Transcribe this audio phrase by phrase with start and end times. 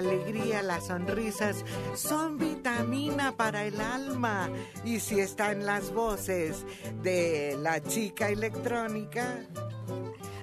[0.00, 4.50] alegría, las sonrisas son vitamina para el alma.
[4.84, 6.66] Y si están las voces
[7.02, 9.46] de la chica electrónica,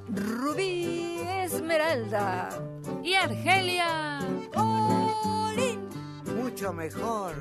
[0.09, 2.49] Rubí Esmeralda
[3.03, 4.19] y Argelia
[4.55, 5.87] Olin.
[6.41, 7.33] Mucho mejor.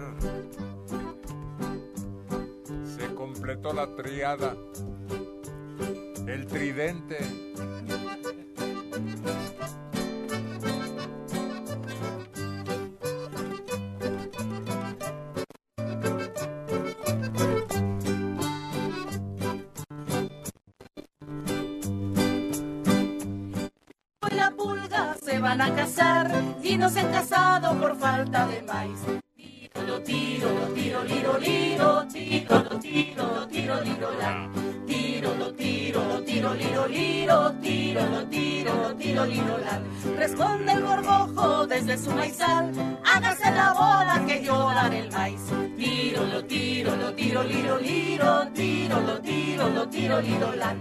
[2.84, 4.56] Se completó la triada.
[6.26, 7.18] El tridente.
[26.68, 28.98] Y no se han casado por falta de maíz.
[29.36, 34.50] Tiro, tiro, tiro, liro, liro, tiro, tiro, tiro, liro, la.
[34.86, 39.80] Tiro, tiro, tiro, liro, liro, tiro, tiro, tiro, liro, la.
[40.16, 42.72] Responde el gorgojo desde su maizal,
[43.04, 45.42] hágase la boda que yo daré el maíz.
[45.76, 50.74] Tiro, lo tiro, lo tiro, liro, liro, tiro, lo tiro, lo tiro, liro, la.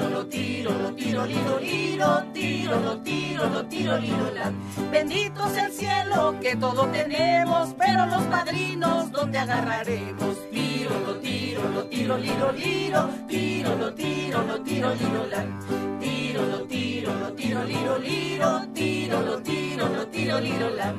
[0.00, 4.50] Tiro, lo tiro, lo tiro, liro, liro, tiro, lo tiro, lo tiro, liro, la.
[4.90, 10.50] Bendito sea el cielo que todo tenemos, pero los padrinos, ¿dónde agarraremos?
[10.50, 15.98] Tiro, lo tiro, lo tiro, liro, liro, tiro, lo tiro, lo tiro, liro, la.
[16.00, 20.94] Tiro, lo tiro, lo tiro, liro, liro, tiro, lo tiro, lo tiro, liro, la.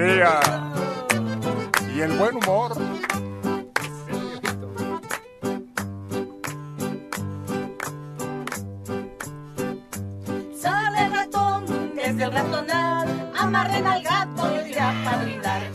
[0.00, 0.40] Alegría.
[1.94, 2.72] Y el buen humor.
[10.58, 15.69] Sale ratón desde el ratonal, amarren al gato y irá a padrinar.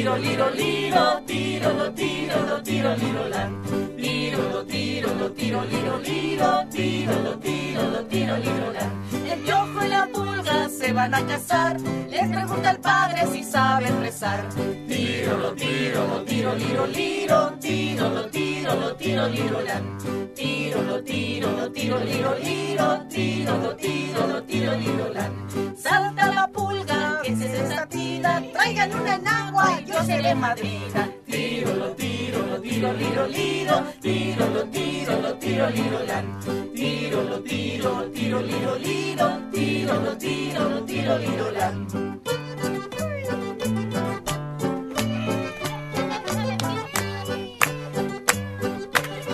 [0.00, 3.50] Tiro, liro, liro, tiro, lo tiro, lo tiro, liro, la.
[3.98, 9.30] Tiro, lo tiro, lo tiro, liro, liro, tiro, lo tiro, lo tiro, liro, la.
[9.30, 14.00] El piojo y la pulga se van a casar, les pregunta el padre si saben
[14.00, 14.48] rezar.
[14.88, 19.82] Tiro, lo tiro, lo tiro, liro, liro, tiro, lo tiro, lo tiro, liro, la.
[20.34, 25.30] Tiro, lo tiro, lo tiro, liro, liro, tiro, lo tiro, lo tiro, liro, la.
[25.76, 31.10] Salta la pulga, que se desatina, traigan una enagua, yo seré madrina.
[31.26, 36.22] Tiro, lo tiro, lo tiro, liro, liro, tiro, lo tiro, lo tiro, liro, la.
[36.74, 41.72] Tiro, lo tiro, lo tiro, liro, liro, tiro, lo tiro, lo tiro, liro, la.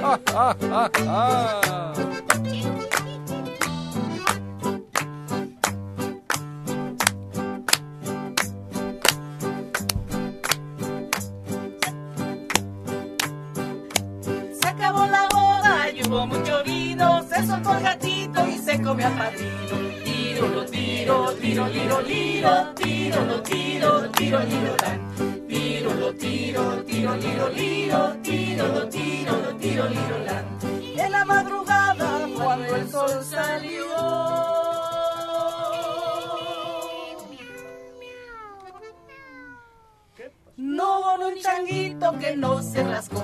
[0.00, 0.90] ¡Ja, ja, ja,
[1.64, 1.95] ja!
[16.16, 19.52] Hubo mucho vino, se soltó el gatito y se comió al padrino.
[20.04, 25.46] Tiro, lo tiro, tiro, liro, liro, tiro, lo tiro, tiro, liro, la.
[25.46, 31.04] Tiro, lo tiro, tiro, liro, liro, tiro, lo tiro, lo tiro, liro, la.
[31.04, 34.55] En la madrugada, cuando el sol salió.
[40.58, 43.22] No hubo un changuito que no se rascó.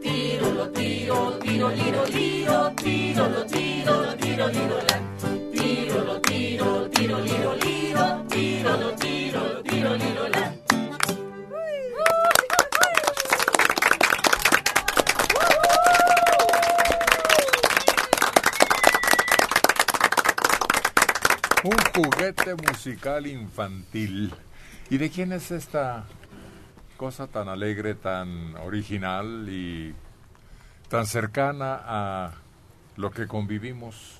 [0.00, 5.00] Tiro, lo tiro, tiro, liro, liro, tiro, lo tiro, tiro, liro, la.
[5.52, 10.54] Tiro, lo tiro, tiro, liro, liro, tiro, lo tiro, tiro, liro, la.
[21.62, 24.32] Un juguete musical infantil.
[24.88, 26.06] ¿Y de quién es esta
[27.00, 29.94] cosa tan alegre, tan original y
[30.90, 32.32] tan cercana a
[32.96, 34.18] lo que convivimos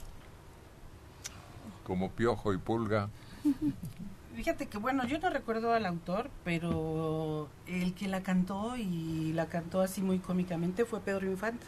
[1.85, 3.11] como piojo y pulga?
[4.35, 9.45] Fíjate que bueno, yo no recuerdo al autor, pero el que la cantó y la
[9.45, 11.67] cantó así muy cómicamente fue Pedro Infante.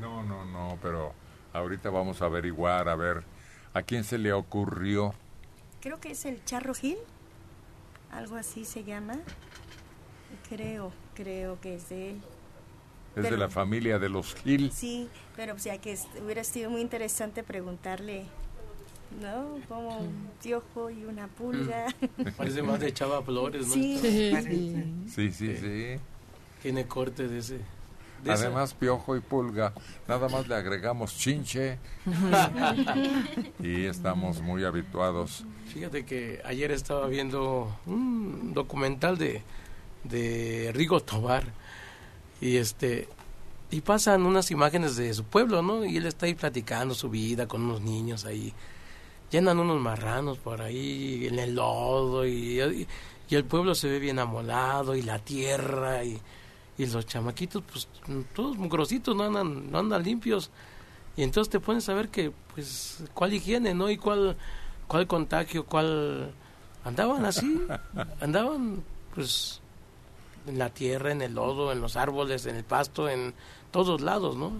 [0.00, 1.12] No, no, no, pero
[1.52, 3.22] ahorita vamos a averiguar, a ver
[3.72, 5.14] a quién se le ocurrió.
[5.80, 6.98] Creo que es el Charro Gil,
[8.10, 9.14] algo así se llama.
[10.48, 12.20] Creo, creo que es de él.
[13.16, 14.70] Es de la familia de los Gil.
[14.72, 18.26] Sí, pero o sea que es- hubiera sido muy interesante preguntarle,
[19.22, 19.58] ¿no?
[19.68, 21.86] Como un piojo y una pulga.
[22.36, 23.72] Parece más de Chava Flores, ¿no?
[23.74, 23.98] Sí.
[25.08, 25.96] Sí, sí, sí.
[26.62, 27.54] Tiene corte de ese.
[28.22, 29.72] de esa- Además, piojo y pulga,
[30.08, 31.78] nada más le agregamos chinche
[33.62, 35.44] y estamos muy habituados.
[35.72, 39.42] Fíjate que ayer estaba viendo un documental de,
[40.08, 41.44] de Rigo Tobar
[42.40, 43.08] Y este
[43.70, 45.84] y pasan unas imágenes de su pueblo, ¿no?
[45.84, 48.54] Y él está ahí platicando su vida con unos niños ahí.
[49.30, 52.86] Llenan unos marranos por ahí en el lodo y, y,
[53.28, 56.16] y el pueblo se ve bien amolado y la tierra y,
[56.78, 57.88] y los chamaquitos pues
[58.34, 60.50] todos mugrositos, no andan, no andan limpios.
[61.16, 63.90] Y entonces te pones a ver que pues cuál higiene, ¿no?
[63.90, 64.36] Y cuál
[64.86, 66.32] cuál contagio, cuál
[66.84, 67.60] andaban así,
[68.20, 69.60] andaban pues
[70.46, 73.34] en la tierra, en el lodo, en los árboles, en el pasto, en
[73.70, 74.52] todos lados, ¿no?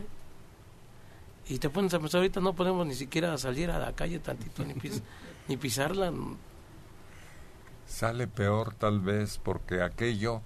[1.49, 4.65] Y te pones a pensar, ahorita no podemos ni siquiera salir a la calle tantito,
[4.65, 5.03] ni, pis,
[5.49, 6.13] ni pisarla.
[7.87, 10.43] Sale peor tal vez porque aquello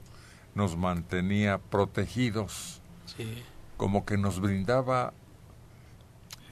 [0.54, 2.81] nos mantenía protegidos,
[3.16, 3.42] Sí.
[3.76, 5.12] como que nos brindaba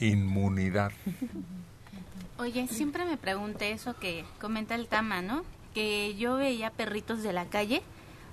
[0.01, 0.93] inmunidad.
[2.39, 5.43] Oye, siempre me pregunté eso que comenta el Tama, ¿no?
[5.75, 7.83] Que yo veía perritos de la calle,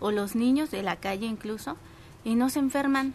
[0.05, 1.77] o los niños de la calle incluso,
[2.23, 3.13] y no se enferman.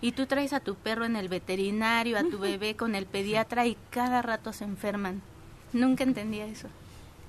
[0.00, 3.66] Y tú traes a tu perro en el veterinario, a tu bebé con el pediatra,
[3.66, 5.22] y cada rato se enferman.
[5.72, 6.68] Nunca entendía eso.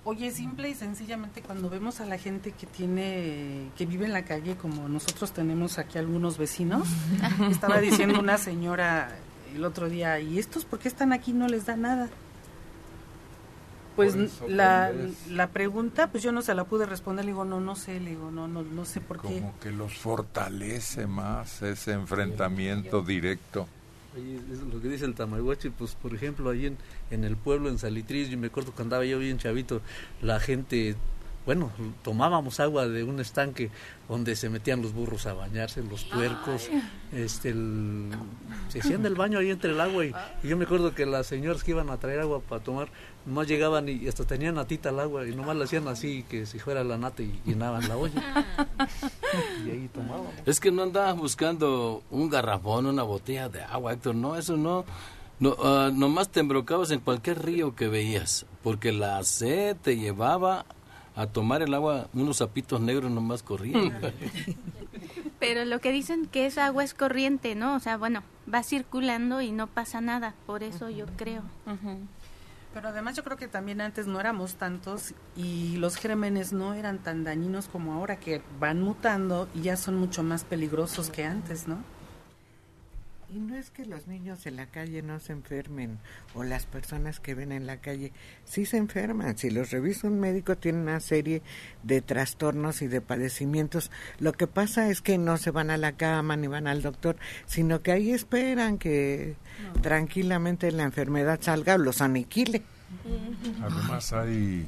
[0.06, 4.26] Oye, simple y sencillamente cuando vemos a la gente que tiene, que vive en la
[4.26, 6.88] calle, como nosotros tenemos aquí algunos vecinos,
[7.52, 9.16] estaba diciendo una señora
[9.56, 11.32] el otro día, ¿y estos por qué están aquí?
[11.32, 12.10] No les da nada.
[13.96, 14.92] Pues eso, la,
[15.30, 18.12] la pregunta, pues yo no se la pude responder, le digo, no, no sé, le
[18.12, 19.28] digo, no, no, no sé por qué.
[19.40, 23.68] Como que los fortalece más ese enfrentamiento directo.
[24.16, 26.78] Ahí es lo que dice el Tamagotchi, pues por ejemplo, ahí en,
[27.12, 29.82] en el pueblo, en Salitris, yo me acuerdo cuando andaba yo bien chavito,
[30.22, 30.96] la gente,
[31.46, 31.70] bueno,
[32.02, 33.72] tomábamos agua de un estanque
[34.08, 36.70] donde se metían los burros a bañarse, los puercos,
[37.12, 38.12] este, el-
[38.70, 40.14] se hacían del baño ahí entre el agua y,
[40.44, 42.88] y yo me acuerdo que las señoras que iban a traer agua para tomar,
[43.26, 46.60] nomás llegaban y hasta tenían natita al agua y nomás le hacían así, que si
[46.60, 48.46] fuera la nata y llenaban la olla.
[49.66, 50.34] y ahí tomábamos.
[50.46, 54.16] Es que no andabas buscando un garrafón, una botella de agua, Héctor.
[54.16, 54.86] No, eso no.
[55.40, 60.66] no ah, nomás te embrocabas en cualquier río que veías, porque la sed te llevaba
[61.16, 63.98] a tomar el agua, unos sapitos negros nomás corrían.
[65.40, 67.76] Pero lo que dicen que esa agua es corriente, ¿no?
[67.76, 70.34] O sea, bueno, va circulando y no pasa nada.
[70.46, 71.44] Por eso yo creo.
[72.76, 76.98] Pero además yo creo que también antes no éramos tantos y los gérmenes no eran
[77.00, 81.70] tan dañinos como ahora que van mutando y ya son mucho más peligrosos que antes,
[81.70, 81.78] ¿no?
[83.36, 86.00] Y no es que los niños en la calle no se enfermen
[86.36, 88.14] o las personas que ven en la calle
[88.46, 89.38] sí se enferman.
[89.38, 91.42] Si los revisa un médico tienen una serie
[91.84, 93.92] de trastornos y de padecimientos.
[94.20, 97.18] Lo que pasa es que no se van a la cama ni van al doctor,
[97.46, 99.36] sino que ahí esperan que
[99.82, 102.64] tranquilamente la enfermedad salga o los aniquile.
[103.62, 104.66] Además hay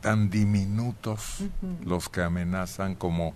[0.00, 1.42] tan diminutos
[1.84, 3.34] los que amenazan como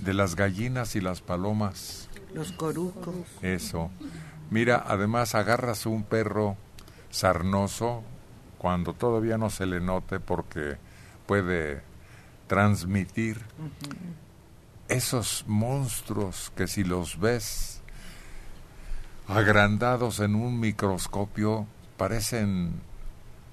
[0.00, 2.07] de las gallinas y las palomas.
[2.34, 3.14] Los corucos.
[3.42, 3.90] Eso.
[4.50, 6.56] Mira, además agarras un perro
[7.10, 8.02] sarnoso
[8.58, 10.76] cuando todavía no se le note porque
[11.26, 11.82] puede
[12.46, 13.40] transmitir
[14.88, 17.80] esos monstruos que si los ves
[19.28, 21.66] agrandados en un microscopio
[21.98, 22.80] parecen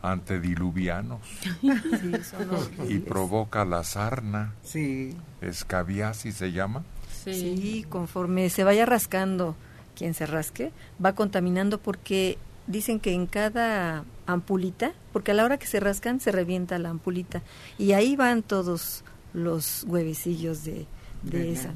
[0.02, 1.20] antediluvianos
[2.88, 5.18] y provoca la sarna, Sí.
[5.42, 6.84] escabiasis se llama.
[7.26, 7.86] Sí.
[7.90, 9.56] conforme se vaya rascando,
[9.96, 10.72] quien se rasque,
[11.04, 16.20] va contaminando porque dicen que en cada ampulita, porque a la hora que se rascan
[16.20, 17.42] se revienta la ampulita
[17.78, 19.04] y ahí van todos
[19.34, 20.88] los huevecillos de,
[21.32, 21.74] esa.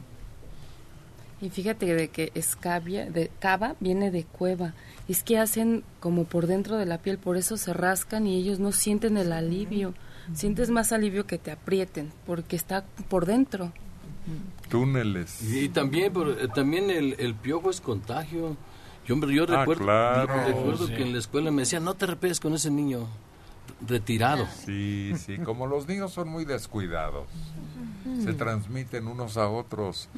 [1.42, 4.74] Y fíjate de que escabia, de cava, viene de cueva.
[5.08, 8.60] Es que hacen como por dentro de la piel, por eso se rascan y ellos
[8.60, 9.94] no sienten el alivio.
[10.34, 13.74] Sientes más alivio que te aprieten, porque está por dentro.
[14.70, 15.42] Túneles.
[15.42, 18.56] Y también, pero, eh, también el, el piojo es contagio.
[19.06, 20.36] Yo, hombre, yo Ah, recuerdo, claro.
[20.36, 20.94] yo recuerdo Sí.
[20.94, 23.08] que en la escuela me decían, no te repegues con ese niño
[23.88, 24.48] retirado.
[24.66, 27.28] Sí, sí, como los niños son muy descuidados,
[28.24, 30.10] se transmiten unos a otros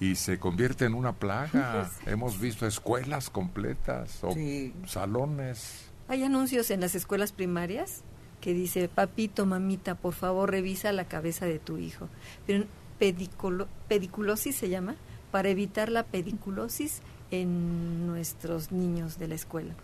[0.00, 1.90] y se convierte en una plaga.
[2.06, 4.72] Hemos visto escuelas completas o Sí.
[4.86, 5.86] salones.
[6.08, 8.02] Hay anuncios en las escuelas primarias
[8.40, 12.08] que dice, papito, mamita, por favor revisa la cabeza de tu hijo.
[12.46, 12.64] Pero
[13.00, 14.94] pediculo- pediculosis se llama,
[15.30, 17.00] para evitar la pediculosis
[17.30, 19.74] en nuestros niños de la escuela.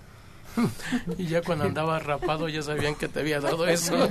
[1.18, 4.08] Y ya cuando andabas rapado ya sabían que te había dado eso.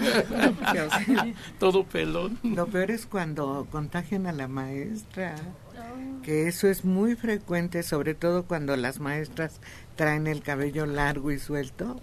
[1.60, 2.40] Todo pelón.
[2.44, 5.36] Lo peor es cuando contagian a la maestra.
[6.24, 9.60] que eso es muy frecuente, sobre todo cuando las maestras
[9.96, 12.00] traen el cabello largo y suelto.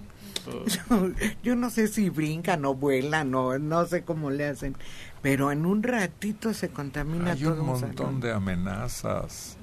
[1.42, 4.76] Yo no sé si brincan o vuelan o no sé cómo le hacen,
[5.22, 9.56] pero en un ratito se contamina Hay todo un un montón de amenazas.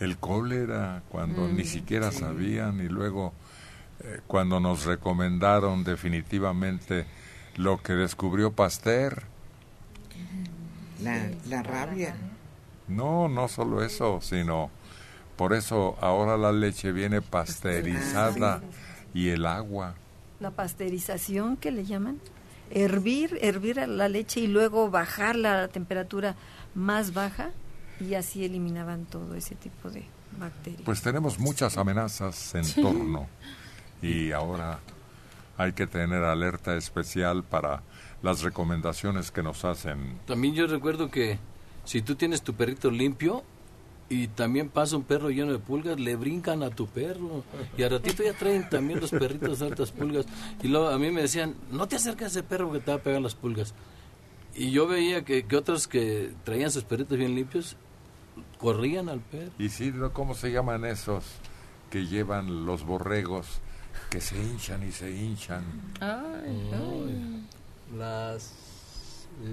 [0.00, 2.18] El cólera, cuando Mm, ni siquiera sí.
[2.18, 3.32] sabían, y luego
[4.00, 7.06] eh, cuando nos recomendaron definitivamente
[7.56, 9.24] lo que descubrió Pasteur.
[11.02, 12.16] La, la rabia.
[12.88, 14.70] No, no solo eso, sino
[15.36, 18.62] por eso ahora la leche viene pasteurizada
[19.14, 19.94] y el agua.
[20.40, 22.18] La pasteurización que le llaman.
[22.70, 26.36] Hervir, hervir la leche y luego bajarla a la temperatura
[26.74, 27.50] más baja
[28.00, 30.04] y así eliminaban todo ese tipo de
[30.38, 30.82] bacterias.
[30.84, 33.28] Pues tenemos muchas amenazas en torno
[34.02, 34.80] y ahora
[35.56, 37.82] hay que tener alerta especial para
[38.22, 40.18] las recomendaciones que nos hacen.
[40.26, 41.38] También yo recuerdo que
[41.84, 43.42] si tú tienes tu perrito limpio
[44.10, 47.44] y también pasa un perro lleno de pulgas, le brincan a tu perro.
[47.76, 50.26] Y al ratito ya traen también los perritos altas pulgas.
[50.62, 52.96] Y luego a mí me decían, no te acerques a ese perro que te va
[52.96, 53.74] a pegar las pulgas.
[54.54, 57.76] Y yo veía que, que otros que traían sus perritos bien limpios,
[58.58, 59.52] corrían al perro.
[59.58, 61.24] Isidro, ¿cómo se llaman esos
[61.90, 63.60] que llevan los borregos
[64.10, 65.64] que se hinchan y se hinchan?
[66.00, 67.44] Ay, ay.
[67.96, 68.52] Las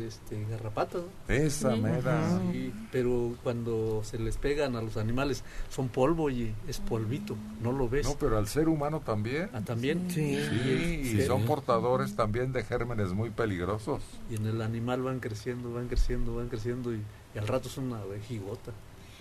[0.06, 1.02] este, garrapatas.
[1.02, 1.34] ¿no?
[1.34, 2.40] Esa mera.
[2.52, 7.72] Sí, pero cuando se les pegan a los animales son polvo y es polvito, no
[7.72, 8.06] lo ves.
[8.06, 9.50] No, pero al ser humano también.
[9.54, 10.10] Ah, también.
[10.10, 10.38] Sí.
[10.50, 14.02] Sí, y son portadores también de gérmenes muy peligrosos.
[14.30, 17.02] Y en el animal van creciendo, van creciendo, van creciendo y,
[17.34, 18.72] y al rato es una vejigota.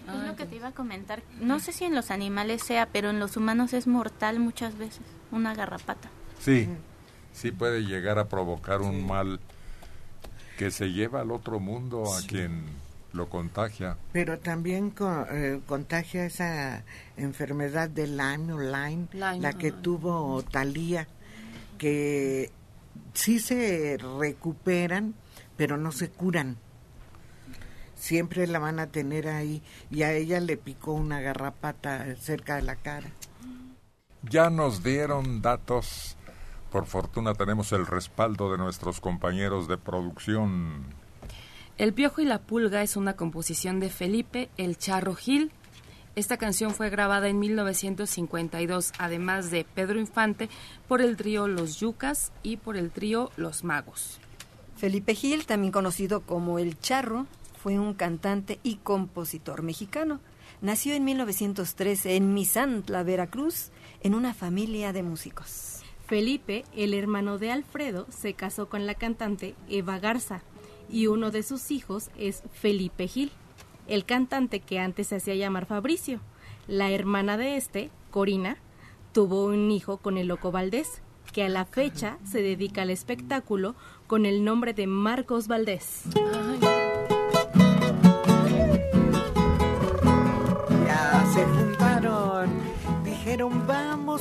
[0.07, 1.23] Es lo que te iba a comentar.
[1.41, 5.03] No sé si en los animales sea, pero en los humanos es mortal muchas veces.
[5.33, 6.11] Una garrapata.
[6.39, 6.69] Sí,
[7.33, 9.41] sí puede llegar a provocar un mal
[10.59, 12.65] que se lleva al otro mundo a quien
[13.13, 13.97] lo contagia.
[14.13, 16.85] Pero también co- eh, contagia esa
[17.17, 21.07] enfermedad de Lyme o Lyme, Lyme, la que tuvo Talía,
[21.79, 22.51] que
[23.15, 25.15] sí se recuperan,
[25.57, 26.57] pero no se curan.
[27.97, 32.63] Siempre la van a tener ahí y a ella le picó una garrapata cerca de
[32.63, 33.09] la cara.
[34.23, 36.17] Ya nos dieron datos.
[36.75, 40.83] Por fortuna tenemos el respaldo de nuestros compañeros de producción.
[41.79, 45.53] El Piojo y la Pulga es una composición de Felipe El Charro Gil.
[46.17, 50.49] Esta canción fue grabada en 1952, además de Pedro Infante,
[50.89, 54.19] por el trío Los Yucas y por el trío Los Magos.
[54.75, 57.29] Felipe Gil, también conocido como El Charro,
[57.63, 60.19] fue un cantante y compositor mexicano.
[60.61, 65.74] Nació en 1913 en Misantla, Veracruz, en una familia de músicos.
[66.07, 70.43] Felipe, el hermano de Alfredo, se casó con la cantante Eva Garza
[70.91, 73.31] y uno de sus hijos es Felipe Gil,
[73.89, 76.21] el cantante que antes se hacía llamar Fabricio.
[76.67, 78.59] La hermana de este, Corina,
[79.13, 81.01] tuvo un hijo con el Loco Valdés,
[81.33, 83.75] que a la fecha se dedica al espectáculo
[84.07, 86.03] con el nombre de Marcos Valdés.
[86.15, 86.64] Ya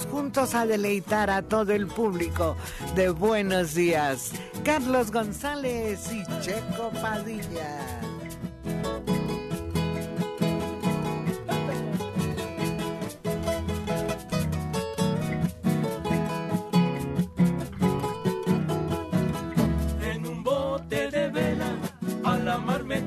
[0.01, 2.57] juntos a deleitar a todo el público
[2.95, 4.31] de Buenos Días.
[4.63, 7.77] Carlos González y Checo Padilla.
[20.01, 21.71] En un bote de vela
[22.23, 22.99] a la mar me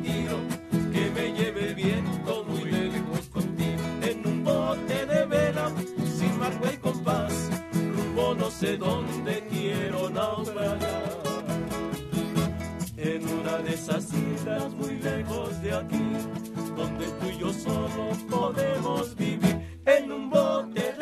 [8.60, 10.80] sé dónde quiero naufragar.
[12.96, 16.06] En una de esas islas muy lejos de aquí,
[16.74, 19.80] donde tú y yo solo podemos vivir.
[19.84, 20.95] En un bote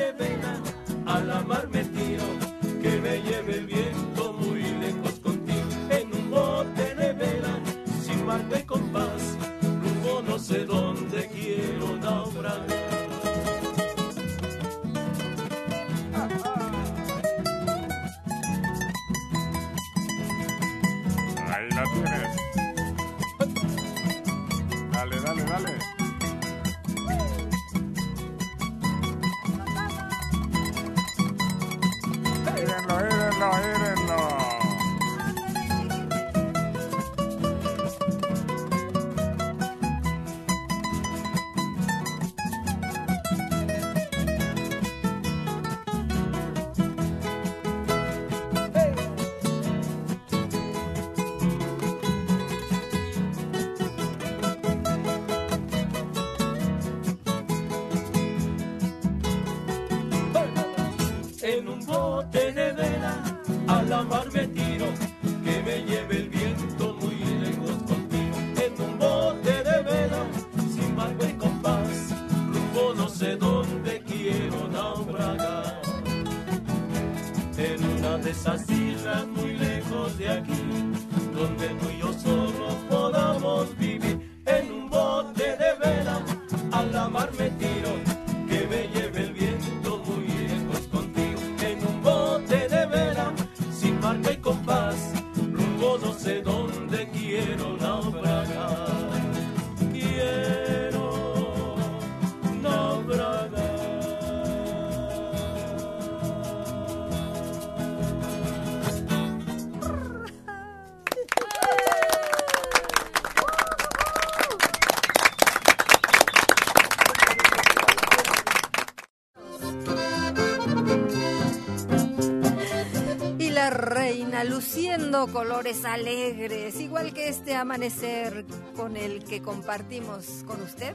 [125.32, 128.44] colores alegres, igual que este amanecer
[128.76, 130.94] con el que compartimos con usted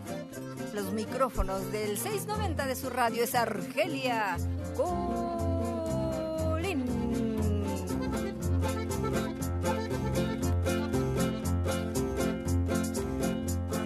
[0.74, 4.38] los micrófonos del 690 de su radio es Argelia
[4.76, 5.66] Colín.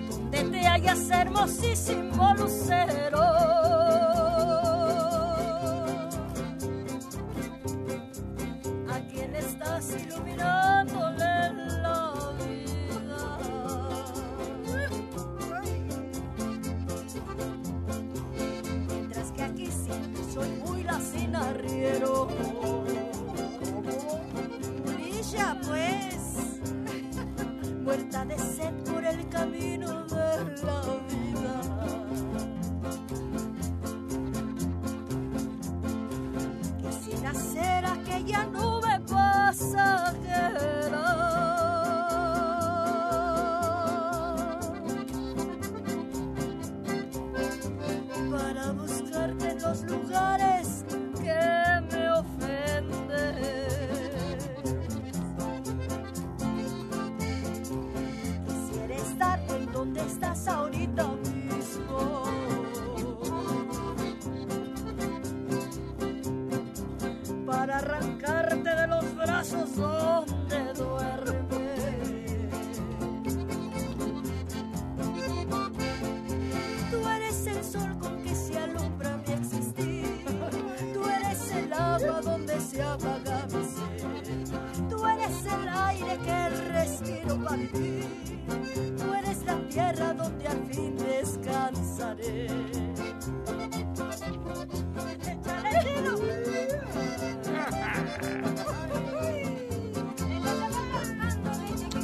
[0.10, 2.33] Donde te hallas hermosísimo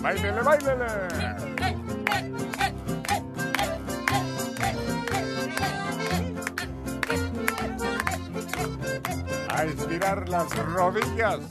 [0.09, 0.85] ¡Báilele, báilele!
[9.49, 11.41] A estirar las rodillas.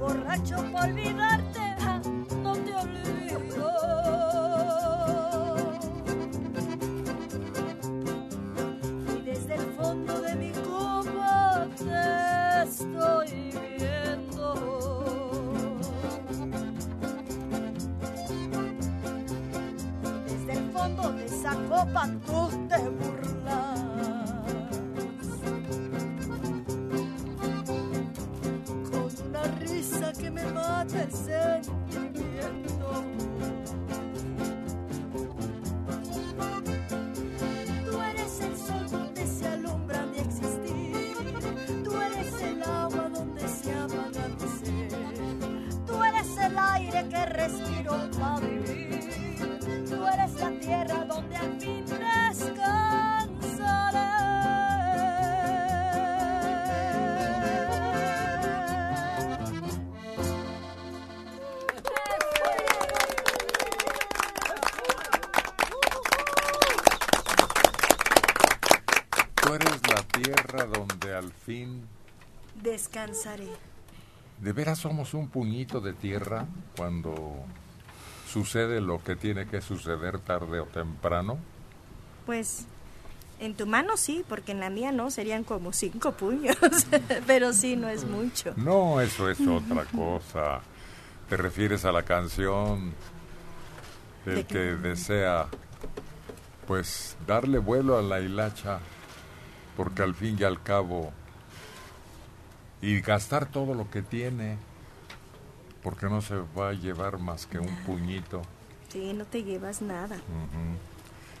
[0.00, 1.63] Borracho por olvidarte.
[31.04, 31.33] It's.
[72.94, 73.48] descansaré.
[74.40, 77.14] ¿De veras somos un puñito de tierra cuando
[78.28, 81.38] sucede lo que tiene que suceder tarde o temprano?
[82.26, 82.66] Pues
[83.40, 86.56] en tu mano sí, porque en la mía no, serían como cinco puños,
[87.26, 88.54] pero sí, no es mucho.
[88.56, 90.60] No, eso es otra cosa.
[91.28, 92.92] ¿Te refieres a la canción
[94.24, 95.46] del que desea
[96.66, 98.78] pues darle vuelo a la hilacha?
[99.76, 101.12] Porque al fin y al cabo
[102.84, 104.58] y gastar todo lo que tiene,
[105.82, 108.42] porque no se va a llevar más que un puñito.
[108.90, 110.18] Sí, no te llevas nada.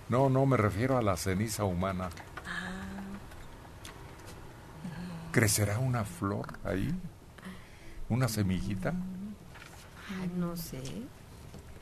[0.08, 2.08] No, no, me refiero a la ceniza humana.
[2.46, 2.80] Ah.
[5.32, 6.90] ¿Crecerá una flor ahí?
[8.08, 8.94] ¿Una semillita?
[10.38, 10.80] No sé.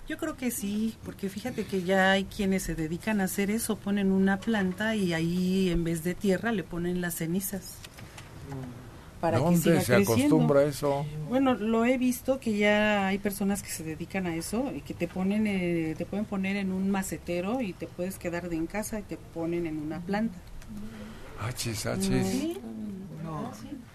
[0.08, 3.76] Yo creo que sí, porque fíjate que ya hay quienes se dedican a hacer eso,
[3.76, 7.76] ponen una planta y ahí en vez de tierra le ponen las cenizas.
[9.22, 10.12] Para que ¿Dónde siga se creciendo.
[10.12, 11.06] acostumbra eso?
[11.30, 14.94] Bueno, lo he visto que ya hay personas que se dedican a eso y que
[14.94, 18.66] te ponen, eh, te pueden poner en un macetero y te puedes quedar de en
[18.66, 20.36] casa y te ponen en una planta.
[21.40, 22.26] Achis, achis.
[22.26, 22.58] Sí.
[23.22, 23.52] No,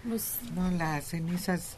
[0.08, 1.76] Pues, no, las cenizas,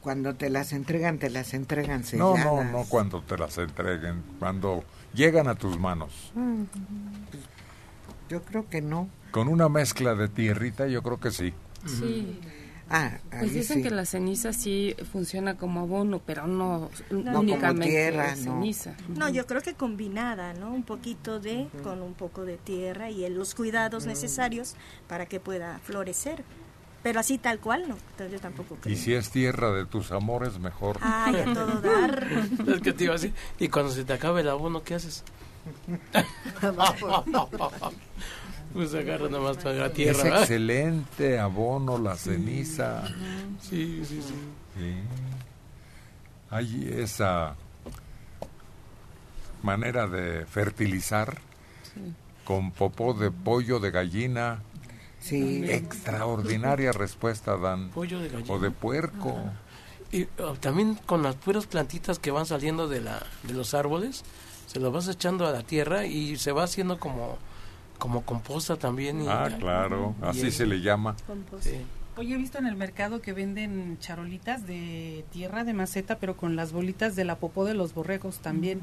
[0.00, 2.44] cuando te las entregan, te las entregan No, selladas.
[2.44, 4.82] no, no cuando te las entreguen, cuando
[5.14, 6.32] llegan a tus manos.
[6.34, 6.64] Mm,
[8.28, 9.08] Yo creo que no.
[9.30, 11.54] Con una mezcla de tierrita, yo creo que sí.
[11.86, 12.38] Sí.
[12.92, 13.82] Ah, Pues dicen sí.
[13.84, 18.42] que la ceniza sí funciona como abono, pero no, No, únicamente como tierra, no.
[18.42, 18.94] ceniza.
[19.08, 20.72] No, yo creo que combinada, ¿no?
[20.72, 24.74] Un poquito de con un poco de tierra y el- los cuidados necesarios
[25.08, 26.42] para que pueda florecer.
[27.02, 27.96] Pero así tal cual, no.
[28.10, 28.92] Entonces yo tampoco creo.
[28.92, 30.98] Y si es tierra de tus amores, mejor.
[31.00, 32.26] Ay, a todo dar.
[32.74, 33.32] Es que te iba así.
[33.58, 35.22] Y cuando se te acabe el abono, ¿qué haces?
[38.72, 40.22] pues agarra nada más toda la es tierra.
[40.22, 40.40] ¿verdad?
[40.40, 43.02] excelente abono, la ceniza.
[43.60, 44.34] Sí, sí, sí.
[44.78, 44.94] Sí.
[46.50, 47.56] Hay esa
[49.62, 51.38] manera de fertilizar
[52.44, 54.62] con popó de pollo, de gallina.
[55.20, 55.64] Sí.
[55.70, 57.90] Extraordinaria respuesta dan.
[57.90, 58.52] Pollo de gallina.
[58.52, 59.36] O de puerco.
[60.12, 64.24] Y oh, también con las puras plantitas que van saliendo de, la, de los árboles,
[64.66, 67.38] se las vas echando a la tierra y se va haciendo como,
[68.00, 69.22] como composta también.
[69.22, 70.16] y- Ah, claro.
[70.20, 71.14] y Así se le llama.
[71.60, 71.76] Sí.
[72.16, 76.56] Oye, he visto en el mercado que venden charolitas de tierra de maceta, pero con
[76.56, 78.80] las bolitas de la popó de los borregos también.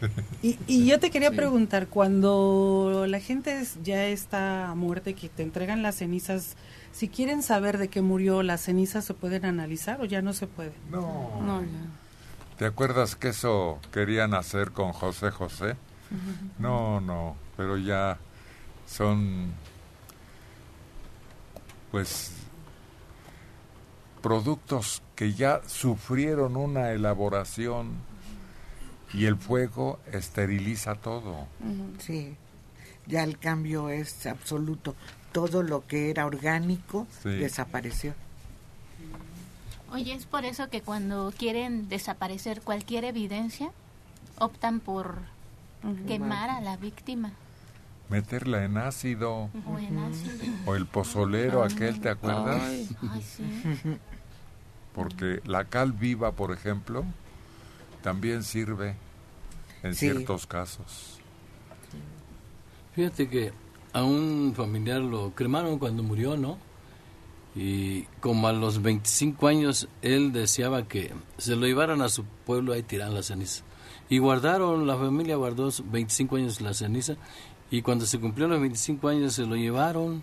[0.42, 1.36] Y, y yo te quería Sí.
[1.36, 6.54] preguntar, cuando la gente es- ya está a muerte, que te entregan las cenizas,
[6.92, 10.46] si quieren saber de qué murió, ¿las cenizas se pueden analizar o ya no se
[10.46, 10.72] puede?
[10.90, 11.40] No.
[11.42, 11.68] No, ya.
[12.58, 15.76] ¿Te acuerdas que eso querían hacer con José José?
[16.58, 18.18] No, no, pero ya
[18.86, 19.52] son,
[21.90, 22.32] pues,
[24.22, 27.92] productos que ya sufrieron una elaboración
[29.12, 31.46] y el fuego esteriliza todo.
[31.98, 32.36] Sí,
[33.06, 34.94] ya el cambio es absoluto.
[35.32, 37.28] Todo lo que era orgánico Sí.
[37.30, 38.14] desapareció.
[39.92, 43.70] Oye, es por eso que cuando quieren desaparecer cualquier evidencia,
[44.38, 45.18] optan por
[46.08, 47.30] quemar a la víctima
[48.08, 50.44] Meterla en ácido o en ácido.
[50.64, 52.62] o el pozolero aquel, ¿te acuerdas?
[52.62, 52.88] Ay,
[53.22, 53.42] sí.
[54.94, 57.04] Porque la cal viva, por ejemplo,
[58.02, 58.94] también sirve
[59.82, 60.06] en Sí.
[60.10, 61.18] ciertos casos.
[62.94, 63.52] Fíjate que
[63.92, 66.58] a un familiar lo cremaron cuando murió, ¿no?
[67.54, 72.72] Y como a los 25 años él deseaba que se lo llevaran a su pueblo
[72.72, 73.64] ahí tirar la ceniza.
[74.08, 77.16] Y guardaron, la familia guardó 25 años la ceniza
[77.70, 80.22] y cuando se cumplieron los 25 años se lo llevaron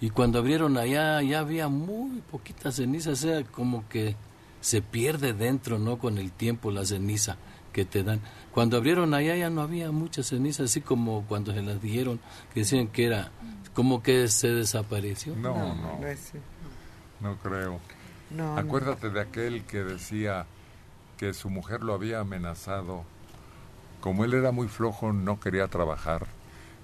[0.00, 4.16] y cuando abrieron allá ya había muy poquita ceniza, o sea, como que
[4.60, 5.98] se pierde dentro, ¿no?
[5.98, 7.36] Con el tiempo la ceniza
[7.72, 8.20] que te dan.
[8.52, 12.18] Cuando abrieron allá ya no había mucha ceniza, así como cuando se las dijeron,
[12.52, 13.30] que decían que era
[13.74, 15.36] como que se desapareció.
[15.36, 16.32] No, no, No es-
[17.20, 17.78] no creo.
[18.30, 18.58] No, no.
[18.60, 20.46] Acuérdate de aquel que decía
[21.18, 23.04] que su mujer lo había amenazado.
[24.00, 26.26] Como él era muy flojo, no quería trabajar,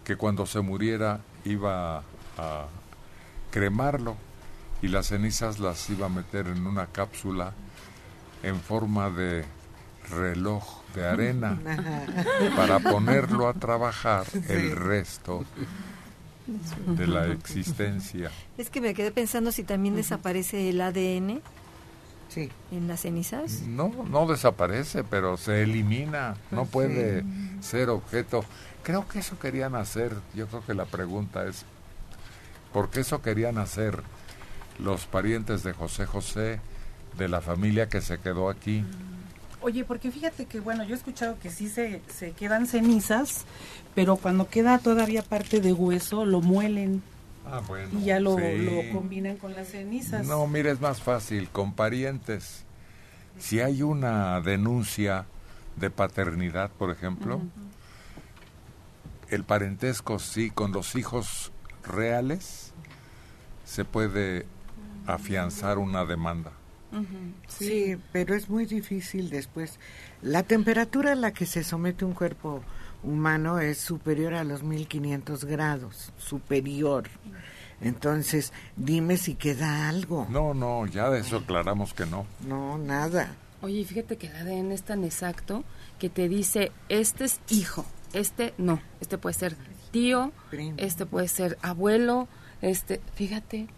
[0.07, 1.99] que cuando se muriera iba
[2.39, 2.67] a
[3.51, 4.17] cremarlo
[4.81, 7.53] y las cenizas las iba a meter en una cápsula
[8.45, 9.45] en forma de
[10.09, 10.63] reloj
[10.95, 11.59] de arena
[12.57, 15.45] para ponerlo a trabajar el resto
[16.87, 18.31] de la existencia.
[18.57, 21.41] Es que me quedé pensando si también desaparece el ADN
[22.29, 22.49] sí.
[22.71, 23.63] en las cenizas.
[23.63, 27.27] No, no desaparece, pero se elimina, no Pues puede sí.
[27.61, 28.45] ser objeto.
[28.87, 31.65] Creo que eso querían hacer, yo creo que la pregunta es,
[32.73, 34.01] ¿por qué eso querían hacer
[34.79, 36.61] los parientes de José José,
[37.19, 38.85] de la familia que se quedó aquí?
[39.61, 43.45] Oye, porque fíjate que, bueno, yo he escuchado que sí se, se quedan cenizas,
[43.97, 47.03] pero cuando queda todavía parte de hueso, lo muelen
[47.45, 47.89] Ah, bueno.
[48.01, 48.59] y ya lo, sí.
[48.59, 50.25] lo combinan con las cenizas.
[50.29, 52.63] No, mira, es más fácil, con parientes.
[53.41, 55.25] Si hay una denuncia
[55.75, 57.41] de paternidad, por ejemplo,
[59.31, 61.53] el parentesco sí, con los hijos
[61.85, 62.73] reales,
[63.65, 64.47] se puede
[65.07, 66.53] afianzar una demanda.
[67.47, 69.79] Sí, pero es muy difícil después.
[70.23, 72.63] La temperatura a la que se somete un cuerpo
[73.03, 77.05] humano es superior a los 1500 grados, superior.
[77.81, 80.27] Entonces, dime si queda algo.
[80.31, 82.27] No, no, ya de eso aclaramos que no.
[82.47, 83.35] No, nada.
[83.61, 85.65] Oye, fíjate que el ADN es tan exacto
[85.99, 87.85] que te dice, este es hijo,
[88.19, 89.57] este no, este puede ser
[89.91, 90.33] tío,
[90.77, 92.29] este puede ser abuelo,
[92.63, 93.69] este, fíjate.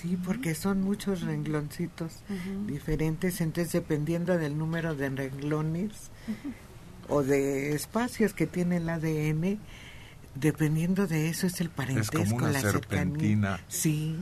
[0.00, 2.22] Sí, porque son muchos rengloncitos
[2.66, 6.10] diferentes, entonces dependiendo del número de renglones
[7.08, 9.58] o de espacios que tiene el ADN,
[10.36, 13.56] dependiendo de eso es el parentesco, Es como una la serpentina.
[13.56, 13.64] cercanía.
[13.68, 14.16] Sí.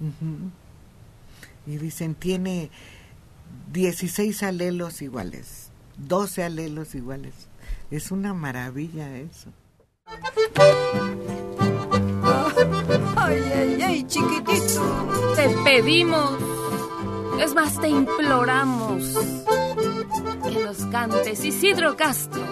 [0.00, 0.50] Ujú.
[1.66, 2.70] Y dicen, tiene
[3.72, 7.32] 16 alelos iguales, 12 alelos iguales.
[7.92, 9.50] Es una maravilla eso.
[13.16, 15.34] Ay, ay, ay, chiquitito.
[15.36, 16.38] Te pedimos,
[17.38, 19.14] es más, te imploramos
[20.42, 22.42] que nos cantes Isidro Castro.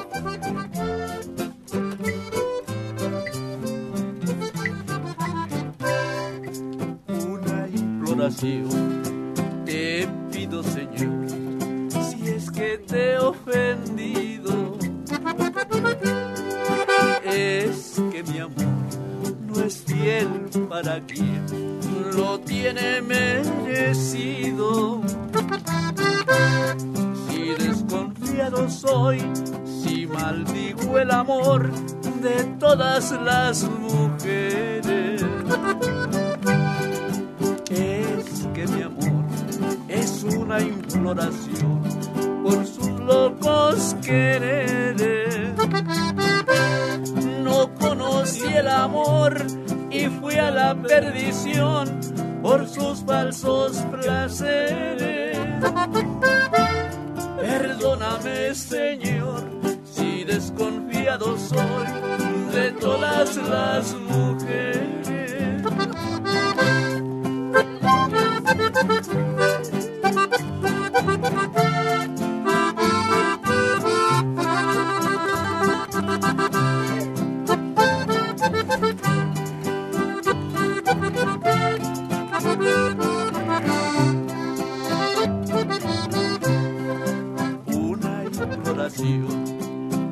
[7.26, 8.68] una imploración.
[9.64, 11.28] Te pido, Señor,
[12.10, 13.18] si es que te he
[20.82, 21.00] para
[22.16, 25.02] lo tiene merecido.
[27.28, 29.20] Si desconfiado soy,
[29.64, 31.70] si maldigo el amor
[32.22, 35.22] de todas las mujeres
[37.70, 39.24] es que mi amor
[39.88, 41.82] es una imploración
[42.42, 45.54] por sus locos quereres.
[47.42, 49.44] No conocí el amor
[50.00, 52.00] y fui a la perdición
[52.42, 55.38] por sus falsos placeres.
[57.36, 59.42] Perdóname, Señor,
[59.84, 61.86] si desconfiado soy
[62.52, 65.10] de todas las mujeres.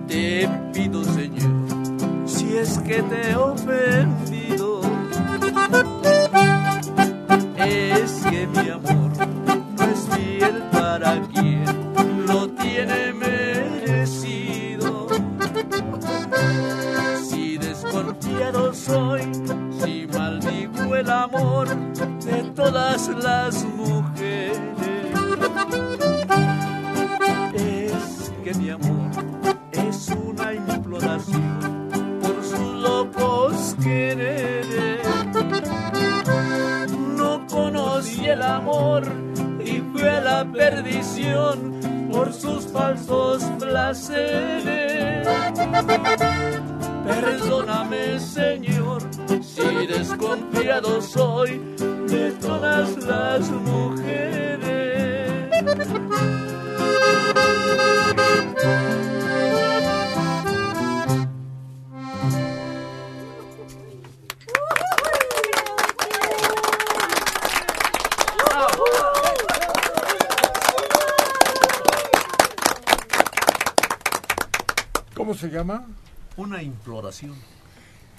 [0.06, 3.36] Te pido, Señor, si es que te he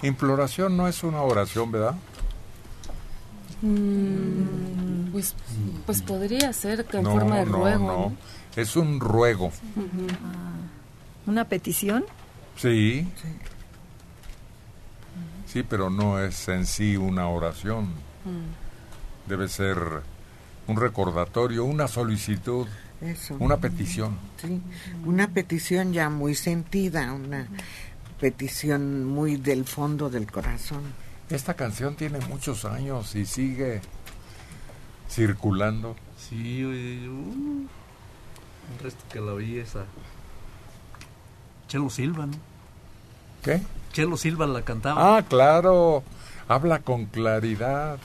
[0.02, 1.94] Imploración no es una oración, ¿verdad?
[3.62, 5.34] Mm, pues,
[5.84, 7.86] pues podría ser que en no, forma de no, ruego.
[7.86, 8.16] no.
[8.60, 9.46] Es un ruego.
[9.76, 10.06] Ujú.
[11.26, 12.04] ¿Una petición?
[12.56, 13.06] Sí.
[15.46, 17.86] Sí, pero no es en sí una oración.
[18.24, 19.28] Mm.
[19.28, 19.76] Debe ser
[20.66, 22.66] un recordatorio, una solicitud,
[23.00, 23.36] Eso.
[23.38, 24.16] una petición.
[24.40, 24.60] Sí,
[25.04, 27.46] una petición ya muy sentida, una
[28.20, 30.82] petición muy del fondo del corazón.
[31.30, 33.80] Esta canción tiene muchos años y sigue
[35.08, 35.96] circulando.
[36.18, 37.66] Sí, oye, uh,
[38.72, 39.84] el resto que la oí esa.
[41.68, 42.34] Chelo Silva, ¿no?
[43.42, 43.62] ¿Qué?
[43.92, 45.16] Chelo Silva la cantaba.
[45.16, 46.02] Ah, claro.
[46.48, 47.98] Habla con claridad.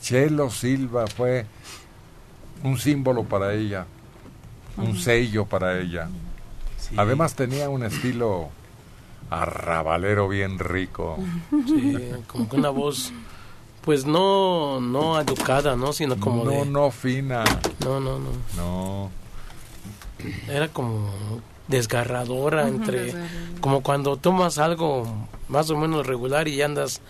[0.00, 1.46] Chelo Silva fue
[2.62, 3.86] un símbolo para ella,
[4.76, 6.08] un sello para ella.
[6.96, 8.50] Además tenía un estilo
[9.30, 11.18] arrabalero bien rico.
[11.66, 13.12] Sí, como que una voz,
[13.82, 15.92] pues no, no educada, ¿no?
[15.92, 16.66] Sino como no, de...
[16.66, 17.44] no fina.
[17.84, 18.30] No, no, no.
[18.56, 19.10] No.
[20.48, 21.10] Era como
[21.68, 23.14] desgarradora entre
[23.60, 25.06] como cuando tomas algo
[25.48, 27.00] más o menos regular y andas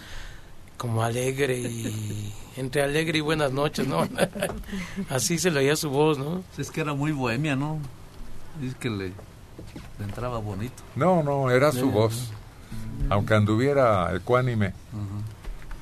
[0.77, 4.09] como alegre y entre alegre y buenas noches, ¿no?
[5.09, 6.43] Así se le oía su voz, ¿no?
[6.59, 7.79] Es que era muy bohemia, ¿no?
[8.63, 9.13] Es que le,
[9.99, 10.83] le entraba bonito.
[10.97, 12.31] No, no, era su voz.
[13.11, 14.73] Aunque anduviera ecuánime,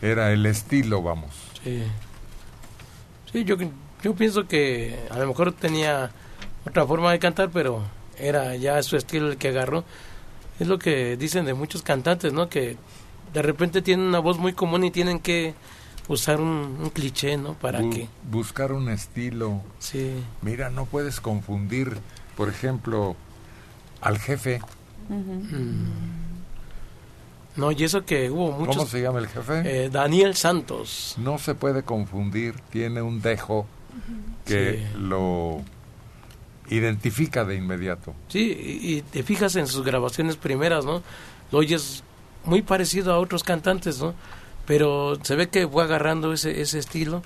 [0.02, 1.30] era el estilo, vamos.
[1.62, 1.82] Sí.
[3.32, 3.56] Sí, yo,
[4.02, 6.10] yo pienso que a lo mejor tenía
[6.66, 7.82] otra forma de cantar, pero
[8.18, 9.84] era ya su estilo el que agarró.
[10.58, 12.48] Es lo que dicen de muchos cantantes, ¿no?
[12.48, 12.76] Que
[13.32, 15.54] de repente tienen una voz muy común y tienen que
[16.08, 17.54] usar un, un cliché, ¿no?
[17.54, 18.08] Para Bu- que...
[18.30, 19.60] Buscar un estilo.
[19.78, 20.12] Sí.
[20.42, 21.96] Mira, no puedes confundir,
[22.36, 23.14] por ejemplo,
[24.00, 24.60] al jefe.
[27.56, 28.76] No, y eso que hubo muchos...
[28.76, 29.62] ¿Cómo se llama el jefe?
[29.84, 31.14] Eh, Daniel Santos.
[31.18, 33.66] No se puede confundir, tiene un dejo
[34.46, 34.98] que Sí.
[34.98, 35.62] lo
[36.68, 38.14] identifica de inmediato.
[38.28, 41.02] Sí, y, y te fijas en sus grabaciones primeras, ¿no?
[41.50, 42.04] Lo oyes
[42.44, 44.14] muy parecido a otros cantantes, ¿no?
[44.66, 47.22] Pero se ve que fue agarrando ese, ese estilo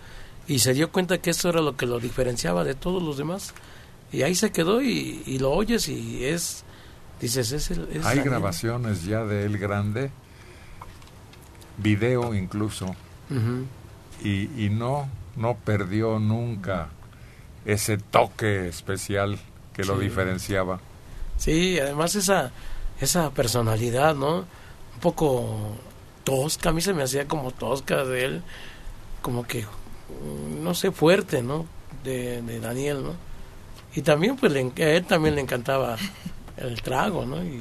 [0.48, 3.52] y se dio cuenta que eso era lo que lo diferenciaba de todos los demás.
[4.10, 6.63] Y ahí se quedó y, y lo oyes y es,
[7.20, 7.88] dices, es el...
[7.92, 10.10] es Hay grabaciones ya de él grande,
[11.78, 12.94] video incluso,
[14.22, 16.88] y, y no, no perdió nunca
[17.64, 19.38] ese toque especial
[19.72, 20.80] que lo diferenciaba.
[21.36, 22.52] Sí, además esa,
[23.00, 24.38] esa personalidad, ¿no?
[24.38, 25.76] Un poco
[26.22, 28.42] tosca, a mí se me hacía como tosca de él,
[29.20, 31.66] como que, mm, no sé, fuerte, ¿no?
[32.04, 33.14] De, de Daniel, ¿no?
[33.96, 35.96] Y también, pues, le a él también le encantaba
[36.56, 37.42] el trago, ¿no?
[37.44, 37.60] Y,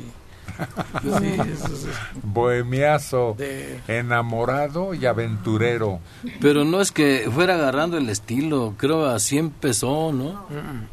[1.02, 1.88] sí, eso es-
[2.22, 6.00] Bohemiazo, De- enamorado y aventurero.
[6.42, 10.46] Pero no es que fuera agarrando el estilo, creo así empezó, ¿no?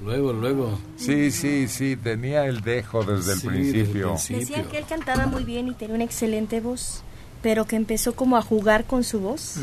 [0.05, 0.79] Luego, luego.
[0.97, 4.13] Sí, sí, sí, tenía el dejo desde el Sí, desde el principio.
[4.13, 7.03] Decían que él cantaba muy bien y tenía una excelente voz,
[7.43, 9.57] pero que empezó como a jugar con su voz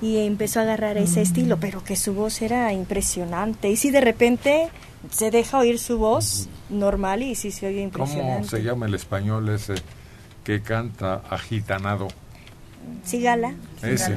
[0.00, 3.68] y empezó a agarrar ese estilo, pero que su voz era impresionante.
[3.70, 4.68] Y si de repente
[5.10, 8.48] se deja oír su voz normal y sí se oye ¿Cómo impresionante.
[8.48, 9.74] se llama el español ese
[10.44, 12.08] que canta agitanado?
[13.04, 13.54] Cigala.
[13.82, 14.16] Ese,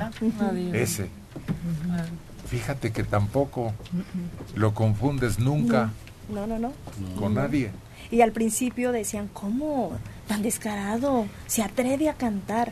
[0.74, 1.10] ese.
[2.48, 3.74] Fíjate que tampoco
[4.56, 5.92] lo confundes nunca
[6.30, 6.72] No, no, no.
[7.20, 7.42] con No.
[7.42, 7.72] nadie.
[8.12, 9.92] Y al principio decían, ¿cómo?
[10.28, 12.72] Tan descarado, se atreve a cantar.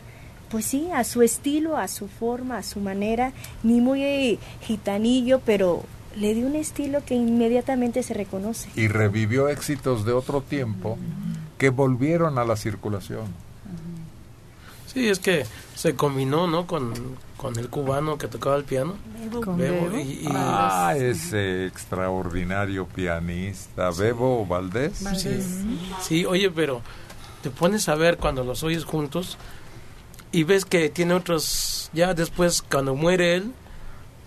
[0.52, 3.32] Pues sí, a su estilo, a su forma, a su manera,
[3.64, 5.82] ni muy eh, gitanillo, pero
[6.14, 8.68] le dio un estilo que inmediatamente se reconoce.
[8.76, 10.98] Y revivió éxitos de otro tiempo
[11.58, 13.24] que volvieron a la circulación.
[14.92, 16.66] Sí, es que se combinó, ¿no?
[16.66, 16.92] Con,
[17.38, 18.94] con el cubano que tocaba el piano.
[19.42, 19.98] Con Bebo, Bebo.
[19.98, 24.98] y- y- Ah, ese extraordinario pianista, Bebo Valdés.
[25.16, 25.38] Sí.
[26.02, 26.82] Sí, oye, pero
[27.42, 29.38] te pones a ver cuando los oyes juntos
[30.32, 33.52] y ves que tiene otros, ya después cuando muere él,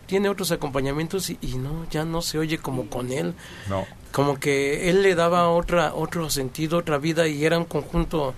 [0.06, 3.34] tiene otros acompañamientos y, y no, ya no se oye como con él.
[3.70, 3.86] No.
[4.12, 8.34] Como que él le daba otra, otro sentido, otra vida y era un conjunto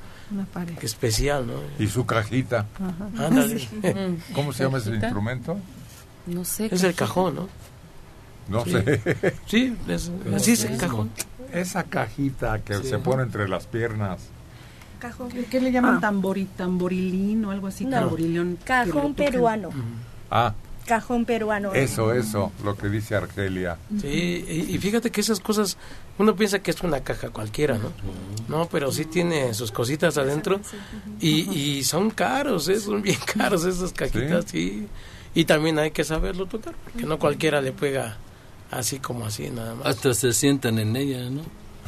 [0.81, 1.53] especial, ¿no?
[1.79, 2.65] Y su cajita.
[2.75, 3.25] Ajá.
[3.27, 3.59] Ándale.
[3.59, 3.69] Sí.
[4.33, 5.57] ¿Cómo se llama ese instrumento?
[6.25, 6.67] No sé.
[6.71, 7.49] Es el cajón, ¿no?
[8.49, 8.71] No Sí.
[8.71, 9.35] sé.
[9.45, 11.11] Sí, es- así es el cajón.
[11.53, 12.89] Esa cajita que Sí.
[12.89, 14.19] se pone entre las piernas.
[14.99, 15.29] Cajón.
[15.29, 17.85] ¿Qué, qué le llaman tambori, tamborilín o algo así?
[17.85, 18.15] No.
[18.17, 19.69] Lo Cajón peruano.
[20.29, 20.53] Ah,
[20.85, 21.73] Cajón peruano.
[21.73, 23.77] eso, eso, lo que dice Argelia.
[23.99, 25.77] Sí, y, y fíjate que esas cosas,
[26.17, 27.91] uno piensa que es una caja cualquiera, ¿no?
[28.47, 30.61] No, pero sí tiene sus cositas adentro
[31.19, 32.79] y, y son caros, ¿eh?
[32.79, 34.87] son bien caros esas cajitas, sí.
[35.35, 38.17] Y también hay que saberlo tocar, porque no cualquiera le pega
[38.71, 39.87] así como así, nada más.
[39.87, 41.41] Hasta se sientan en ella, ¿no?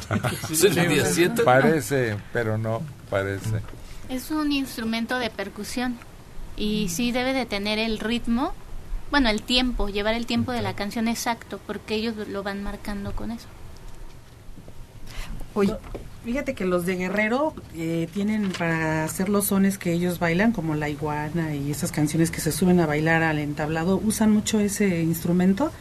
[1.44, 3.60] Parece, pero no, parece.
[4.08, 5.96] Es un instrumento de percusión
[6.56, 8.52] y sí debe de tener el ritmo,
[9.10, 13.12] bueno, el tiempo, llevar el tiempo de la canción exacto, porque ellos lo van marcando
[13.12, 13.46] con eso.
[15.54, 15.78] No,
[16.24, 20.74] Fíjate que los de Guerrero eh, tienen para hacer los sones que ellos bailan, como
[20.74, 25.00] la iguana y esas canciones que se suben a bailar al entablado, usan mucho ese
[25.00, 25.72] instrumento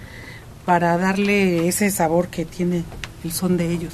[0.65, 2.83] para darle ese sabor que tiene
[3.25, 3.93] el son de ellos.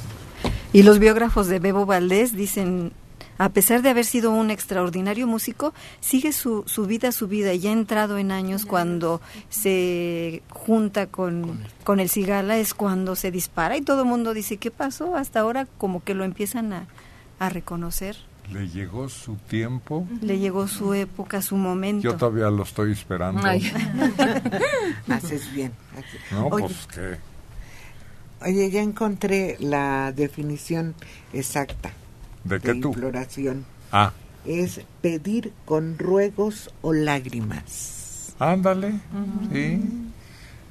[0.76, 2.92] Y los biógrafos de Bebo Valdés dicen,
[3.38, 7.60] a pesar de haber sido un extraordinario músico, sigue su, su vida, su vida, y
[7.60, 13.30] ya ha entrado en años cuando se junta con, con el Cigala, es cuando se
[13.30, 15.16] dispara y todo el mundo dice, ¿qué pasó?
[15.16, 16.86] Hasta ahora como que lo empiezan a,
[17.38, 18.18] a reconocer.
[18.52, 20.06] Le llegó su tiempo.
[20.20, 22.02] Le llegó su época, su momento.
[22.02, 23.40] Yo todavía lo estoy esperando.
[25.08, 25.72] Haces bien.
[26.32, 27.35] No, Oye, pues que
[28.42, 30.94] Oye, ya encontré la definición
[31.32, 31.90] exacta
[32.44, 32.88] ¿De de qué tú?
[32.88, 33.64] imploración.
[33.92, 34.12] Ah,
[34.44, 38.34] Es pedir con ruegos o lágrimas.
[38.38, 39.00] ándale,
[39.50, 39.80] sí.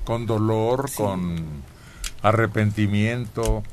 [0.05, 1.35] Con dolor, con
[2.21, 3.63] arrepentimiento,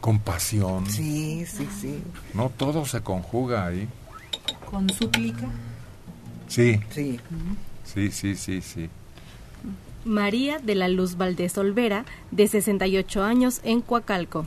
[0.00, 0.86] con pasión.
[0.90, 2.02] Sí, sí, sí.
[2.34, 3.88] No, todo se conjuga ahí.
[4.68, 5.48] Con súplica.
[6.48, 7.18] Sí, Sí.
[7.84, 8.90] sí, sí, sí, sí.
[10.06, 14.46] María de la Luz Valdés Olvera, de 68 años, en Coacalco.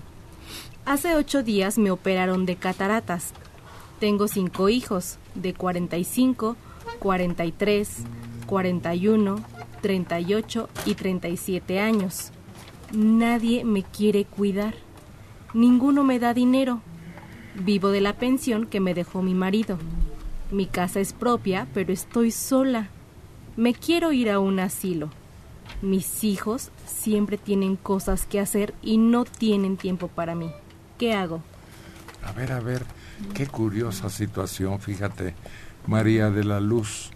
[0.85, 3.33] Hace ocho días me operaron de cataratas.
[3.99, 6.55] Tengo cinco hijos, de 45,
[6.99, 7.89] 43,
[8.47, 9.43] 41,
[9.81, 12.31] 38 y 37 años.
[12.93, 14.75] Nadie me quiere cuidar.
[15.53, 16.81] Ninguno me da dinero.
[17.55, 19.77] Vivo de la pensión que me dejó mi marido.
[20.51, 22.87] Mi casa es propia, pero estoy sola.
[23.57, 25.09] Me quiero ir a un asilo.
[25.81, 30.51] Mis hijos siempre tienen cosas que hacer y no tienen tiempo para mí.
[30.97, 31.41] ¿Qué hago?
[32.25, 32.83] A ver, a ver,
[33.33, 35.35] qué curiosa situación, fíjate,
[35.87, 37.11] María de la Luz.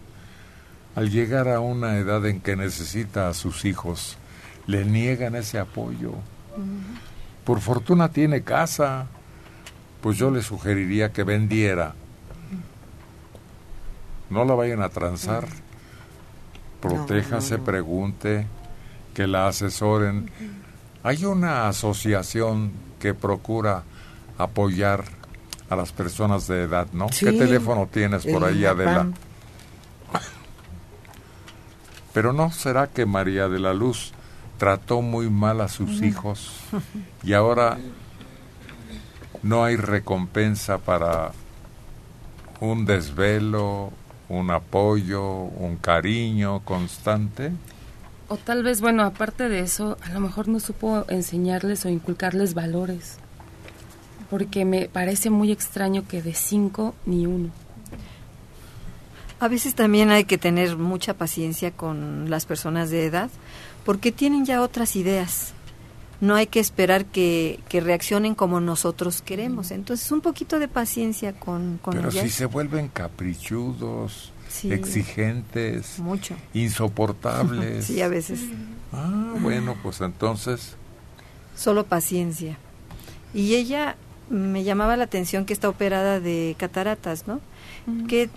[0.95, 4.17] Al llegar a una edad en que necesita a sus hijos,
[4.65, 6.13] le niegan ese apoyo.
[7.43, 9.07] Por fortuna tiene casa,
[10.01, 11.95] pues yo le sugeriría que vendiera.
[14.29, 15.47] No la vayan a transar.
[16.83, 18.45] Protéjase, pregunte,
[19.13, 20.29] que la asesoren.
[21.01, 23.83] Hay una asociación que procura
[24.37, 25.05] apoyar
[25.69, 27.07] a las personas de edad, ¿no?
[27.09, 29.07] Sí, ¿Qué teléfono tienes por ahí, Adela?
[32.13, 34.11] Pero no será que María de la Luz
[34.57, 36.51] trató muy mal a sus hijos
[37.23, 37.77] y ahora
[39.41, 41.31] no hay recompensa para
[42.59, 43.91] un desvelo,
[44.33, 47.51] un apoyo, un cariño constante.
[48.27, 52.53] O tal vez, bueno, aparte de eso, a lo mejor no supo enseñarles o inculcarles
[52.53, 53.17] valores.
[54.29, 57.49] Porque me parece muy extraño que de cinco ni uno.
[59.39, 63.29] A veces también hay que tener mucha paciencia con las personas de edad
[63.85, 65.53] porque tienen ya otras ideas.
[66.21, 69.71] No hay que esperar que, que reaccionen como nosotros queremos.
[69.71, 72.23] Entonces, un poquito de paciencia con, con Pero ellas.
[72.23, 74.67] si se vuelven caprichudos, Sí.
[74.67, 74.75] Mucho.
[74.79, 75.99] exigentes,
[76.53, 77.85] insoportables.
[77.87, 78.41] Sí, a veces.
[78.91, 80.75] Ah, bueno, pues entonces,
[81.55, 82.57] Solo paciencia.
[83.33, 83.95] Y ella
[84.29, 87.41] me llamaba la atención que está operada de cataratas, ¿no?
[88.07, 88.29] Que,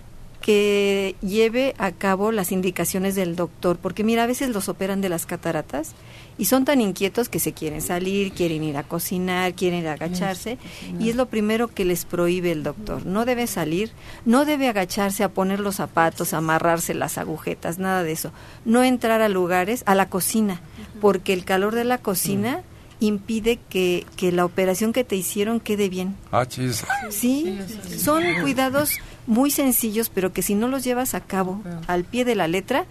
[0.43, 5.09] que lleve a cabo las indicaciones del doctor, porque mira, a veces los operan de
[5.09, 5.93] las cataratas
[6.39, 9.93] y son tan inquietos que se quieren salir, quieren ir a cocinar, quieren ir a
[9.93, 10.59] agacharse,
[11.01, 13.07] y es lo primero que les prohíbe el doctor.
[13.07, 13.91] No debe salir,
[14.25, 18.33] no debe agacharse a poner los zapatos, a amarrarse las agujetas, nada de eso.
[18.65, 20.61] No entrar a lugares, a la cocina,
[21.01, 22.63] porque el calor de la cocina
[23.01, 26.17] impide que, que la operación que te hicieron quede bien.
[26.33, 26.85] ah, chis.
[27.11, 27.59] Sí,
[27.99, 32.35] son cuidados muy sencillos, pero que si no los llevas a cabo al pie de
[32.35, 32.87] la letra,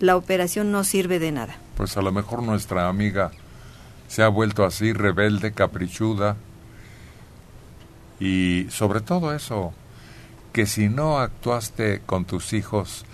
[0.00, 1.56] la operación no sirve de nada.
[1.76, 3.30] Pues a lo mejor nuestra amiga
[4.08, 6.36] se ha vuelto así, rebelde, caprichuda.
[8.18, 9.72] Y sobre todo eso,
[10.52, 13.04] que si no actuaste con tus hijos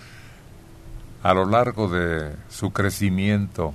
[1.23, 3.75] a lo largo de su crecimiento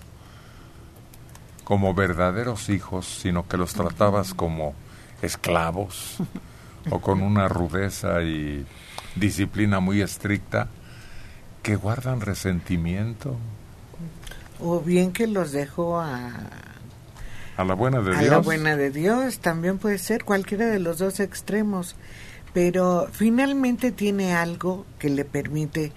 [1.63, 4.73] como verdaderos hijos, sino que los tratabas como
[5.21, 6.17] esclavos
[6.89, 8.65] o con una rudeza y
[9.15, 10.69] disciplina muy estricta,
[11.67, 13.35] que guardan resentimiento
[14.59, 16.31] O bien que los dejó a,
[17.57, 18.31] a la buena de a Dios.
[18.31, 21.95] la buena de Dios, también puede ser cualquiera de los dos extremos,
[22.53, 25.91] pero finalmente tiene algo que le permite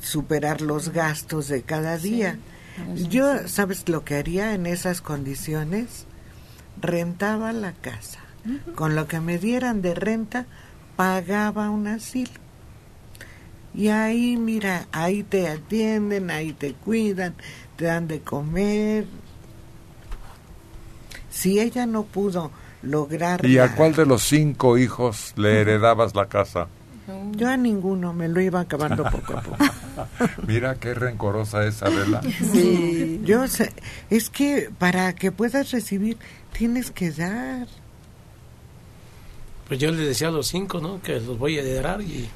[0.00, 2.38] superar los gastos de cada día.
[2.94, 6.06] Yo, ¿sabes lo que haría en esas condiciones?
[6.80, 8.20] Rentaba la casa.
[8.76, 10.46] Con lo que me dieran de renta,
[10.96, 12.30] pagaba un asilo.
[13.74, 17.34] Y ahí, mira, ahí te atienden, ahí te cuidan,
[17.76, 19.06] te dan de comer.
[21.30, 22.50] Si ella no pudo
[22.82, 23.44] lograr...
[23.46, 26.68] ¿Y a cuál de los cinco hijos le heredabas la casa?
[27.32, 29.56] Yo a ninguno, me lo iba acabando poco a poco.
[30.46, 32.20] Mira qué rencorosa es Adela.
[32.52, 33.72] Sí, yo sé,
[34.10, 36.18] es que para que puedas recibir
[36.52, 37.66] tienes que dar.
[39.68, 41.00] Pues yo les decía a los cinco, ¿no?
[41.02, 42.28] Que los voy a heredar y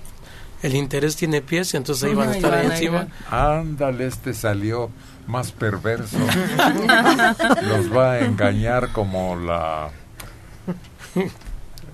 [0.64, 3.06] el interés tiene pies, entonces ahí van a estar ahí encima.
[3.30, 4.88] Ándale, este salió
[5.26, 6.16] más perverso.
[7.68, 9.90] Los va a engañar como la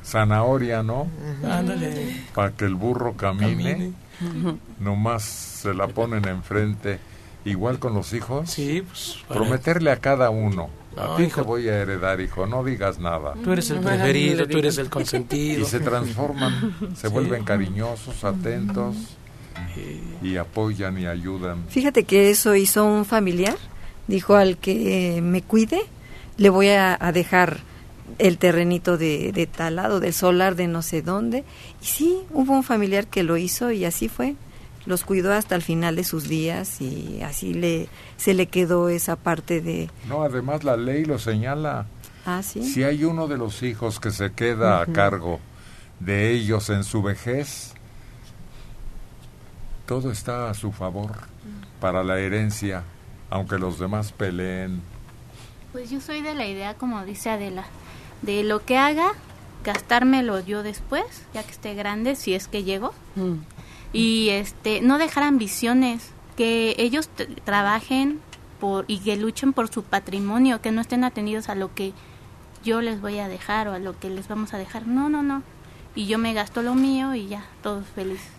[0.04, 1.08] zanahoria, ¿no?
[1.44, 2.22] Ándale.
[2.32, 4.58] Para que el burro camine, Camine.
[4.78, 7.00] nomás se la ponen enfrente
[7.44, 8.50] igual con los hijos.
[8.50, 9.16] Sí, pues.
[9.26, 10.70] Prometerle a cada uno.
[10.96, 11.42] A No, ti hijo.
[11.42, 13.34] te voy a heredar, hijo, no digas nada.
[13.44, 15.62] Tú eres el preferido, tú eres el consentido.
[15.62, 17.12] Y se transforman, se Sí.
[17.12, 18.96] vuelven cariñosos, atentos
[20.22, 21.64] y apoyan y ayudan.
[21.68, 23.56] Fíjate que eso hizo un familiar.
[24.08, 25.80] Dijo al que me cuide,
[26.36, 27.60] le voy a, a dejar
[28.18, 31.44] el terrenito de, de tal lado, del solar de no sé dónde.
[31.80, 34.34] Y sí, hubo un familiar que lo hizo y así fue.
[34.86, 39.16] Los cuidó hasta el final de sus días y así le se le quedó esa
[39.16, 41.86] parte de No, además la ley lo señala.
[42.24, 45.38] ah sí Si hay uno de los hijos que se queda a cargo
[45.98, 47.74] de ellos en su vejez,
[49.86, 51.12] todo está a su favor
[51.80, 52.82] para la herencia,
[53.28, 54.80] aunque los demás peleen.
[55.72, 57.64] Pues yo soy de la idea, como dice Adela,
[58.22, 59.12] de lo que haga,
[59.64, 61.04] gastármelo yo después,
[61.34, 62.92] ya que esté grande, si es que llego.
[63.92, 67.10] Y este, no dejar ambiciones, que ellos
[67.44, 68.20] trabajen
[68.60, 71.92] por y que luchen por su patrimonio, que no estén atendidos a lo que
[72.62, 74.86] yo les voy a dejar o a lo que les vamos a dejar.
[74.86, 75.42] No, no, no.
[75.94, 78.30] Y yo me gasto lo mío y ya, todos felices.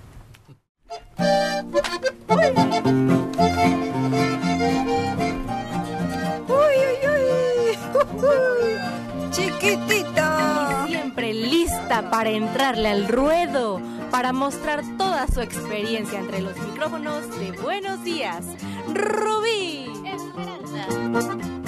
[6.48, 6.78] Uy,
[7.08, 7.78] uy,
[8.24, 9.01] uy.
[9.32, 10.86] Chiquitita.
[10.88, 17.52] Siempre lista para entrarle al ruedo, para mostrar toda su experiencia entre los micrófonos de
[17.54, 18.46] Buenos Días.
[18.94, 19.88] Rubí.
[20.34, 21.61] bonita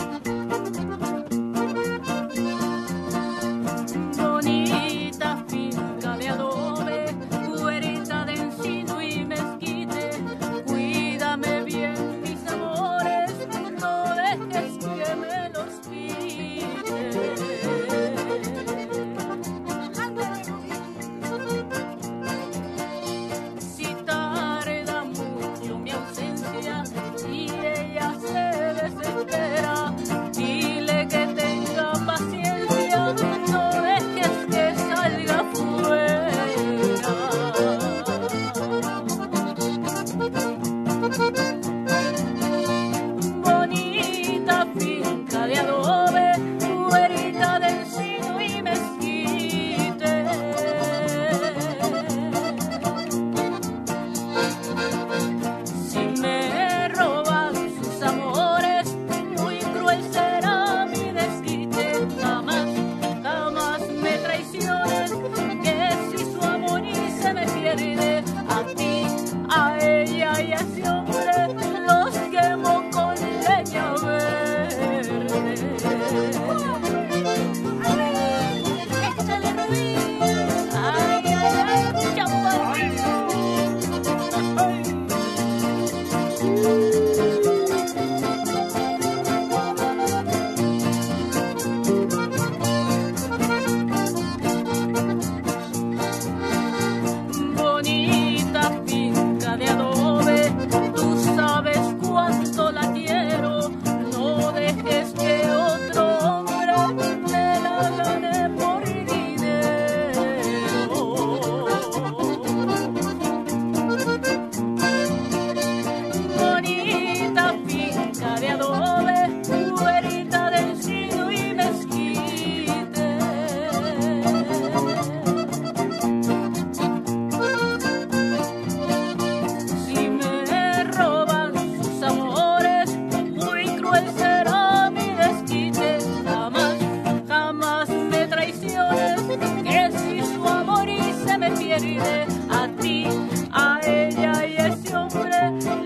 [142.83, 143.05] ti,
[143.53, 145.39] a ella y a ese hombre,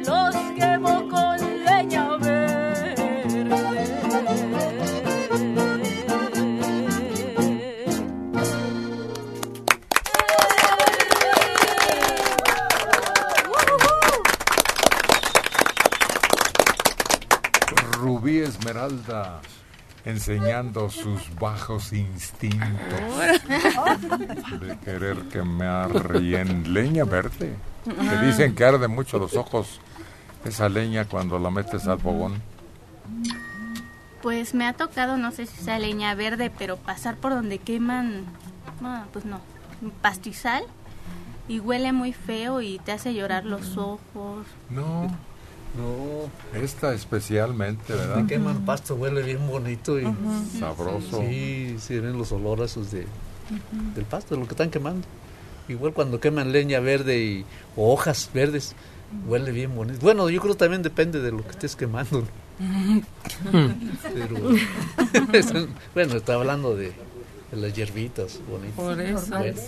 [0.03, 3.45] los quemo con leña verde.
[17.99, 19.41] Rubí Esmeralda
[20.03, 23.36] enseñando sus bajos instintos
[23.99, 25.91] de querer quemar
[26.21, 27.53] y en leña verde.
[27.85, 29.79] Que dicen que arde mucho los ojos
[30.45, 32.41] esa leña cuando la metes al fogón.
[34.21, 38.25] Pues me ha tocado, no sé si sea leña verde, pero pasar por donde queman,
[39.13, 39.39] pues no,
[40.01, 40.63] pastizal
[41.47, 44.45] y huele muy feo y te hace llorar los ojos.
[44.69, 45.03] No,
[45.77, 46.29] No,
[46.59, 48.17] esta especialmente, ¿verdad?
[48.17, 50.03] me queman pasto, huele bien bonito y.
[50.59, 51.21] Sabroso.
[51.21, 52.75] Sí, sí, ven los olores
[53.95, 55.07] del pasto, de lo que están quemando.
[55.67, 57.45] Igual cuando queman leña verde y
[57.75, 58.75] o hojas verdes,
[59.25, 59.99] Huele bien bonito.
[60.01, 62.27] Bueno, yo creo también depende de lo que estés quemando.
[63.51, 63.73] ¿no?
[64.13, 64.35] Pero,
[65.93, 66.91] bueno, está hablando de,
[67.51, 68.75] de las hierbitas bonitas.
[68.75, 69.27] Por eso.
[69.29, 69.61] Bueno.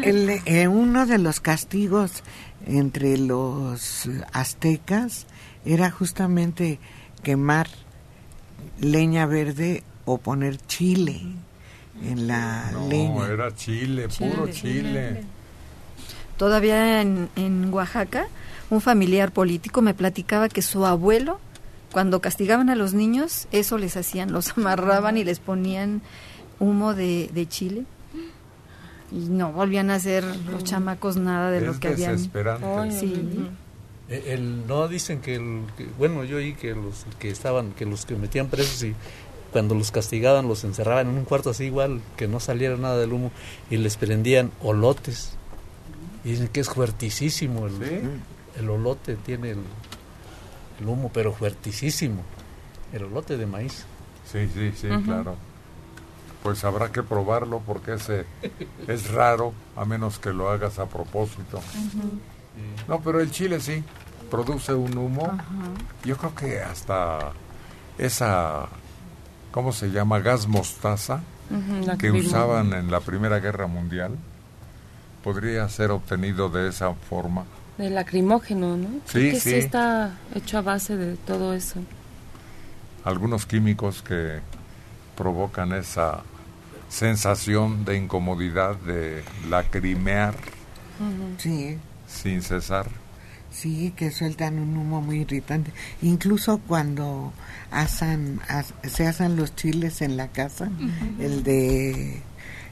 [0.04, 2.22] El, eh, uno de los castigos
[2.66, 5.26] entre los aztecas
[5.64, 6.78] era justamente
[7.22, 7.68] quemar
[8.78, 11.22] leña verde o poner chile
[12.02, 13.26] en la No, leña.
[13.28, 15.24] era chile, puro chile.
[16.36, 18.26] Todavía en, en Oaxaca,
[18.70, 21.38] un familiar político me platicaba que su abuelo,
[21.92, 26.02] cuando castigaban a los niños, eso les hacían, los amarraban y les ponían
[26.58, 27.84] humo de, de chile.
[29.12, 32.12] Y no volvían a hacer los chamacos nada de lo que habían.
[32.12, 32.66] desesperante.
[32.66, 33.48] Ay, Sí.
[34.08, 37.86] Eh, El, no dicen que, el, que- bueno yo oí que los que estaban que
[37.86, 38.94] los que metían presos y
[39.54, 43.12] cuando los castigaban los encerraban en un cuarto así igual que no saliera nada del
[43.12, 43.30] humo
[43.70, 45.36] y les prendían olotes
[46.24, 48.20] y dicen que es fuertísimo el,
[48.58, 49.60] el olote tiene el,
[50.80, 52.22] el humo pero fuertísimo
[52.92, 53.86] el olote de maíz
[54.30, 55.36] Sí, sí, sí, claro.
[56.42, 58.24] Pues habrá que probarlo porque ese
[58.88, 61.60] es raro, a menos que lo hagas a propósito.
[62.88, 63.82] No, pero el chile sí,
[64.30, 65.38] produce un humo.
[66.04, 67.32] Yo creo que hasta
[67.96, 68.68] esa,
[69.54, 70.18] ¿cómo se llama?
[70.18, 74.16] Gas mostaza Ujú, la que usaban en la Primera Guerra Mundial
[75.22, 77.44] podría ser obtenido de esa forma.
[77.78, 78.88] De lacrimógeno, ¿no?
[79.06, 79.50] Sí, que sí.
[79.50, 81.78] sí está hecho a base de todo eso.
[83.04, 84.40] Algunos químicos que
[85.16, 86.22] provocan esa
[86.88, 90.34] sensación de incomodidad de lacrimear
[91.38, 91.78] Sí,
[92.08, 92.86] sin cesar.
[93.52, 95.72] sí, que sueltan un humo muy irritante.
[96.02, 97.32] Incluso cuando
[97.74, 100.70] asan, as- se asan los chiles en la casa,
[101.18, 102.22] el de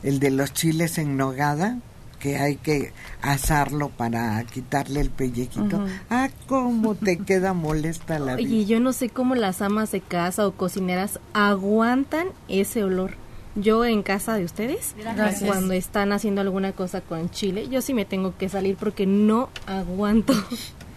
[0.02, 1.78] el de los chiles en nogada,
[2.18, 5.84] que hay que asarlo para quitarle el pellejito.
[6.10, 8.48] Ah, cómo te queda molesta la vida.
[8.48, 13.14] Oye, yo no sé cómo las amas de casa o cocineras aguantan ese olor.
[13.54, 15.42] Yo en casa de ustedes, Gracias.
[15.42, 19.50] cuando están haciendo alguna cosa con chile, yo sí me tengo que salir porque no
[19.66, 20.32] aguanto.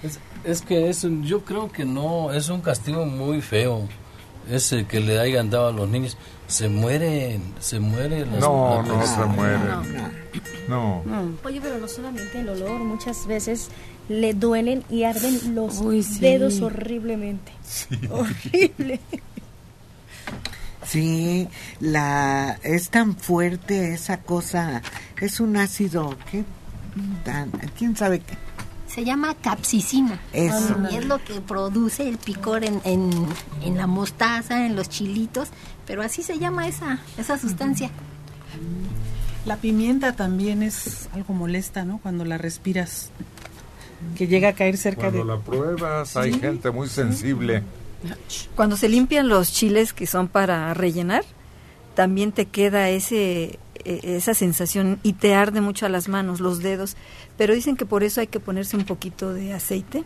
[0.01, 3.88] Es, es que es un- yo creo que no, es un castigo muy feo.
[4.50, 6.18] Ese que le hayan dado a los niños.
[6.48, 8.32] Se mueren, se mueren.
[8.32, 9.62] las- No, las no se mueren.
[10.68, 11.04] No.
[11.43, 13.70] Oye, pero no solamente el olor, muchas veces
[14.10, 16.20] le duelen y arden los sí.
[16.20, 17.52] dedos horriblemente.
[18.12, 19.00] Horrible.
[20.86, 21.48] Sí,
[21.80, 24.84] la es tan fuerte esa cosa,
[25.20, 26.43] es un ácido que
[27.24, 28.36] tan, quién sabe qué.
[28.88, 30.20] Se llama capsicina.
[30.32, 30.76] Eso.
[30.92, 33.10] Y es lo que produce el picor en, en,
[33.62, 35.50] en la mostaza, en los chilitos,
[35.86, 37.90] pero así se llama esa, esa sustancia.
[39.46, 42.00] La pimienta también es algo molesta, ¿no?
[42.00, 43.10] Cuando la respiras,
[44.18, 45.26] que llega a caer cerca Cuando de...
[45.26, 47.64] la pruebas, hay Sí, gente muy sensible.
[48.56, 51.24] Cuando se limpian los chiles que son para rellenar,
[51.96, 56.60] también te queda ese e- esa sensación y te arde mucho a las manos, los
[56.60, 56.98] dedos,
[57.38, 60.04] pero dicen que por eso hay que ponerse un poquito de aceite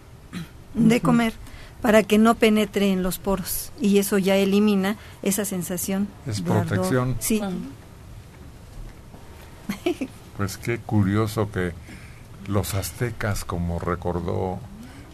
[0.73, 1.33] de comer
[1.81, 6.07] para que no penetre en los poros y eso ya elimina esa sensación.
[6.27, 6.67] Es de ardor.
[6.67, 7.15] protección.
[7.19, 7.41] Sí.
[10.37, 11.73] Pues qué curioso que
[12.47, 14.57] los aztecas, como recordó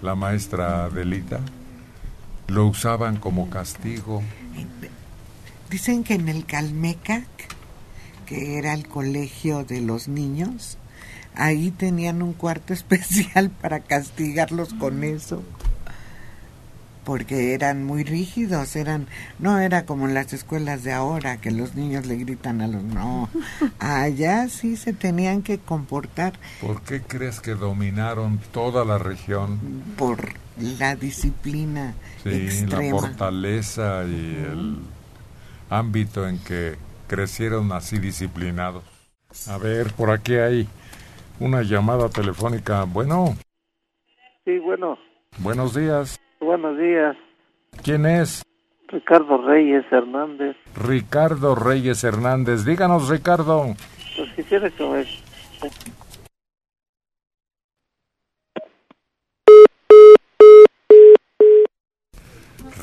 [0.04, 1.40] la maestra Adelita,
[2.48, 4.22] lo usaban como castigo.
[5.72, 7.26] Dicen que en el Calmecac,
[8.26, 10.78] que era el colegio de los niños,
[11.36, 15.44] ahí tenían un cuarto especial para castigarlos con eso.
[17.04, 19.06] Porque eran muy rígidos, eran
[19.38, 22.82] no era como en las escuelas de ahora que los niños le gritan a los
[22.84, 23.30] no.
[23.80, 29.60] Allá sí se tenían que comportar ¿Por qué crees que dominaron toda la región?
[29.98, 34.80] por la disciplina Sí, la fortaleza y el
[35.70, 36.76] ámbito en que
[37.08, 38.84] crecieron así disciplinados.
[39.50, 40.68] A ver, por aquí hay
[41.40, 42.84] una llamada telefónica.
[42.86, 43.36] Bueno,
[44.46, 44.98] Sí, bueno,
[45.40, 46.20] buenos días.
[46.40, 47.16] buenos días.
[47.84, 48.44] ¿Quién es?
[48.88, 50.56] Ricardo Reyes Hernández.
[50.76, 52.64] Ricardo Reyes Hernández.
[52.64, 53.76] Díganos, Ricardo.
[54.16, 55.06] Pues quisiera que me...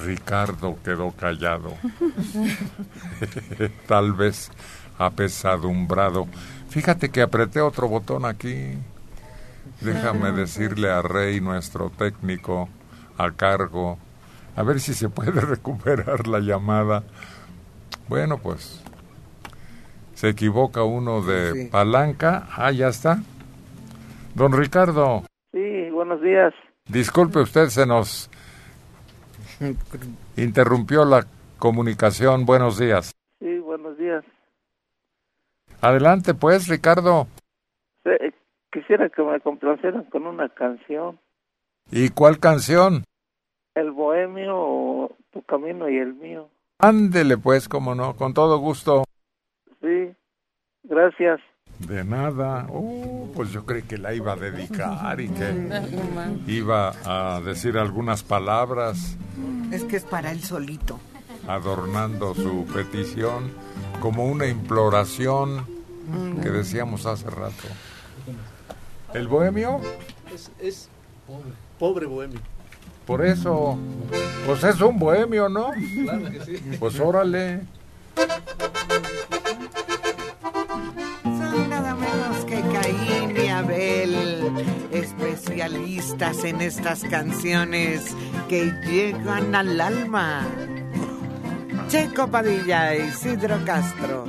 [0.05, 1.73] Ricardo quedó callado.
[3.87, 4.51] Tal vez
[4.99, 6.27] apesadumbrado.
[6.69, 8.75] Fíjate que apreté otro botón aquí.
[9.81, 12.69] Déjame decirle a Rey, nuestro técnico,
[13.19, 13.99] a cargo,
[14.57, 17.03] a ver si se puede recuperar la llamada.
[18.09, 18.81] Bueno, pues
[20.15, 21.69] se equivoca uno de Sí.
[21.69, 22.47] palanca.
[22.57, 23.23] Ah, ya está.
[24.35, 26.55] Don Ricardo, Sí, buenos días.
[26.89, 28.31] Disculpe usted, se nos
[30.37, 31.27] interrumpió la
[31.59, 32.47] comunicación.
[32.47, 33.13] Buenos días.
[33.39, 34.25] Sí, buenos días.
[35.81, 37.27] Adelante, pues, Ricardo.
[38.73, 41.19] Quisiera que me complacieran con una canción.
[41.91, 43.05] ¿Y cuál canción?
[43.75, 46.49] El bohemio o tu camino y el mío.
[46.79, 49.05] Ándele, pues, como no, con todo gusto.
[49.83, 50.15] Sí,
[50.85, 51.41] gracias.
[51.79, 52.67] De nada.
[52.71, 55.81] Oh, pues yo creí que la iba a dedicar y que
[56.47, 59.17] iba a decir algunas palabras
[59.73, 61.01] Es que es para él solito.
[61.49, 63.51] adornando su petición
[64.01, 65.67] como una imploración
[66.43, 67.65] que decíamos hace rato.
[69.15, 69.81] ¿El bohemio?
[70.33, 70.89] Es, es
[71.27, 72.41] pobre, pobre bohemio.
[73.07, 73.77] Por eso,
[74.47, 75.71] pues es un bohemio, ¿no?
[76.05, 76.77] Claro que sí.
[76.79, 77.63] Pues órale.
[83.33, 88.15] Caín y Abel, especialistas en estas canciones
[88.49, 90.47] que llegan al alma.
[91.89, 94.25] Checo Padilla y Isidro Castro.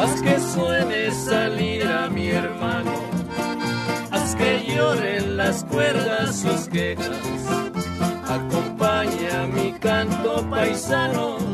[0.00, 2.92] Haz que suene salir a mi hermano,
[4.10, 7.06] haz que lloren las cuerdas sus quejas,
[10.70, 11.49] paisano,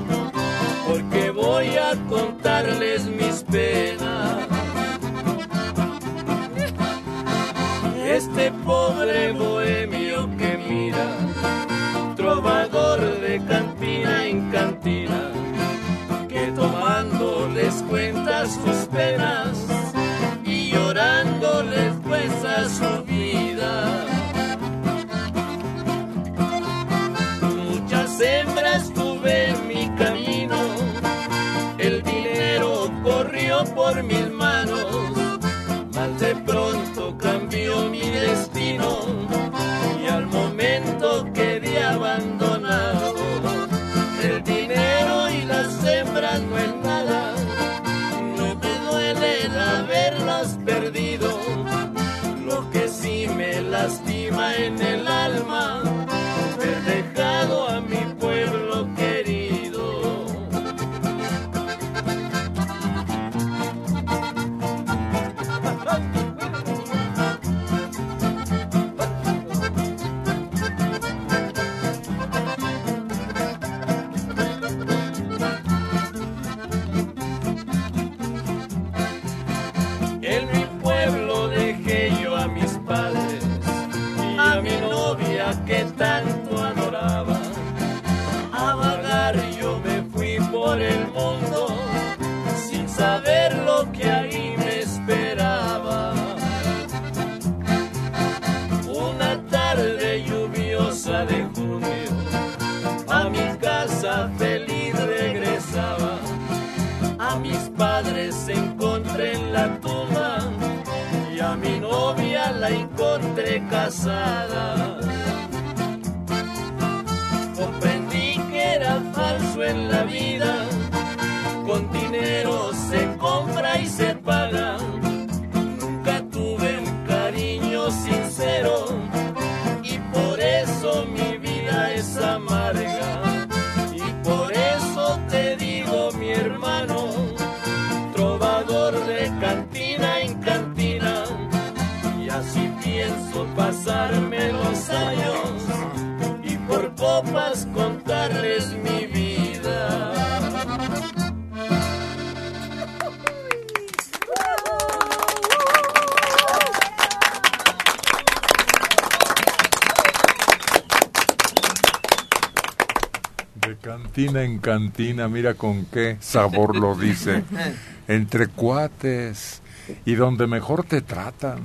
[164.66, 167.44] cantina mira con qué sabor lo dice.
[168.08, 169.62] Entre cuates
[170.04, 171.60] y donde mejor te tratan.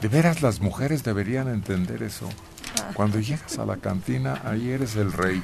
[0.00, 2.26] De veras, las mujeres deberían entender eso.
[2.94, 5.42] Cuando llegas a la cantina, ahí eres el rey.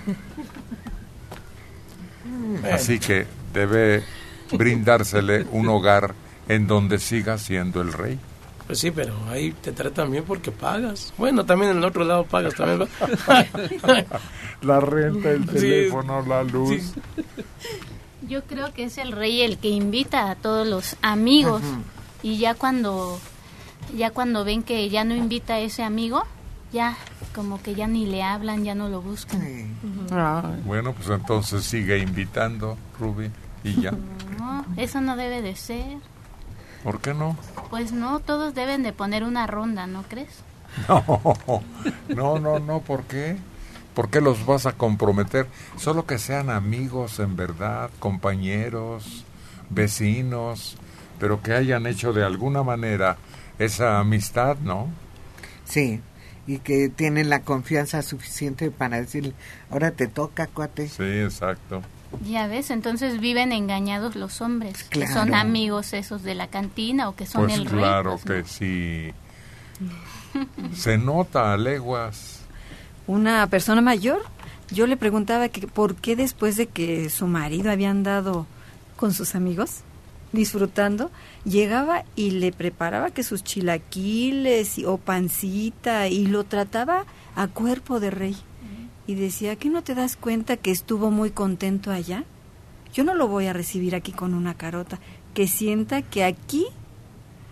[2.72, 4.02] Así que debe
[4.50, 6.14] brindársele un hogar
[6.48, 8.18] en donde siga siendo el rey.
[8.70, 11.12] Pues sí, pero ahí te tratan bien porque pagas.
[11.18, 12.88] Bueno, también en el otro lado pagas también.
[14.62, 15.54] La renta, el Sí.
[15.54, 16.92] teléfono, la luz.
[18.28, 21.62] Yo creo que es el rey el que invita a todos los amigos
[22.22, 23.18] y ya cuando
[23.96, 26.22] ya cuando ven que ya no invita a ese amigo,
[26.72, 26.96] ya
[27.34, 29.40] como que ya ni le hablan, ya no lo buscan.
[30.64, 33.32] Bueno, pues entonces sigue invitando, Ruby,
[33.64, 33.90] y ya.
[34.38, 35.96] No, eso no debe de ser.
[36.82, 37.36] ¿Por qué no?
[37.68, 40.42] Pues no, todos deben de poner una ronda, ¿no crees?
[40.88, 41.62] No,
[42.08, 43.36] no, no, no, ¿por qué?
[43.94, 45.46] ¿Por qué los vas a comprometer?
[45.76, 49.24] Solo que sean amigos en verdad, compañeros,
[49.68, 50.76] vecinos,
[51.18, 53.16] pero que hayan hecho de alguna manera
[53.58, 54.88] esa amistad, ¿no?
[55.64, 56.00] Sí,
[56.46, 59.34] y que tienen la confianza suficiente para decirle,
[59.70, 60.88] ahora te toca, cuate.
[60.88, 61.82] Sí, exacto.
[62.28, 67.14] Ya ves, entonces viven engañados los hombres, que son amigos esos de la cantina o
[67.16, 67.78] que son Pues el rey.
[67.80, 69.12] claro pues, que sí.
[70.74, 72.40] Se nota a leguas.
[73.06, 74.22] Una persona mayor,
[74.70, 78.46] yo le preguntaba que por qué después de que su marido había andado
[78.96, 79.80] con sus amigos
[80.32, 81.10] disfrutando,
[81.44, 87.04] llegaba y le preparaba que sus chilaquiles y- o pancita y lo trataba
[87.34, 88.36] a cuerpo de rey.
[89.06, 92.24] Y decía, ¿que no te das cuenta que estuvo muy contento allá?
[92.92, 94.98] Yo no lo voy a recibir aquí con una carota.
[95.34, 96.66] Que sienta que aquí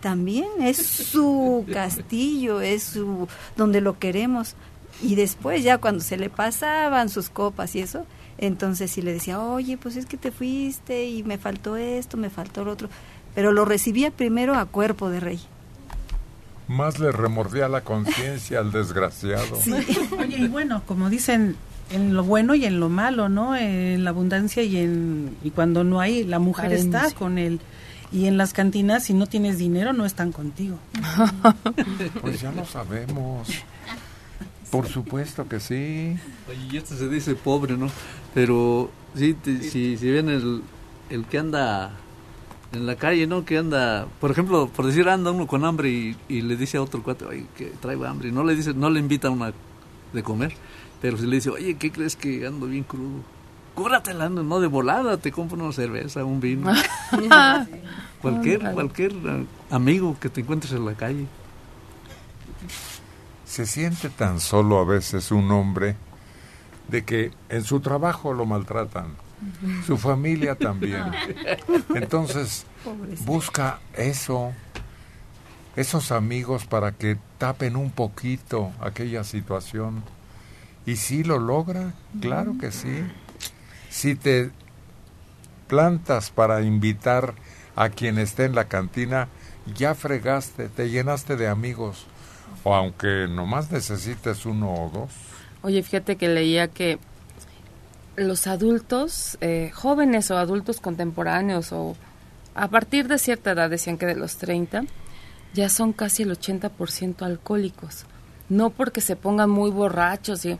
[0.00, 4.54] también es su castillo, es su donde lo queremos.
[5.02, 8.04] Y después ya cuando se le pasaban sus copas y eso,
[8.38, 12.30] entonces sí le decía, oye, pues es que te fuiste y me faltó esto, me
[12.30, 12.88] faltó lo otro.
[13.34, 15.40] Pero lo recibía primero a cuerpo de rey.
[16.68, 19.58] Más le remordía la conciencia al desgraciado.
[20.18, 21.56] Oye, y bueno, como dicen,
[21.90, 23.56] en lo bueno y en lo malo, ¿no?
[23.56, 27.60] En la abundancia y en y cuando no hay, la mujer está con él.
[28.12, 30.78] Y en las cantinas, si no tienes dinero, no están contigo.
[32.20, 33.48] Pues ya lo sabemos.
[34.70, 36.16] Por supuesto que sí.
[36.48, 37.88] Oye, y esto se dice pobre, ¿no?
[38.34, 40.62] Pero sí, te- si, si ven el,
[41.10, 41.92] el que anda
[42.72, 43.44] en la calle, ¿no?
[43.44, 46.82] Que anda, por ejemplo, por decir, anda uno con hambre y, y le dice a
[46.82, 48.28] otro cuate, oye, que traigo hambre.
[48.28, 49.52] Y no le dice, no le invita a una
[50.12, 50.54] de comer,
[51.00, 53.22] pero si le dice, oye, ¿qué crees que ando bien crudo?
[53.74, 56.72] Cúratela, no no de volada, te compro una cerveza, un vino.
[58.20, 61.26] cualquier, cualquier eh, amigo que te encuentres en la calle.
[63.44, 65.96] Se siente tan solo a veces un hombre
[66.88, 69.14] de que en su trabajo lo maltratan,
[69.86, 71.04] su familia también.
[71.94, 72.66] Entonces
[73.24, 74.52] busca eso,
[75.76, 80.02] esos amigos para que tapen un poquito aquella situación.
[80.86, 83.04] Y si lo logra, claro que sí.
[83.90, 84.50] Si te
[85.66, 87.34] plantas para invitar
[87.76, 89.28] a quien esté en la cantina,
[89.76, 92.06] ya fregaste, te llenaste de amigos.
[92.64, 95.10] O aunque nomás necesites uno o dos.
[95.62, 96.98] Oye, fíjate que leía que
[98.18, 101.96] los adultos, eh, jóvenes o adultos contemporáneos o
[102.54, 104.84] a partir de cierta edad, decían que de los 30,
[105.54, 108.04] ya son casi el 80% alcohólicos.
[108.48, 110.58] No porque se pongan muy borrachos, ¿sí?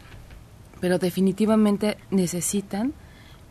[0.81, 2.93] pero definitivamente necesitan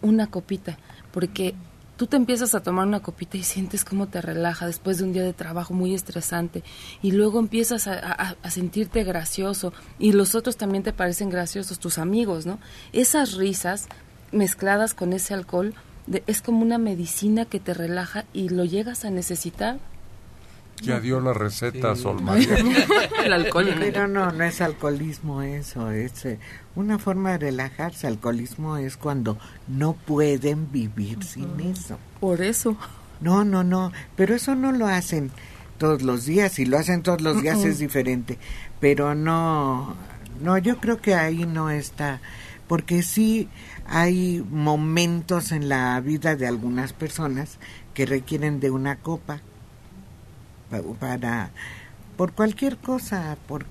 [0.01, 0.77] una copita,
[1.11, 1.55] porque
[1.97, 5.13] tú te empiezas a tomar una copita y sientes cómo te relaja después de un
[5.13, 6.63] día de trabajo muy estresante
[7.01, 11.79] y luego empiezas a, a- a sentirte gracioso y los otros también te parecen graciosos,
[11.79, 12.59] tus amigos, ¿no?
[12.93, 13.87] Esas risas
[14.31, 15.73] mezcladas con ese alcohol
[16.05, 19.79] de- es como una medicina que te relaja y lo llegas a necesitar.
[20.81, 22.55] Ya dio la receta, Sol María.
[23.25, 23.77] El alcohólico.
[23.79, 26.39] Pero no, no es alcoholismo eso, es eh,
[26.75, 28.05] una forma de relajarse.
[28.07, 31.97] Alcoholismo es cuando no pueden vivir sin eso.
[32.19, 32.77] Por eso.
[33.21, 35.31] No, no, no, pero eso no lo hacen
[35.79, 38.37] todos los días, si lo hacen todos los días es diferente,
[38.79, 39.95] pero no,
[40.41, 42.19] no, yo creo que ahí no está,
[42.67, 43.47] porque sí
[43.87, 47.57] hay momentos en la vida de algunas personas
[47.95, 49.41] que requieren de una copa pa-
[50.99, 51.51] para
[52.15, 53.65] por cualquier cosa, por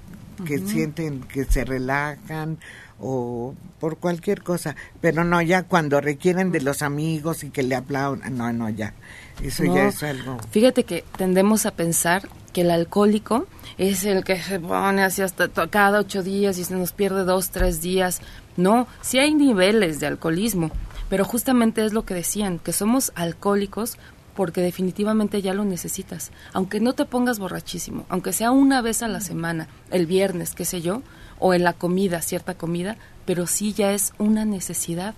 [0.45, 2.59] que sienten que se relajan
[2.99, 7.75] o por cualquier cosa, pero no ya cuando requieren de los amigos y que le
[7.75, 8.95] aplaudan, no, no ya,
[9.43, 10.39] eso No, ya es algo.
[10.51, 15.49] Fíjate que tendemos a pensar que el alcohólico es el que se pone así hasta
[15.69, 18.21] cada ocho días y se nos pierde dos, tres días.
[18.57, 20.71] No, sí hay niveles de alcoholismo,
[21.11, 23.99] pero justamente es lo que decían, que somos alcohólicos
[24.37, 26.31] porque definitivamente ya lo necesitas.
[26.53, 30.65] Aunque no te pongas borrachísimo, aunque sea una vez a la semana, el viernes, qué
[30.65, 31.03] sé yo,
[31.39, 35.15] o en la comida, cierta comida, pero sí ya es una necesidad.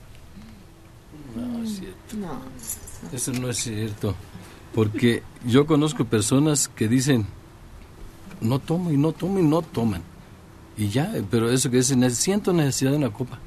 [1.37, 2.17] No, es cierto.
[3.13, 4.15] Eso no es cierto.
[4.75, 7.27] Porque yo conozco personas que dicen,
[8.41, 10.03] no tomo y no tomo y no toman.
[10.77, 13.39] Y ya, pero eso que dicen, siento necesidad de una copa.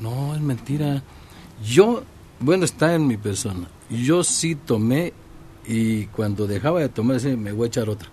[0.00, 1.02] No, es mentira.
[1.64, 2.02] Yo,
[2.40, 3.68] bueno, está en mi persona.
[4.02, 5.12] Yo sí tomé
[5.66, 8.08] y cuando dejaba de tomar, decía, me voy a echar otra.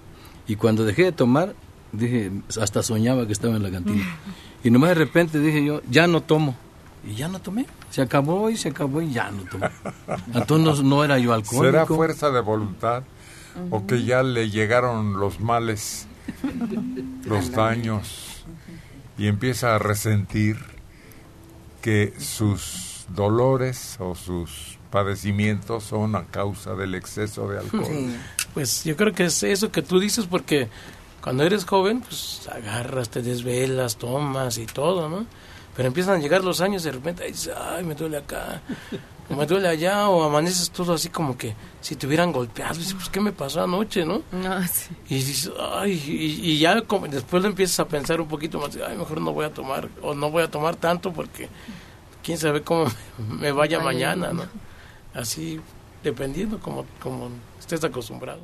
[0.48, 1.56] Y cuando dejé de tomar,
[1.92, 4.04] dije, hasta soñaba que estaba en la cantina.
[4.64, 6.56] Y nomás de repente dije yo, ya no tomo.
[7.04, 7.66] y ya no tomé.
[7.90, 9.70] Se acabó y se acabó y ya no tomé.
[10.36, 11.66] Entonces no, no era yo alcohólico.
[11.66, 13.02] ¿Será fuerza de voluntad
[13.72, 16.08] o que ya le llegaron los males,
[17.26, 18.46] los daños
[19.18, 20.58] y empieza a resentir
[21.82, 28.14] que sus dolores o sus padecimientos son a causa del exceso de alcohol?
[28.54, 30.68] Pues yo creo que es eso que tú dices porque
[31.22, 35.26] cuando eres joven, pues agarras, te desvelas, tomas y todo, ¿no?
[35.76, 38.62] Pero empiezan a llegar los años y de repente, ay, dices, ay, me duele acá,
[39.30, 42.76] o me duele allá, o amaneces todo así como que si te hubieran golpeado.
[42.76, 44.22] Y dices, pues, ¿qué me pasó anoche, no?
[44.34, 44.90] No, sí.
[45.08, 48.78] Y dices, ay, y, y ya como- después lo empiezas a pensar un poquito más,
[48.86, 51.48] ay, mejor no voy a tomar, o no voy a tomar tanto porque
[52.22, 52.86] quién sabe cómo
[53.18, 53.86] me vaya Vaya.
[53.86, 54.44] mañana, ¿no?
[55.14, 55.60] Así,
[56.04, 58.42] dependiendo como, como estés acostumbrado.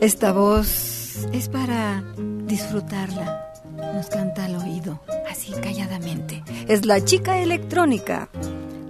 [0.00, 2.02] Esta voz es para
[2.46, 3.52] disfrutarla.
[3.94, 4.98] Nos canta al oído,
[5.30, 6.42] así calladamente.
[6.68, 8.30] Es la chica electrónica.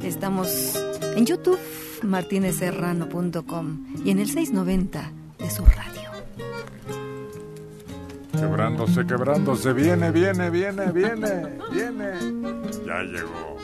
[0.04, 0.76] Estamos
[1.16, 1.58] en YouTube,
[2.04, 6.09] martinezserrano.com y en el 690 de su radio.
[8.32, 12.12] Quebrándose, quebrándose, viene, viene, viene, viene, viene.
[12.86, 13.56] Ya llegó.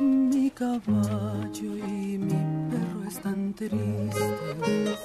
[0.00, 4.98] Mi caballo y mi perro están tristes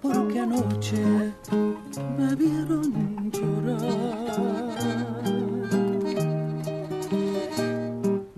[0.00, 1.32] porque anoche
[2.18, 5.13] me vieron llorar.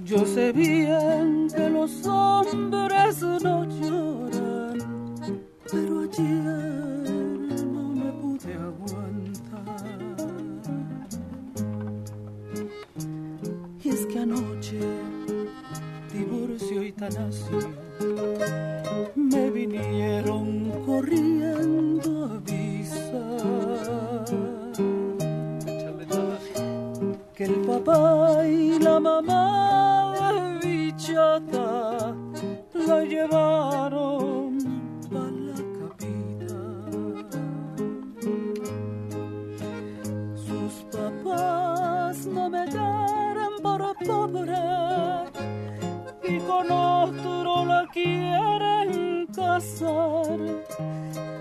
[0.07, 4.79] Yo sé bien que los hombres no lloran,
[5.69, 9.99] pero ayer no me pude aguantar.
[13.83, 14.79] Y es que anoche
[16.13, 17.59] divorcio y tanacio
[19.17, 23.57] me vinieron corriendo a avisar
[27.35, 29.96] que el papá y la mamá
[30.97, 32.15] de bichata
[32.75, 34.59] la llevaron
[35.13, 37.27] a la capital.
[40.35, 44.55] Sus papás no me quieren por pobre
[46.25, 50.39] y con otro la quieren casar.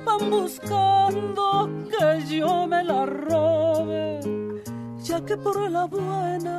[0.05, 4.19] Van buscando que yo me la robe,
[5.03, 6.54] ya que por la buena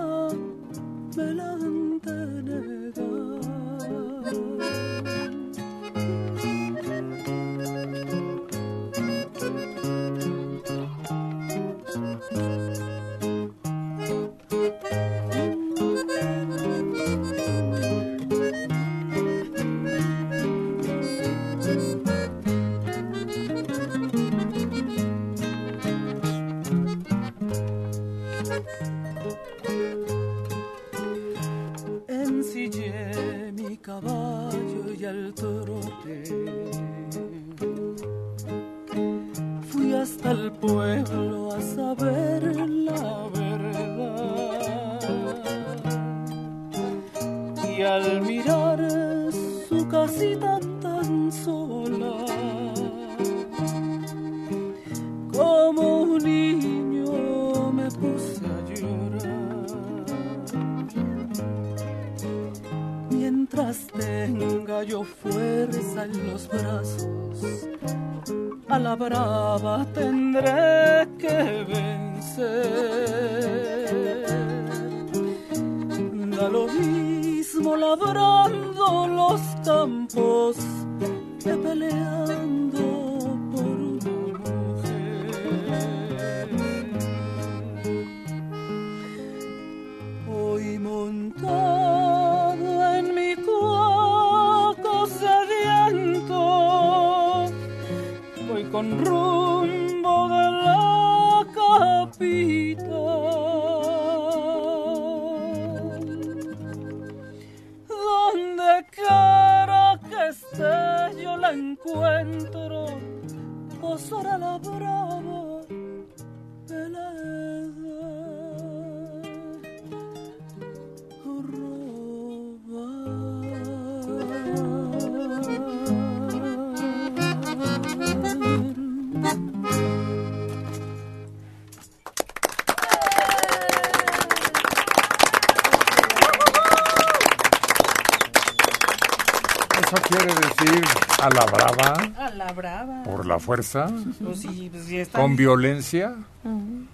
[143.36, 143.86] la fuerza,
[144.22, 146.14] Pues sí, pues sí está- con violencia.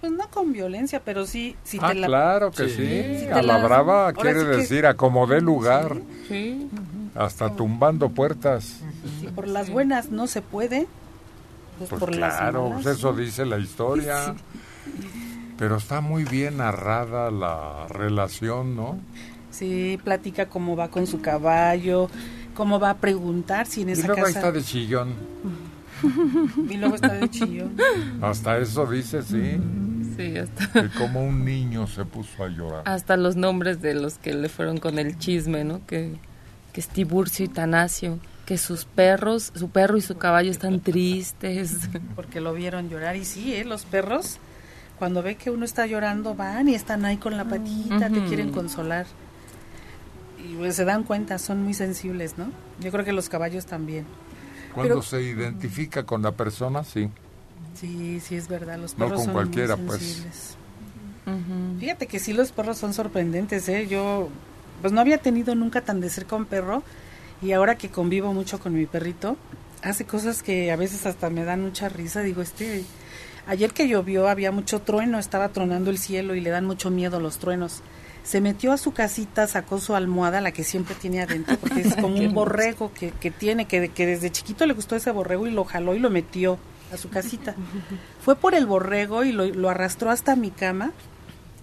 [0.01, 2.07] Pues no con violencia, pero sí, si Ah, te la...
[2.07, 2.75] claro que sí.
[3.21, 5.95] Si te A la brava ahora quiere sí que- decir a como dé lugar,
[6.27, 6.67] Sí.
[7.15, 8.79] hasta tumbando puertas.
[9.21, 10.87] Si por las buenas no se puede,
[11.77, 12.83] pues, Pues por las claro, malas.
[12.83, 14.35] pues eso dice la historia.
[15.57, 18.97] Pero está muy bien narrada la relación, ¿no?
[19.51, 22.09] Sí, platica cómo va con su caballo,
[22.55, 24.39] cómo va a preguntar si en Y esa luego ahí casa...
[24.47, 25.13] está de chillón.
[26.69, 27.75] Y luego está de chillón.
[28.21, 29.59] Hasta eso dice, sí.
[30.17, 32.83] Sí, hasta, Que como un niño se puso a llorar.
[32.85, 35.85] hasta los nombres de los que le fueron con el chisme, ¿no?
[35.87, 36.13] Que,
[36.71, 41.89] que es Tiburcio y Tanasio, que sus perros, su perro y su caballo están tristes.
[42.15, 43.15] Porque lo vieron llorar.
[43.15, 43.65] Y sí, ¿eh?
[43.65, 44.37] los perros,
[44.99, 48.51] cuando ve que uno está llorando, van y están ahí con la patita, te quieren
[48.51, 49.07] consolar.
[50.47, 52.51] Y pues, se dan cuenta, son muy sensibles, ¿no?
[52.79, 54.05] Yo creo que los caballos también.
[54.73, 57.09] Cuando Pero- se identifica con la persona, sí.
[57.79, 59.99] Sí, sí es verdad, los No perros con son cualquiera, muy pues.
[60.01, 60.57] sensibles.
[61.79, 63.87] Fíjate que sí los perros son sorprendentes, ¿eh?
[63.87, 64.29] Yo
[64.81, 66.83] pues no había tenido nunca tan de cerca un perro
[67.41, 69.37] y ahora que convivo mucho con mi perrito,
[69.81, 72.83] hace cosas que a veces hasta me dan mucha risa, digo, este
[73.47, 77.19] ayer que llovió había mucho trueno, estaba tronando el cielo y le dan mucho miedo
[77.21, 77.81] los truenos.
[78.23, 81.95] Se metió a su casita, sacó su almohada, la que siempre tiene adentro, porque es
[82.01, 85.51] como un borrego que, que tiene, que, que desde chiquito le gustó ese borrego y
[85.51, 86.57] lo jaló y lo metió
[86.93, 87.55] a su casita.
[88.23, 90.91] Fue por el borrego y lo, lo arrastró hasta mi cama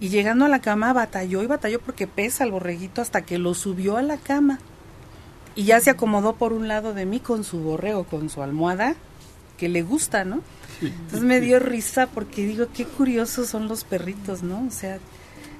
[0.01, 3.53] y llegando a la cama batalló y batalló porque pesa el borreguito hasta que lo
[3.53, 4.59] subió a la cama.
[5.53, 8.95] Y ya se acomodó por un lado de mí con su borrego, con su almohada,
[9.57, 10.41] que le gusta, ¿no?
[10.81, 14.65] Entonces me dio risa porque digo, qué curiosos son los perritos, ¿no?
[14.65, 14.97] O sea,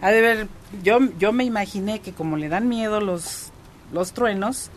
[0.02, 0.48] ha de ver,
[0.84, 3.52] yo, yo me imaginé que como le dan miedo los,
[3.94, 4.72] los truenos,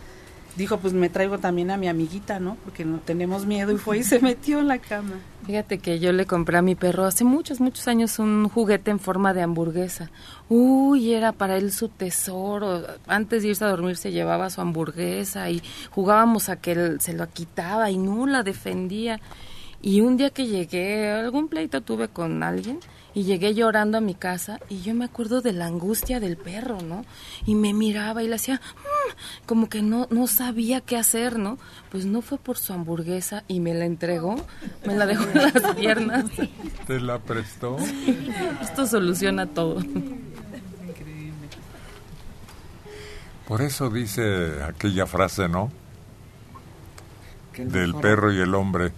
[0.56, 2.56] dijo, pues me traigo también a mi amiguita, ¿no?
[2.64, 5.14] Porque no tenemos miedo y fue y se metió en la cama.
[5.46, 9.00] Fíjate que yo le compré a mi perro hace muchos, muchos años un juguete en
[9.00, 10.10] forma de hamburguesa.
[10.48, 12.82] Uy, era para él su tesoro.
[13.06, 17.14] Antes de irse a dormir se llevaba su hamburguesa y jugábamos a que él se
[17.14, 19.20] lo quitaba y no la defendía.
[19.82, 22.78] Y un día que llegué, algún pleito tuve con alguien
[23.14, 26.80] y llegué llorando a mi casa y yo me acuerdo de la angustia del perro,
[26.82, 27.04] ¿no?
[27.46, 31.58] Y me miraba y le hacía "Mm", como que no no sabía qué hacer, ¿no?
[31.90, 34.36] Pues no fue por su hamburguesa y me la entregó,
[34.84, 36.24] me la dejó en las piernas.
[36.86, 37.76] ¿Te la prestó?
[38.60, 39.80] Esto soluciona todo.
[43.46, 45.70] Por eso dice aquella frase, ¿no?
[47.52, 48.92] Que Del mejor- perro y el hombre.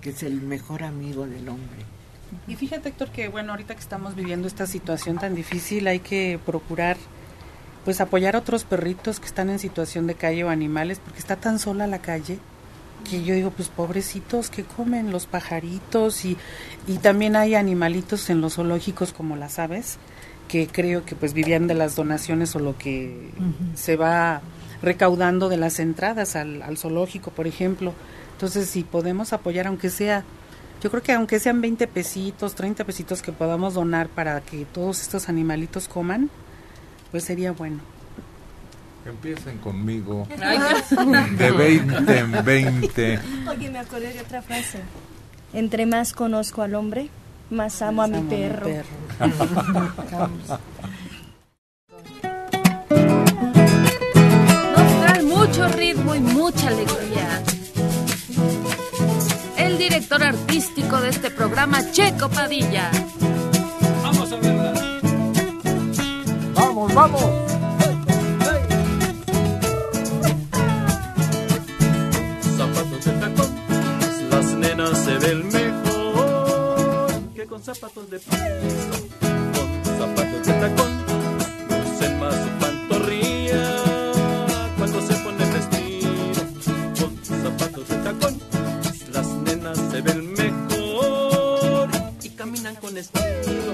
[0.00, 1.84] Que es el mejor amigo del hombre.
[2.46, 6.38] Y fíjate, Héctor, que bueno, ahorita que estamos viviendo esta situación tan difícil, hay que
[6.44, 6.96] procurar
[7.84, 11.36] pues apoyar a otros perritos que están en situación de calle o animales, porque está
[11.36, 12.38] tan sola la calle
[13.08, 16.24] que yo digo, pues pobrecitos, que comen los pajaritos?
[16.24, 16.36] Y,
[16.86, 19.98] y también hay animalitos en los zoológicos como las aves,
[20.48, 23.30] que creo que pues vivían de las donaciones o lo que
[23.74, 24.42] se va
[24.82, 27.94] recaudando de las entradas al, al zoológico, por ejemplo.
[28.32, 30.24] Entonces, si podemos apoyar, aunque sea,
[30.80, 35.02] yo creo que aunque sean 20 pesitos, 30 pesitos que podamos donar para que todos
[35.02, 36.30] estos animalitos coman,
[37.10, 37.80] pues sería bueno.
[39.04, 40.26] Empiecen conmigo.
[41.38, 43.20] De 20 en 20.
[43.48, 44.80] Oye, me acordé de otra frase.
[45.52, 47.08] Entre más conozco al hombre,
[47.50, 48.66] más amo a mi amo a mi perro.
[54.76, 57.59] Nos trae mucho ritmo y mucha alegría.
[59.80, 62.90] Director artístico de este programa, Checo Padilla.
[64.02, 64.74] Vamos a verla.
[66.54, 67.24] Vamos, vamos.
[72.58, 73.50] Zapatos de tacón,
[74.30, 78.36] las nenas se ven mejor que con zapatos de piso.
[79.54, 80.90] Con zapatos de tacón,
[81.70, 82.50] lucen más su
[92.90, 93.72] con estilo.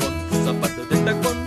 [0.00, 1.38] Con zapatos de tacón,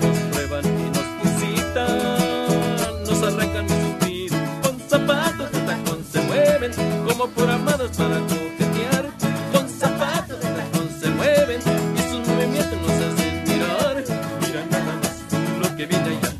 [0.00, 4.60] nos prueban y nos visitan, nos arrancan y suspiran.
[4.62, 6.72] Con zapatos de tacón se mueven
[7.06, 9.10] como por amados para coquetear.
[9.52, 11.60] Con zapatos de tacón se mueven
[11.96, 14.04] y sus movimientos nos hacen mirar.
[14.40, 16.32] Mira nada más lo que viene allá.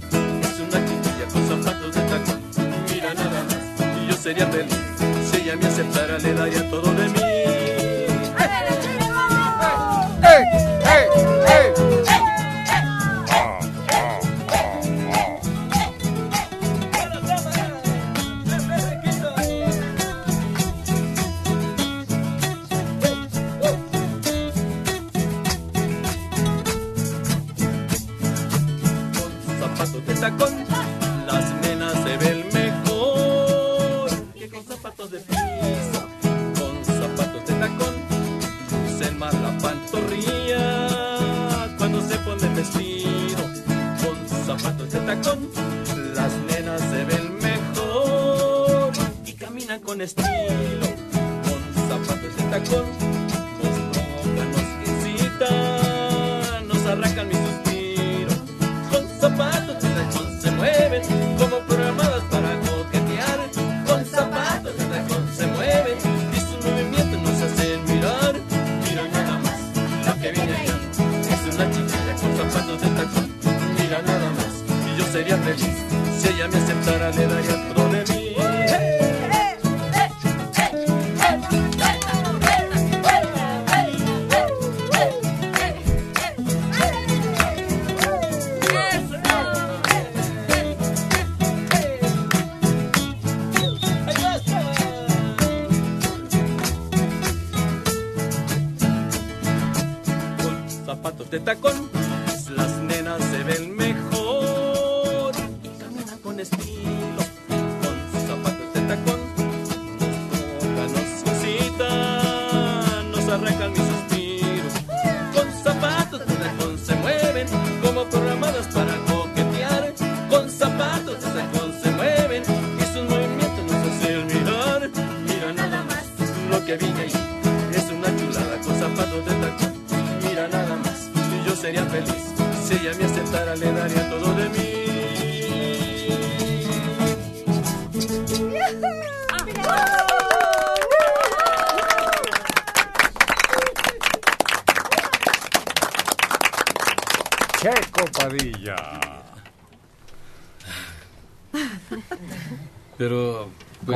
[0.42, 2.40] Es una chiquilla con zapatos de tacón.
[2.92, 4.75] Mira nada más y yo sería feliz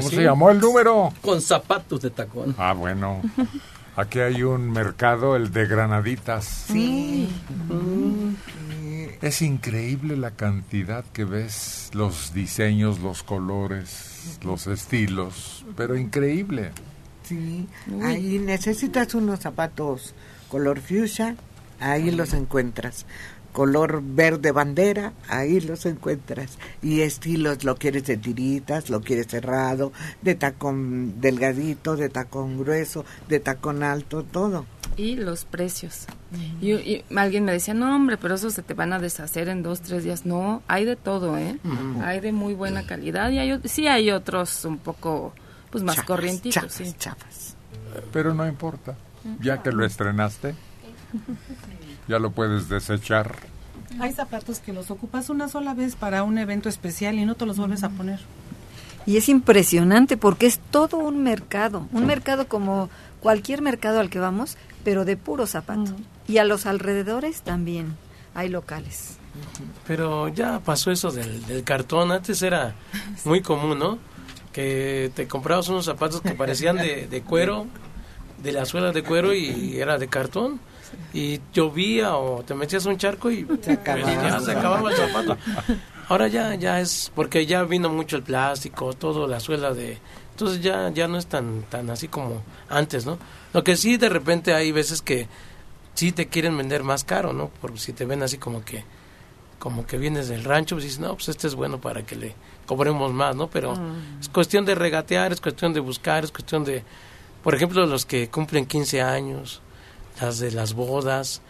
[0.00, 1.12] ¿Cómo sí, se llamó el número?
[1.20, 2.54] Con zapatos de tacón.
[2.58, 3.22] Ah, bueno.
[3.96, 6.44] Aquí hay un mercado, el de Granaditas.
[6.44, 7.28] Sí.
[9.20, 16.70] Es increíble la cantidad que ves, los diseños, los colores, los estilos, pero increíble.
[17.24, 17.68] Sí,
[18.02, 20.14] ahí necesitas unos zapatos
[20.48, 21.36] color fuchsia,
[21.78, 23.04] ahí los encuentras.
[23.60, 26.56] Color verde bandera, ahí los encuentras.
[26.80, 29.92] Y estilos, lo quieres de tiritas, lo quieres cerrado,
[30.22, 34.64] de tacón delgadito, de tacón grueso, de tacón alto, todo.
[34.96, 36.06] Y los precios.
[36.62, 39.62] y, y alguien me decía, no hombre, pero esos se te van a deshacer en
[39.62, 40.24] dos, tres días.
[40.24, 41.58] No, hay de todo, ¿eh?
[42.02, 45.34] Hay de muy buena calidad y hay, sí hay otros un poco,
[45.70, 47.54] pues más Chafas, corrientitos, chafas, sí.
[48.10, 48.96] Pero no importa.
[49.42, 50.54] Ya que lo estrenaste,
[52.08, 53.49] ya lo puedes desechar.
[53.98, 57.46] Hay zapatos que los ocupas una sola vez para un evento especial y no te
[57.46, 58.20] los vuelves a poner.
[59.06, 62.90] Y es impresionante porque es todo un mercado, un mercado como
[63.20, 65.96] cualquier mercado al que vamos, pero de puro zapato.
[66.28, 67.96] Y a los alrededores también
[68.34, 69.16] hay locales.
[69.86, 72.12] Pero ya pasó eso del, del cartón.
[72.12, 72.74] Antes era
[73.24, 73.98] muy común, ¿no?
[74.52, 77.66] Que te comprabas unos zapatos que parecían de, de cuero,
[78.42, 80.60] de la suela de cuero y era de cartón.
[81.12, 85.36] Y llovía o te metías un charco y pues, ya se acababa el zapato.
[86.08, 89.98] Ahora ya ya es porque ya vino mucho el plástico, todo la suela de
[90.30, 93.18] entonces ya ya no es tan tan así como antes, ¿no?
[93.52, 95.28] Lo que sí de repente hay veces que
[95.94, 97.50] sí te quieren vender más caro, ¿no?
[97.60, 98.84] Porque si te ven así como que
[99.58, 102.34] como que vienes del rancho, pues dices, no, pues este es bueno para que le
[102.66, 103.48] cobremos más, ¿no?
[103.48, 104.20] Pero Mm.
[104.20, 106.82] es cuestión de regatear, es cuestión de buscar, es cuestión de,
[107.44, 109.60] por ejemplo, los que cumplen 15 años,
[110.20, 111.42] las de las bodas.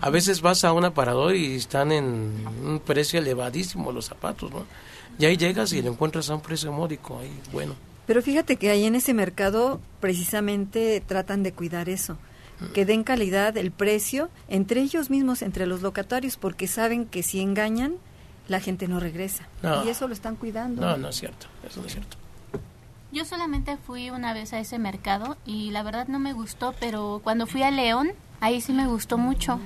[0.00, 4.66] A veces vas a un aparador y están en un precio elevadísimo los zapatos, ¿no?
[5.18, 7.74] Y ahí llegas y lo encuentras a un precio módico, ahí, bueno.
[8.06, 12.18] Pero fíjate que ahí en ese mercado precisamente tratan de cuidar eso,
[12.74, 17.40] que den calidad, el precio, entre ellos mismos, entre los locatarios, porque saben que si
[17.40, 17.94] engañan,
[18.46, 19.48] la gente no regresa.
[19.62, 19.84] No.
[19.84, 20.82] Y eso lo están cuidando.
[20.82, 22.17] No, no es cierto, eso no es cierto.
[23.18, 27.20] Yo solamente fui una vez a ese mercado y la verdad no me gustó, pero
[27.24, 29.58] cuando fui a León, ahí sí me gustó mucho.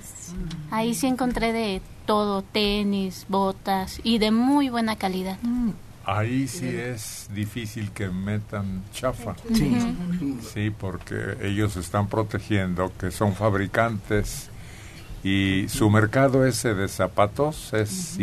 [0.71, 5.37] Ahí sí encontré de todo, tenis, botas y de muy buena calidad.
[6.07, 9.35] Ahí sí es difícil que metan chafa.
[9.53, 9.77] Sí.
[10.55, 14.49] Sí, porque ellos están protegiendo que son fabricantes
[15.23, 18.19] y su mercado ese de zapatos es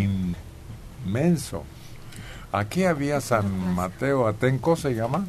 [1.05, 1.65] inmenso.
[2.51, 5.25] Aquí había San Mateo Atenco, ¿se llama?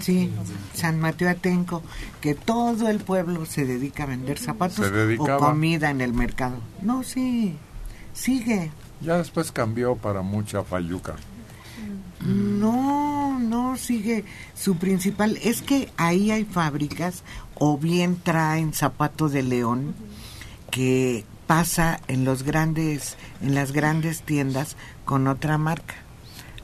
[0.00, 0.32] Sí,
[0.72, 1.82] San Mateo Atenco,
[2.20, 5.36] que todo el pueblo se dedica a vender zapatos Se dedicaba.
[5.36, 6.56] o comida en el mercado.
[6.80, 7.56] No, sí,
[8.14, 8.70] sigue.
[9.02, 11.16] Ya después cambió para mucha fayuca.
[12.24, 14.24] No, no, sigue.
[14.54, 17.22] Su principal es que ahí hay fábricas
[17.54, 19.94] o bien traen zapato de león
[20.70, 25.94] que pasa en los grandes, en las grandes tiendas con otra marca.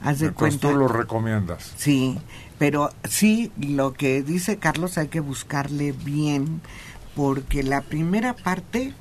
[0.03, 0.71] Haz de Entonces cuenta.
[0.71, 1.73] tú lo recomiendas.
[1.77, 2.17] Sí,
[2.59, 6.61] Pero sí, lo que dice Carlos hay que buscarle bien,
[7.15, 8.93] porque la primera parte,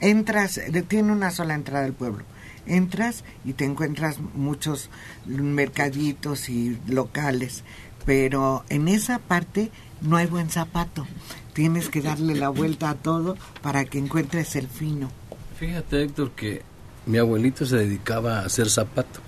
[0.00, 2.24] entras, tiene una sola entrada al pueblo.
[2.66, 4.90] Entras y te encuentras muchos
[5.26, 7.64] mercaditos y locales,
[8.04, 9.70] pero en esa parte
[10.00, 11.06] no hay buen zapato.
[11.52, 15.10] Tienes que darle la vuelta a todo para que encuentres el fino.
[15.58, 16.62] Fíjate, Héctor, que
[17.06, 19.20] mi abuelito se dedicaba a hacer zapato.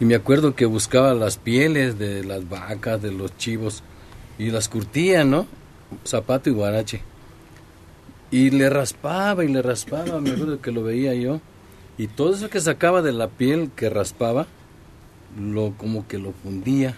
[0.00, 3.82] Y me acuerdo que buscaba las pieles de las vacas, de los chivos,
[4.38, 5.46] y las curtía, ¿no?
[6.04, 7.02] Zapato y guarache.
[8.32, 11.40] Y le raspaba y le raspaba, me acuerdo que lo veía yo.
[11.96, 14.48] Y todo eso que sacaba de la piel que raspaba,
[15.38, 16.96] lo como que lo fundía.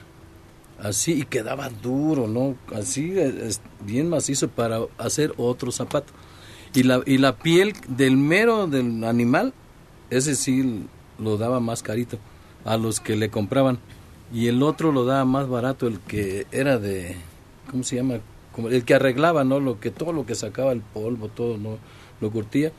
[0.78, 2.56] Así, y quedaba duro, ¿no?
[2.74, 3.14] Así,
[3.84, 6.14] bien macizo para hacer otro zapato.
[6.72, 9.52] Y la, y la piel del mero del animal,
[10.08, 10.86] ese sí
[11.18, 12.18] lo daba más carito
[12.66, 13.78] a los que le compraban.
[14.32, 17.16] Y el otro lo daba más barato, el que era de,
[17.70, 18.18] ¿cómo se llama?
[18.52, 19.60] Como el que arreglaba, ¿no?
[19.60, 21.78] Lo que, todo lo que sacaba el polvo, todo, ¿no?
[22.20, 22.72] Lo curtía.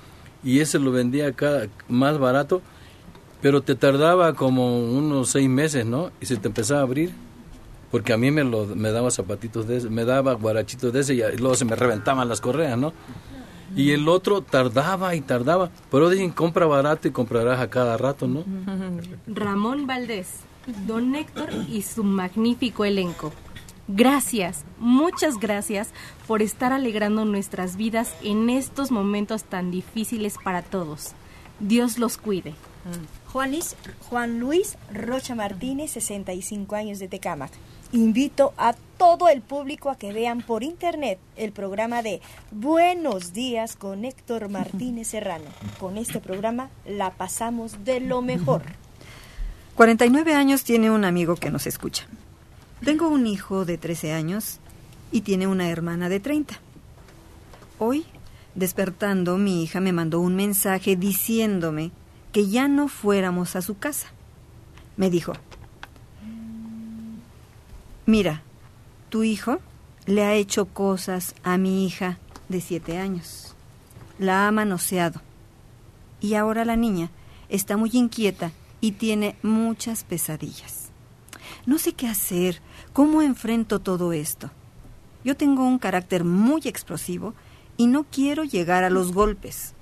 [0.43, 2.61] Y ese lo vendía acá más barato,
[3.41, 6.11] pero te tardaba como unos seis meses, ¿no?
[6.19, 7.11] Y se te empezaba a abrir.
[7.91, 11.13] Porque a mí me, lo, me daba zapatitos de ese, me daba guarachitos de ese
[11.13, 12.91] y luego se me reventaban las correas, ¿no?
[13.75, 15.69] Y el otro tardaba y tardaba.
[15.91, 18.43] Pero dicen, compra barato y comprarás a cada rato, ¿no?
[19.27, 20.29] Ramón Valdés,
[20.85, 23.31] Don Héctor y su magnífico elenco.
[23.89, 25.89] Gracias, muchas gracias
[26.27, 31.13] por estar alegrando nuestras vidas en estos momentos tan difíciles para todos.
[31.59, 32.53] Dios los cuide.
[33.31, 33.75] Juanis,
[34.09, 37.51] Juan Luis Rocha Martínez, 65 años de Tecámac.
[37.93, 42.21] Invito a todo el público a que vean por internet el programa de
[42.51, 45.45] Buenos días con Héctor Martínez Serrano.
[45.79, 48.63] Con este programa la pasamos de lo mejor.
[49.75, 52.07] 49 años tiene un amigo que nos escucha.
[52.83, 54.59] Tengo un hijo de 13 años
[55.11, 56.59] y tiene una hermana de 30.
[57.77, 58.05] Hoy,
[58.55, 61.91] despertando, mi hija me mandó un mensaje diciéndome
[62.31, 64.07] que ya no fuéramos a su casa.
[64.95, 65.33] Me dijo,
[68.07, 68.41] mira,
[69.09, 69.59] tu hijo
[70.05, 72.17] le ha hecho cosas a mi hija
[72.49, 73.55] de 7 años.
[74.19, 75.21] La ha manoseado.
[76.19, 77.09] Y ahora la niña
[77.49, 78.51] está muy inquieta
[78.81, 80.89] y tiene muchas pesadillas.
[81.65, 82.61] No sé qué hacer,
[82.93, 84.49] cómo enfrento todo esto.
[85.23, 87.33] Yo tengo un carácter muy explosivo
[87.75, 89.73] y no quiero llegar a los golpes.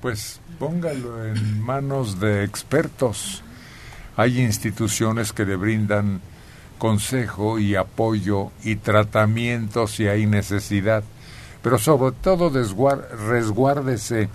[0.00, 3.42] Pues póngalo en manos de expertos.
[4.16, 6.20] Hay instituciones que le brindan
[6.82, 11.04] consejo y apoyo y tratamiento si hay necesidad.
[11.62, 14.28] Pero sobre todo resguárdese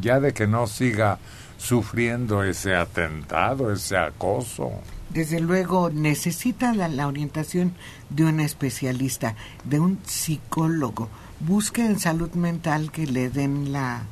[0.00, 1.18] ya de que no siga
[1.56, 4.70] sufriendo ese atentado, ese acoso.
[5.10, 7.72] Desde luego necesita la, la orientación
[8.10, 9.34] de un especialista,
[9.64, 11.08] de un psicólogo.
[11.40, 14.02] Busque en salud mental que le den la,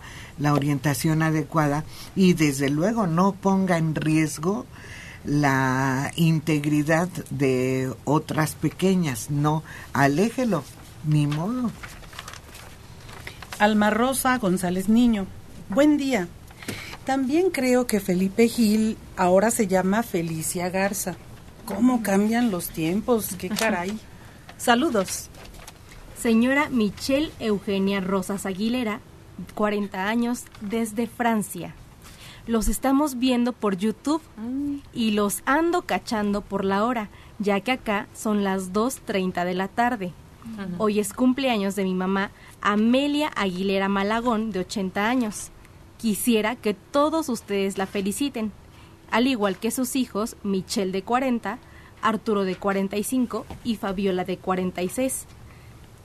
[0.40, 1.84] la orientación adecuada
[2.16, 4.66] y desde luego no ponga en riesgo
[5.26, 9.30] la integridad de otras pequeñas.
[9.30, 9.62] No,
[9.92, 10.64] aléjelo,
[11.04, 11.70] ni modo.
[13.58, 15.26] Alma Rosa González Niño.
[15.68, 16.28] Buen día.
[17.04, 21.16] También creo que Felipe Gil ahora se llama Felicia Garza.
[21.64, 23.34] ¿Cómo cambian los tiempos?
[23.38, 23.98] ¡Qué caray!
[24.56, 25.28] Saludos.
[26.20, 29.00] Señora Michelle Eugenia Rosas Aguilera,
[29.54, 31.74] 40 años, desde Francia.
[32.46, 34.22] Los estamos viendo por YouTube
[34.94, 37.08] y los ando cachando por la hora,
[37.40, 40.12] ya que acá son las 2.30 de la tarde.
[40.78, 45.50] Hoy es cumpleaños de mi mamá Amelia Aguilera Malagón, de 80 años.
[45.98, 48.52] Quisiera que todos ustedes la feliciten,
[49.10, 51.58] al igual que sus hijos Michelle de 40,
[52.00, 55.26] Arturo de 45 y Fabiola de 46.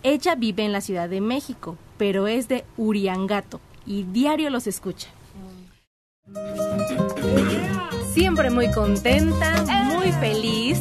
[0.01, 5.09] Ella vive en la Ciudad de México, pero es de Uriangato y diario los escucha.
[8.13, 10.79] Siempre muy contenta, muy feliz,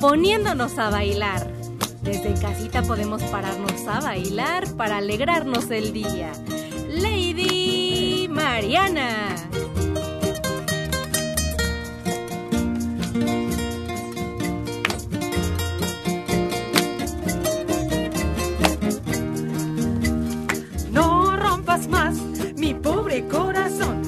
[0.00, 1.46] poniéndonos a bailar.
[2.02, 6.32] Desde casita podemos pararnos a bailar para alegrarnos el día.
[6.88, 9.36] Lady Mariana.
[20.90, 22.16] No rompas más
[22.56, 24.03] mi pobre corazón.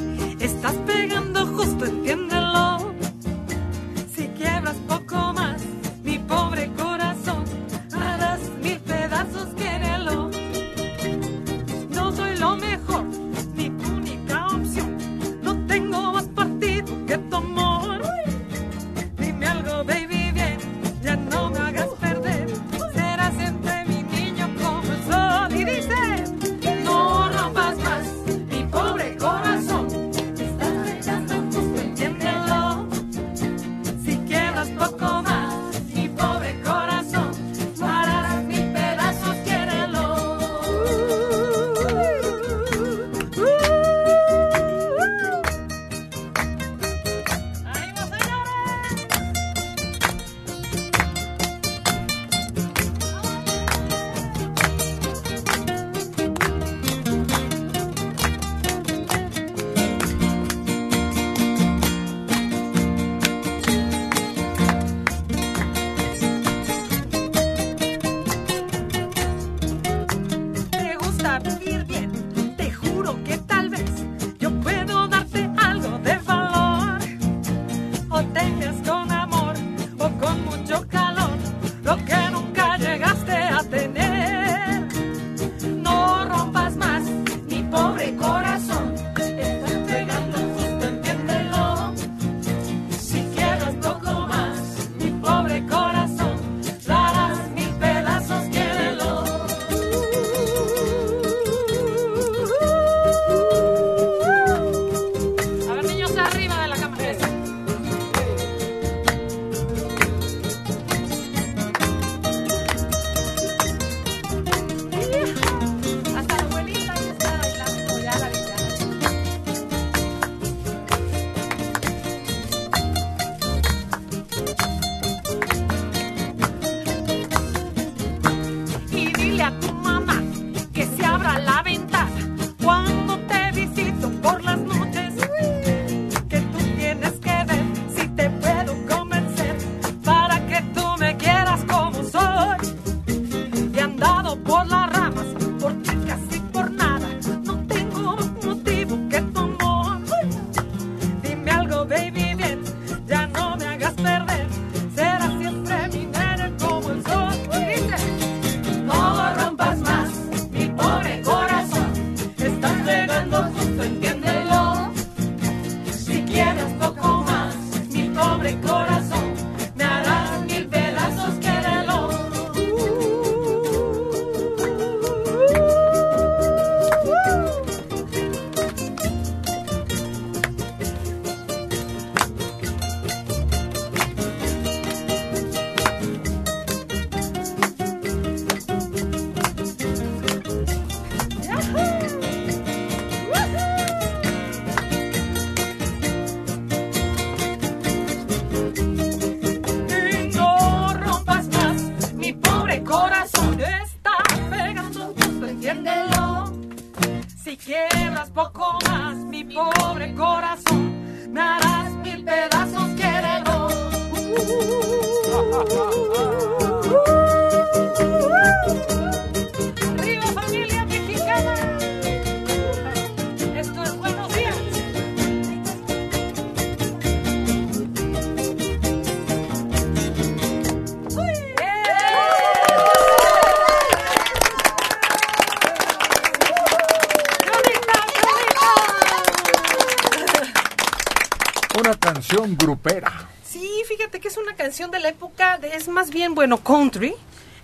[244.77, 247.15] Canción de la época, de, es más bien, bueno, country.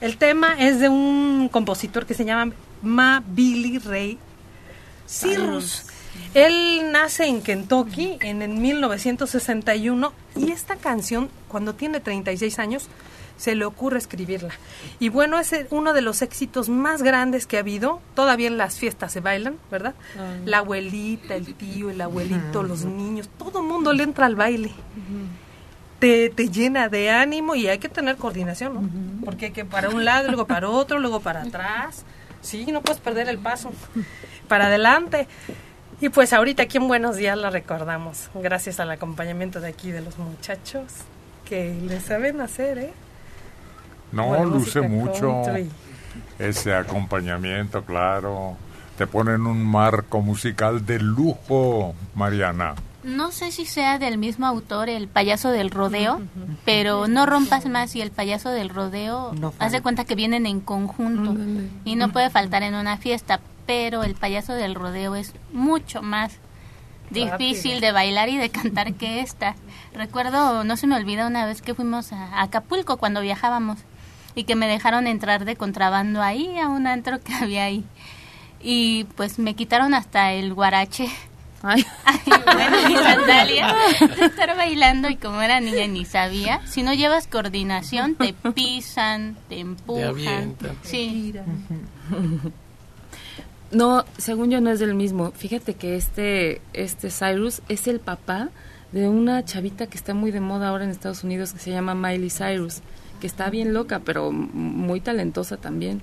[0.00, 4.18] El tema es de un compositor que se llama Ma Billy Ray
[5.06, 5.84] Cyrus.
[6.32, 12.88] Él nace en Kentucky en el 1961 y esta canción, cuando tiene 36 años,
[13.36, 14.54] se le ocurre escribirla.
[14.98, 18.00] Y bueno, es eh, uno de los éxitos más grandes que ha habido.
[18.14, 19.94] Todavía en las fiestas se bailan, ¿verdad?
[20.46, 24.72] La abuelita, el tío, el abuelito, los niños, todo el mundo le entra al baile.
[26.02, 29.24] Te, te llena de ánimo y hay que tener coordinación, ¿no?
[29.24, 32.04] Porque hay que para un lado, luego para otro, luego para atrás.
[32.40, 33.70] Sí, no puedes perder el paso.
[34.48, 35.28] Para adelante.
[36.00, 40.00] Y pues ahorita aquí en Buenos Días la recordamos, gracias al acompañamiento de aquí de
[40.00, 40.82] los muchachos
[41.48, 42.92] que le saben hacer, ¿eh?
[44.10, 45.70] No, Buena luce mucho country.
[46.40, 48.56] ese acompañamiento, claro.
[48.98, 52.74] Te ponen un marco musical de lujo, Mariana.
[53.02, 56.20] No sé si sea del mismo autor, el payaso del rodeo,
[56.64, 60.60] pero no rompas más y el payaso del rodeo, haz de cuenta que vienen en
[60.60, 61.34] conjunto
[61.84, 66.32] y no puede faltar en una fiesta, pero el payaso del rodeo es mucho más
[67.10, 69.54] difícil de bailar y de cantar que esta.
[69.94, 73.78] Recuerdo, no se me olvida una vez que fuimos a Acapulco cuando viajábamos
[74.34, 77.84] y que me dejaron entrar de contrabando ahí a un antro que había ahí.
[78.60, 81.08] Y pues me quitaron hasta el guarache.
[81.64, 81.84] Ay.
[82.26, 83.74] bueno, mi sandalia
[84.18, 86.60] de estar bailando y como era niña ni sabía.
[86.66, 90.08] Si no llevas coordinación, te pisan, te empujan.
[90.08, 90.76] avientan.
[90.82, 91.34] Sí.
[93.70, 95.32] No, según yo no es del mismo.
[95.32, 98.50] Fíjate que este, este Cyrus es el papá
[98.92, 101.94] de una chavita que está muy de moda ahora en Estados Unidos que se llama
[101.94, 102.80] Miley Cyrus,
[103.20, 106.02] que está bien loca, pero muy talentosa también.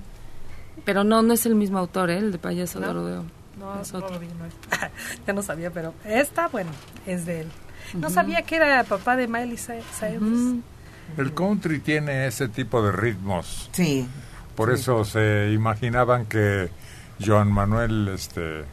[0.84, 2.18] Pero no, no es el mismo autor, ¿eh?
[2.18, 2.92] el de Payaso de.
[2.92, 3.39] Rodeo.
[3.60, 4.14] No, Es no otro.
[4.14, 4.54] lo vi, no es-
[5.26, 6.70] ya no sabía, pero esta, bueno,
[7.06, 7.48] es de él.
[7.94, 10.56] No sabía que era papá de Miley Cy- Cyrus.
[11.16, 13.68] El country tiene ese tipo de ritmos.
[13.72, 14.06] Sí.
[14.54, 16.70] Por eso se imaginaban que
[17.24, 18.64] Joan Manuel, este,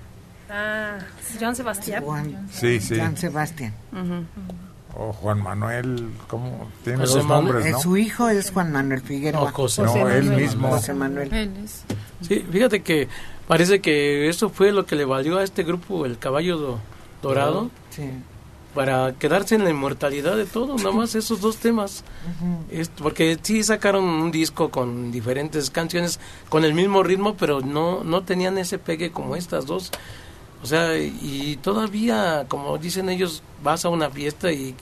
[0.50, 0.98] Ah,
[1.40, 2.04] Joan Sebastián.
[2.52, 2.96] Sí, sí.
[2.98, 3.74] Juan Sebastián.
[4.96, 6.70] o Juan Manuel, ¿cómo?
[6.84, 7.54] Tiene José dos Manuel.
[7.56, 7.80] nombres, ¿no?
[7.82, 9.46] Su hijo es Juan Manuel Figueroa.
[9.50, 10.16] No, José No, Manuel.
[10.16, 10.70] él mismo.
[10.70, 11.50] José Manuel.
[12.22, 13.08] Sí, fíjate que
[13.48, 16.80] parece que eso fue lo que le valió a este grupo el caballo do-
[17.22, 18.04] dorado Sí.
[18.76, 22.04] para quedarse en la inmortalidad de todo, nada más esos dos temas.
[22.70, 26.20] Es- porque sí sacaron un disco con diferentes canciones
[26.50, 29.92] con el mismo ritmo, pero no no tenían ese pegue como estas dos.
[30.62, 34.76] O sea, y todavía, como dicen ellos, vas a una fiesta y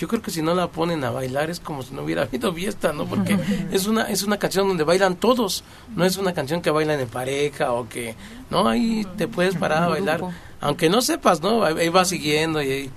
[0.00, 2.52] yo creo que si no la ponen a bailar es como si no hubiera habido
[2.52, 3.04] fiesta, ¿no?
[3.06, 3.38] Porque
[3.70, 5.62] es una es una canción donde bailan todos,
[5.94, 8.16] no es una canción que bailan en pareja o que
[8.50, 10.20] no ahí te puedes parar a bailar,
[10.60, 11.62] aunque no sepas, ¿no?
[11.64, 12.90] Ahí vas siguiendo y ahí-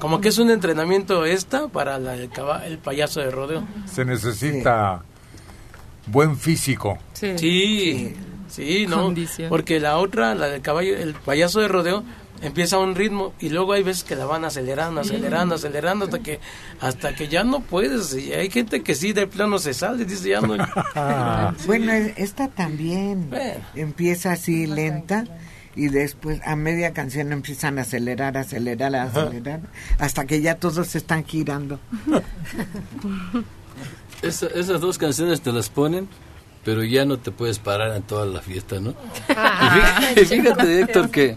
[0.00, 2.30] como que es un entrenamiento esta para la- el,
[2.66, 3.62] el payaso de rodeo.
[3.86, 5.02] Se necesita
[6.06, 6.98] buen físico.
[7.12, 8.14] Sí,
[8.48, 9.48] sí, no, Condición.
[9.48, 12.04] porque la otra, la del caballo, el payaso de rodeo,
[12.42, 16.18] empieza a un ritmo y luego hay veces que la van acelerando, acelerando, acelerando hasta
[16.20, 16.40] que
[16.80, 18.14] hasta que ya no puedes.
[18.14, 20.56] Y hay gente que sí de plano se sale, dice ya no.
[21.66, 23.30] Bueno, esta también
[23.74, 25.24] empieza así lenta
[25.74, 29.60] y después a media canción empiezan a acelerar, acelerar, acelerar,
[29.98, 31.78] hasta que ya todos se están girando.
[34.22, 36.08] Esa- esas dos canciones te las ponen,
[36.64, 38.94] pero ya no te puedes parar en toda la fiesta, ¿no?
[39.28, 39.34] Y
[40.24, 41.36] fíjate, fíjate, Héctor, que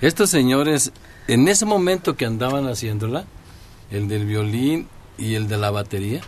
[0.00, 0.92] estos señores,
[1.28, 3.24] en ese momento que andaban haciéndola,
[3.90, 6.20] el del violín y el de la batería,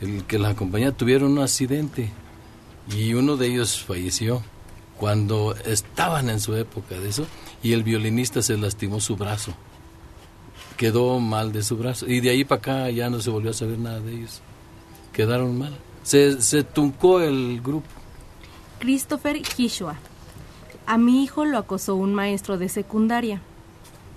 [0.00, 2.10] el que la acompañaba, tuvieron un accidente
[2.90, 4.42] y uno de ellos falleció
[4.96, 7.26] cuando estaban en su época de eso
[7.62, 9.54] y el violinista se lastimó su brazo.
[10.76, 13.54] Quedó mal de su brazo y de ahí para acá ya no se volvió a
[13.54, 14.40] saber nada de ellos.
[15.12, 15.76] Quedaron mal.
[16.02, 17.86] Se, se tuncó el grupo.
[18.78, 19.98] Christopher Kishua.
[20.90, 23.40] A mi hijo lo acosó un maestro de secundaria.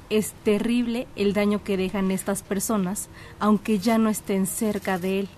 [0.10, 3.10] Es terrible el daño que dejan estas personas,
[3.40, 5.30] aunque ya no estén cerca de él.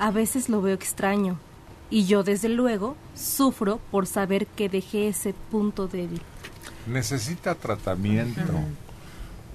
[0.00, 1.38] A veces lo veo extraño,
[1.90, 6.22] y yo desde luego sufro por saber que dejé ese punto débil.
[6.88, 8.52] Necesita tratamiento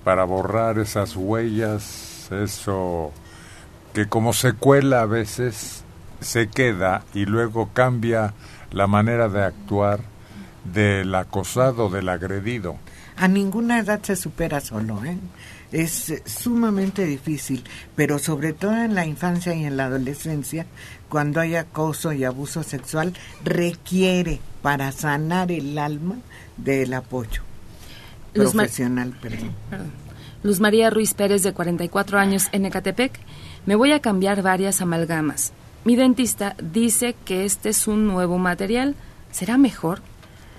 [0.05, 3.11] para borrar esas huellas, eso
[3.93, 5.83] que como secuela a veces
[6.21, 8.33] se queda y luego cambia
[8.71, 10.15] la manera de actuar
[10.73, 12.77] del acosado, del agredido.
[13.15, 15.17] A ninguna edad se supera solo, ¿eh?
[15.71, 17.63] Es eh, sumamente difícil,
[17.95, 20.65] pero sobre todo en la infancia y en la adolescencia,
[21.09, 23.13] cuando hay acoso y abuso sexual,
[23.43, 26.15] requiere para sanar el alma
[26.57, 27.41] del apoyo
[28.33, 29.13] Luz Mar- profesional.
[29.21, 29.51] perdón.
[30.43, 33.19] Luz María Ruiz Pérez, de 44 años, en Ecatepec.
[33.65, 35.51] Me voy a cambiar varias amalgamas.
[35.83, 38.95] Mi dentista dice que este es un nuevo material.
[39.31, 40.01] ¿Será mejor?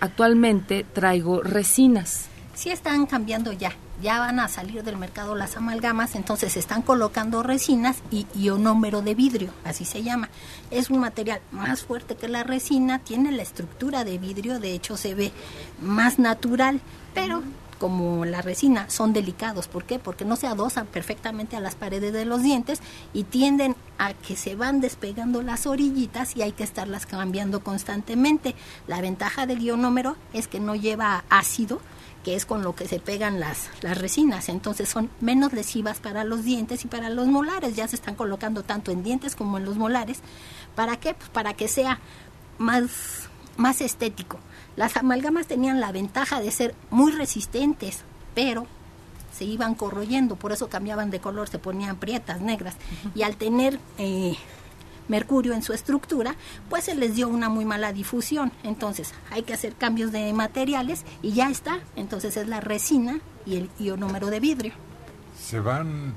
[0.01, 2.27] Actualmente traigo resinas.
[2.55, 3.73] Sí están cambiando ya,
[4.03, 9.15] ya van a salir del mercado las amalgamas, entonces están colocando resinas y ionómero de
[9.15, 10.29] vidrio, así se llama.
[10.71, 14.97] Es un material más fuerte que la resina, tiene la estructura de vidrio, de hecho
[14.97, 15.33] se ve
[15.81, 16.81] más natural,
[17.15, 17.43] pero
[17.79, 19.99] como la resina son delicados, ¿por qué?
[19.99, 22.81] Porque no se adosan perfectamente a las paredes de los dientes
[23.15, 28.55] y tienden a que se van despegando las orillitas y hay que estarlas cambiando constantemente.
[28.87, 31.81] La ventaja del ionómero es que no lleva ácido,
[32.25, 34.49] que es con lo que se pegan las, las resinas.
[34.49, 37.77] Entonces son menos lesivas para los dientes y para los molares.
[37.77, 40.21] Ya se están colocando tanto en dientes como en los molares.
[40.75, 41.15] ¿Para qué?
[41.15, 42.01] Pues para que sea
[42.59, 44.39] más, más estético.
[44.79, 48.03] Las amalgamas tenían la ventaja de ser muy resistentes,
[48.37, 48.69] pero
[49.37, 52.77] se iban corroyendo, por eso cambiaban de color, se ponían prietas, negras.
[53.13, 54.37] Y al tener eh,
[55.09, 56.37] mercurio en su estructura,
[56.71, 58.53] pues se les dio una muy mala difusión.
[58.63, 61.81] Entonces hay que hacer cambios de materiales y ya está.
[61.97, 64.75] Entonces es la resina y el ionómero de vidrio.
[65.37, 66.15] Se van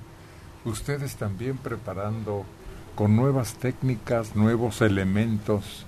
[0.66, 2.46] ustedes también preparando
[2.94, 5.88] con nuevas técnicas, nuevos elementos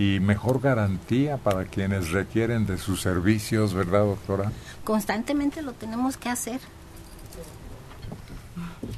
[0.00, 4.50] y mejor garantía para quienes requieren de sus servicios, ¿verdad, doctora?
[4.82, 6.58] Constantemente lo tenemos que hacer.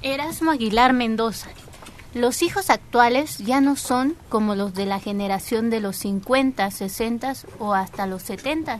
[0.02, 1.48] Erasmo Aguilar Mendoza.
[2.14, 7.32] Los hijos actuales ya no son como los de la generación de los 50, 60
[7.58, 8.78] o hasta los 70.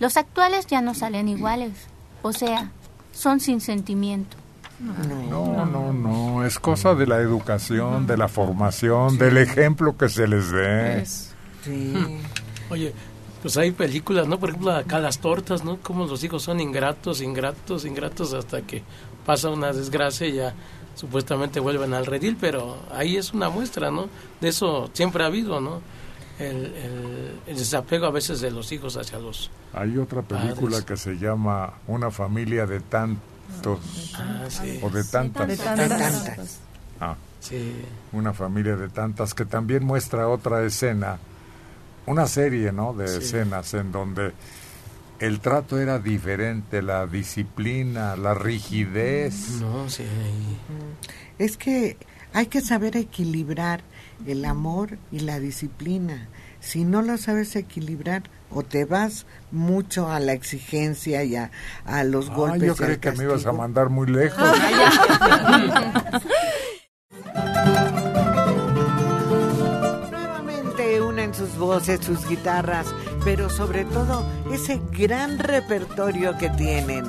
[0.00, 1.70] Los actuales ya no salen iguales,
[2.22, 2.72] o sea,
[3.12, 4.36] son sin sentimiento.
[4.80, 10.26] No, no, no, es cosa de la educación, de la formación, del ejemplo que se
[10.26, 11.04] les dé.
[11.66, 12.18] Hmm.
[12.70, 12.92] Oye,
[13.42, 14.38] pues hay películas, ¿no?
[14.40, 15.78] Por ejemplo, acá las tortas, ¿no?
[15.78, 18.82] Como los hijos son ingratos, ingratos, ingratos hasta que
[19.24, 20.54] pasa una desgracia y ya
[20.94, 24.08] supuestamente vuelven al redil, pero ahí es una muestra, ¿no?
[24.40, 25.80] De eso siempre ha habido, ¿no?
[26.38, 29.50] el, el- el desapego a veces de los hijos hacia los...
[29.72, 30.84] Hay otra película Padres.
[30.84, 34.78] que se llama Una familia de tantos Ah, sí.
[34.82, 35.48] o de tantas.
[35.48, 36.58] De tantas.
[37.00, 37.72] Ah, Sí.
[38.12, 41.18] Una familia de tantas que también muestra otra escena,
[42.06, 42.92] una serie, ¿no?
[42.92, 43.18] De Sí.
[43.18, 44.32] escenas en donde
[45.18, 49.60] el trato era diferente, la disciplina, la rigidez.
[49.60, 50.04] No, sí.
[51.38, 51.96] Es que
[52.32, 53.80] hay que saber equilibrar
[54.26, 56.28] el amor y la disciplina.
[56.60, 61.50] Si no lo sabes equilibrar, o te vas mucho a la exigencia y a,
[61.84, 62.62] a los Ah, golpes.
[62.62, 64.42] yo creí que me ibas a mandar muy lejos.
[71.56, 72.86] voces, sus guitarras,
[73.24, 77.04] pero sobre todo ese gran repertorio que tienen.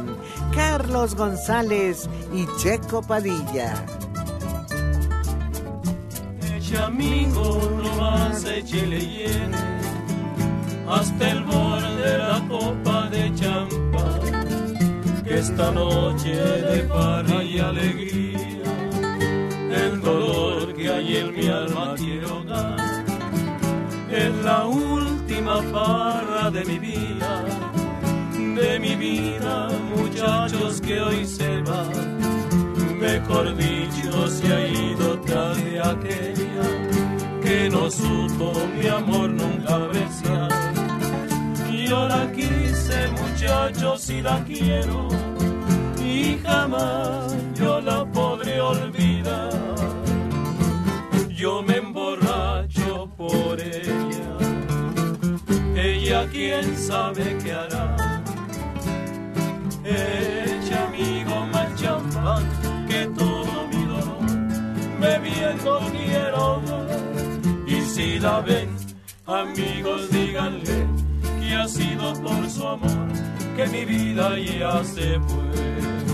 [0.54, 3.86] Carlos González y Checo Padilla.
[6.56, 9.58] Eche amigo, no más échele lleno
[10.90, 15.24] hasta el borde de la copa de champán.
[15.24, 18.40] Que esta noche de parra y alegría,
[19.72, 22.87] el dolor que hay en mi alma quiero dar.
[24.24, 27.44] Es la última farra de mi vida,
[28.60, 32.18] de mi vida, muchachos que hoy se van
[33.00, 36.68] mejor dicho, se ha ido tras de aquella
[37.42, 40.50] que no supo mi amor nunca besar.
[41.88, 45.08] Yo la quise, muchachos, y la quiero,
[46.04, 49.52] y jamás yo la podré olvidar.
[51.30, 53.77] Yo me emborracho por ella,
[56.18, 57.96] ella quién sabe qué hará.
[59.84, 62.44] Echa amigo más champán
[62.88, 64.26] que todo mi dolor
[65.00, 67.68] bebiendo quiero dar.
[67.68, 68.70] Y si la ven,
[69.26, 70.88] amigos, díganle
[71.40, 73.08] que ha sido por su amor
[73.56, 76.07] que mi vida ya se fue.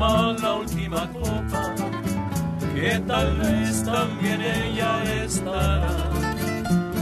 [0.00, 1.74] La última copa,
[2.74, 6.10] que tal vez también ella estará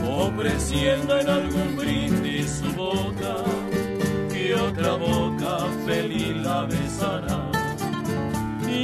[0.04, 3.36] ofreciendo en algún brindis su boca,
[4.32, 7.50] que otra boca feliz la besará.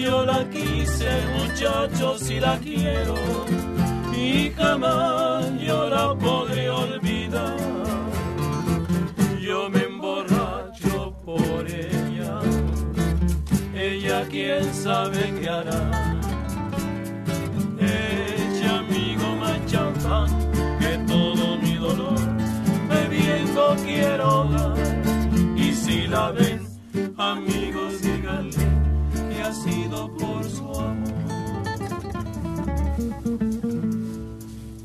[0.01, 3.17] Yo la quise, muchachos, y la quiero,
[4.17, 7.84] y jamás yo la podré olvidar.
[14.35, 15.81] Quién sabe qué hará.
[17.79, 19.61] Echa amigo más
[20.81, 22.19] que todo mi dolor
[22.89, 24.77] bebiendo quiero dar.
[25.57, 26.61] Y si la ven,
[27.17, 28.67] amigos, díganle
[29.31, 31.15] que ha sido por su amor.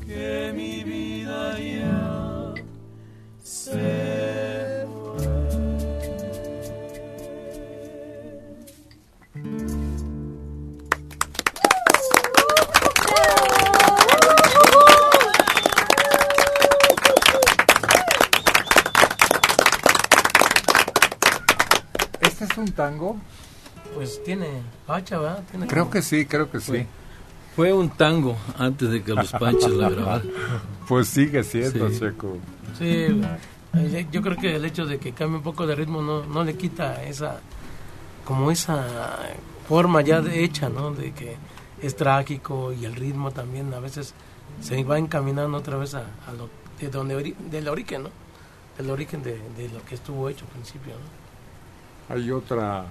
[0.06, 2.54] Que mi vida ya
[3.42, 4.59] se
[24.36, 25.42] tiene facha, ¿verdad?
[25.50, 26.86] Tiene Creo como- que sí, creo que sí.
[27.56, 30.22] Fue un tango antes de que los Panchos la grabaran.
[30.88, 31.98] Pues sigue siendo, Sí.
[32.00, 32.36] Checo.
[32.78, 32.86] Sí,
[33.74, 36.42] eh, yo creo que el hecho de que cambie un poco de ritmo no, no
[36.44, 37.38] le quita esa,
[38.24, 38.84] como esa
[39.68, 40.90] forma ya de- hecha, ¿no?
[40.92, 41.36] De que
[41.82, 44.14] es trágico y el ritmo también a veces
[44.60, 46.48] se va encaminando otra vez a, a lo
[46.80, 48.10] de donde ori- del origen, ¿no?
[48.78, 52.14] Del origen de, de lo que estuvo hecho al principio, ¿no?
[52.14, 52.84] Hay otra,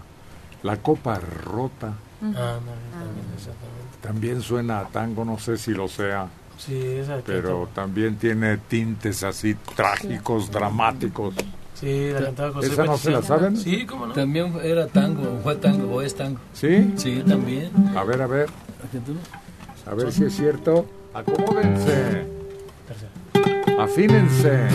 [0.64, 1.94] La Copa Rota.
[2.22, 3.80] Ah, no, también, exactamente.
[4.02, 6.28] También suena a tango, no sé si lo sea.
[6.58, 11.34] Sí, que Pero también tiene tintes así trágicos, dramáticos.
[11.74, 13.56] Sí, la cantaba José ¿Esa no se la saben?
[13.56, 14.14] Sí, cómo no.
[14.14, 16.40] También era tango, fue tango, o es tango.
[16.54, 16.94] ¿Sí?
[16.98, 17.72] Sí, también.
[17.96, 18.50] A ver, a ver.
[19.86, 20.86] A ver si es cierto.
[21.14, 22.26] Acomódense.
[23.80, 24.68] Afínense.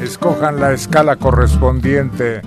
[0.00, 2.40] Escojan la escala correspondiente.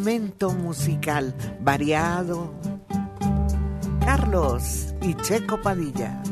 [0.00, 2.54] segmento musical variado.
[4.00, 6.22] Carlos y Checo Padilla.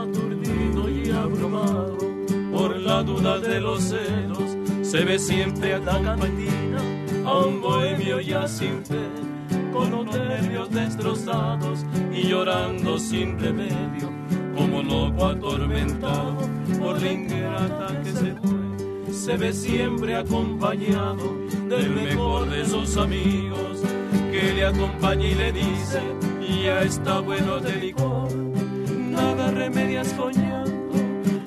[0.00, 1.98] Aturdido y abrumado
[2.52, 6.26] por la duda de los celos, se ve siempre atacando
[7.26, 9.08] a un bohemio ya sin fe,
[9.72, 14.19] con los nervios destrozados y llorando sin remedio
[14.60, 16.36] como loco atormentado
[16.78, 19.12] por la ingrata que se fue.
[19.12, 21.34] Se ve siempre acompañado
[21.68, 23.80] del mejor de sus amigos,
[24.30, 26.00] que le acompaña y le dice,
[26.62, 30.98] ya está bueno de licor, nada remedias con llanto,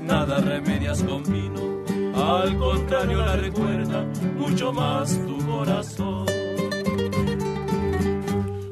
[0.01, 1.83] nada remedias con vino,
[2.15, 4.05] al contrario la recuerda
[4.37, 6.25] mucho más tu corazón.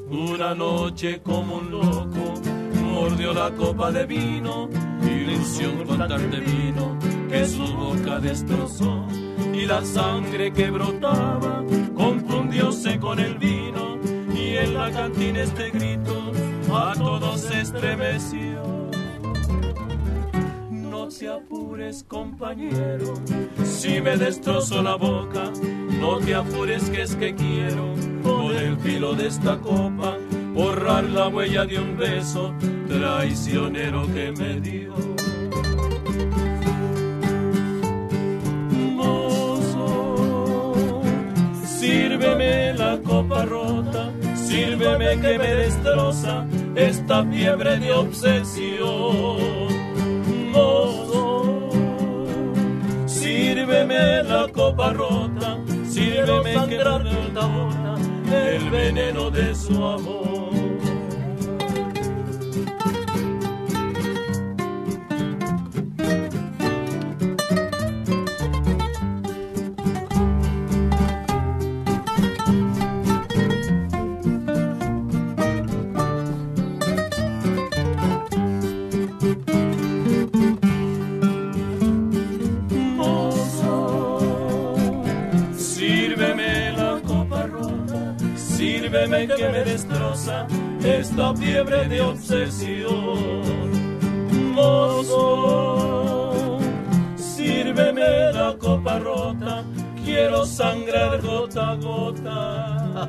[0.09, 2.50] Una noche como un loco,
[3.01, 4.69] mordió la copa de vino,
[5.01, 6.99] ilusión con de vino
[7.31, 9.07] que su boca destrozó,
[9.51, 11.63] y la sangre que brotaba
[11.95, 13.97] confundióse con el vino,
[14.35, 16.31] y en la cantina este grito
[16.71, 18.61] a todos estremeció.
[20.69, 23.15] No te apures, compañero,
[23.63, 25.51] si me destrozo la boca,
[25.99, 30.17] no te apures que es que quiero, con el filo de esta copa,
[30.53, 32.53] borrar la huella de un beso
[32.87, 34.93] traicionero que me dio.
[38.95, 40.21] Mozo,
[41.63, 46.45] sírveme la copa rota, sírveme que me destroza
[46.75, 49.37] esta fiebre de obsesión.
[50.51, 51.69] Mozo,
[53.05, 57.31] sírveme la copa rota, sírveme que me
[58.31, 60.40] el veneno de su amor.
[88.91, 90.45] Sírveme que me destroza
[90.83, 93.71] esta fiebre de obsesión.
[94.53, 96.59] Mozo,
[97.15, 99.63] sírveme la copa rota,
[100.03, 103.07] quiero sangrar gota a gota.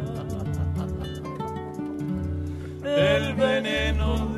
[2.84, 4.31] El veneno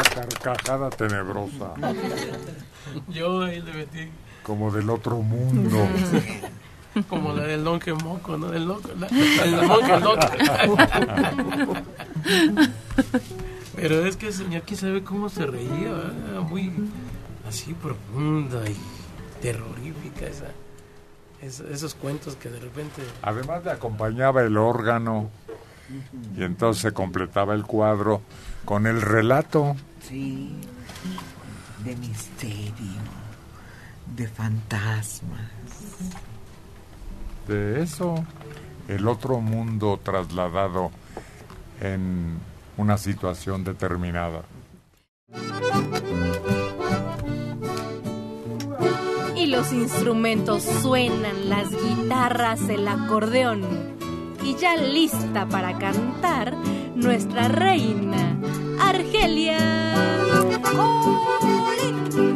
[0.00, 1.74] esa carcajada tenebrosa?
[3.08, 4.08] Yo ahí le metí
[4.42, 5.86] Como del otro mundo.
[7.08, 8.48] como la del Lonque Moco, ¿no?
[8.48, 11.74] Del loco, la, del Loco.
[13.76, 16.40] Pero es que el señor, quién sabe cómo se reía, ¿verdad?
[16.48, 16.72] muy
[17.48, 18.76] así profunda y
[19.42, 20.46] terrorífica esa,
[21.42, 23.02] es- esos cuentos que de repente...
[23.22, 25.28] Además le acompañaba el órgano
[26.36, 28.22] y entonces se completaba el cuadro
[28.64, 29.76] con el relato.
[30.00, 30.52] Sí,
[31.84, 33.02] de misterio,
[34.16, 35.50] de fantasmas.
[37.46, 38.24] De eso,
[38.88, 40.90] el otro mundo trasladado
[41.80, 42.38] en
[42.76, 44.42] una situación determinada.
[49.36, 53.94] Y los instrumentos suenan, las guitarras, el acordeón.
[54.44, 56.54] Y ya lista para cantar
[56.94, 58.38] nuestra reina,
[58.78, 59.58] Argelia.
[60.62, 62.33] ¿Para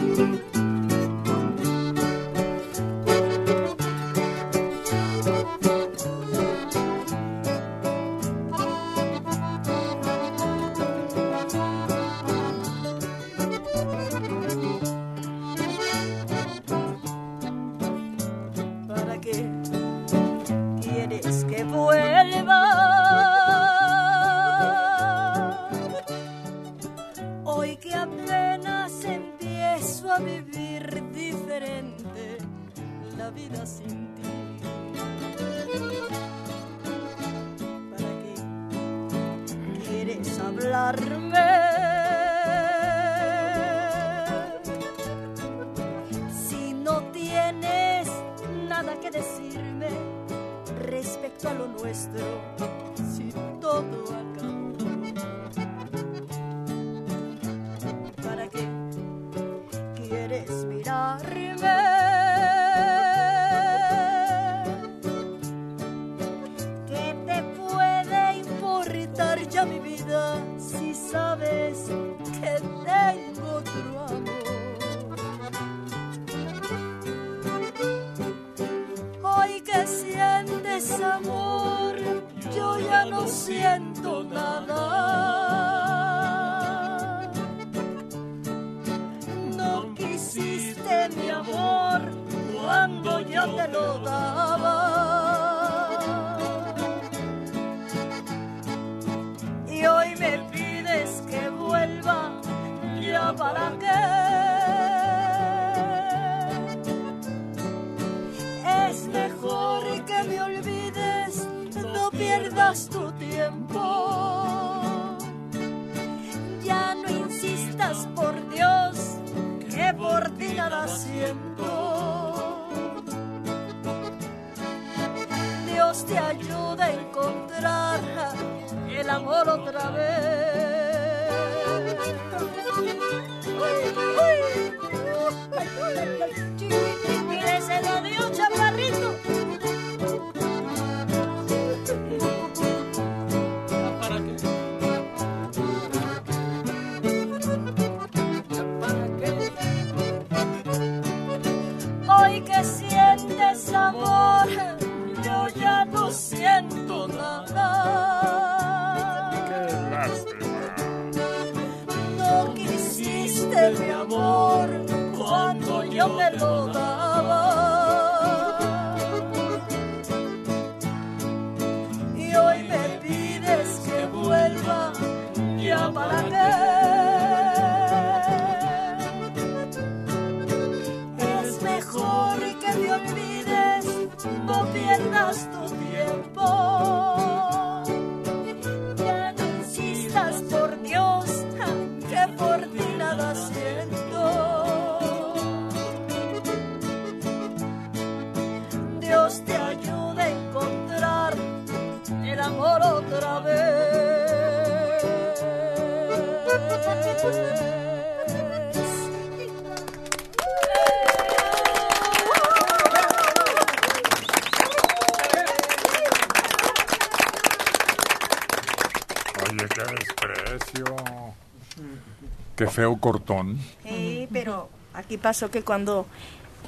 [222.78, 223.58] feo cortón.
[223.84, 226.06] Eh, pero aquí pasó que cuando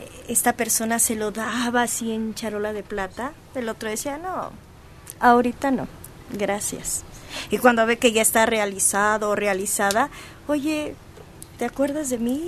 [0.00, 4.50] eh, esta persona se lo daba así en charola de plata, el otro decía, no,
[5.20, 5.86] ahorita no,
[6.32, 7.04] gracias.
[7.50, 10.10] Y cuando ve que ya está realizado o realizada,
[10.48, 10.96] oye,
[11.58, 12.42] ¿te acuerdas de mí?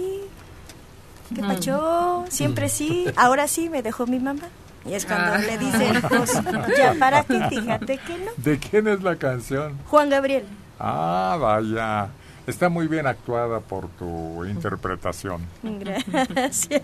[1.32, 1.46] ¿Qué Mm.
[1.46, 2.24] pacho?
[2.30, 4.48] Siempre sí, ahora sí me dejó mi mamá.
[4.84, 5.38] Y es cuando Ah.
[5.38, 6.32] le dicen, pues,
[6.76, 8.32] ya para ti, fíjate que no.
[8.38, 9.78] ¿De quién es la canción?
[9.86, 10.44] Juan Gabriel.
[10.80, 12.08] Ah, vaya.
[12.46, 15.46] Está muy bien actuada por tu interpretación.
[15.62, 16.82] Gracias.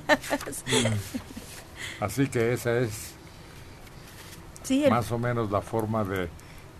[2.01, 3.15] Así que esa es
[4.63, 6.29] Sí, el- más o menos la forma de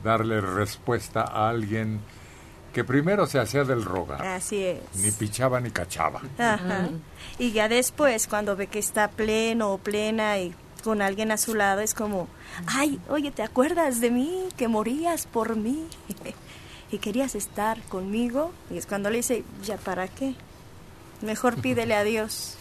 [0.05, 2.01] darle respuesta a alguien
[2.73, 4.25] que primero se hacía del rogar.
[4.25, 4.81] así es.
[5.03, 6.21] Ni pichaba ni cachaba.
[6.39, 6.89] Ajá.
[7.39, 11.55] Y ya después, cuando ve que está pleno o plena y con alguien a su
[11.55, 12.29] lado, es como,
[12.67, 14.45] ay, oye, ¿te acuerdas de mí?
[14.57, 15.87] Que morías por mí
[16.91, 18.53] y querías estar conmigo.
[18.71, 20.35] Y es cuando le dice, ¿ya para qué?
[21.23, 22.57] Mejor pídele a Dios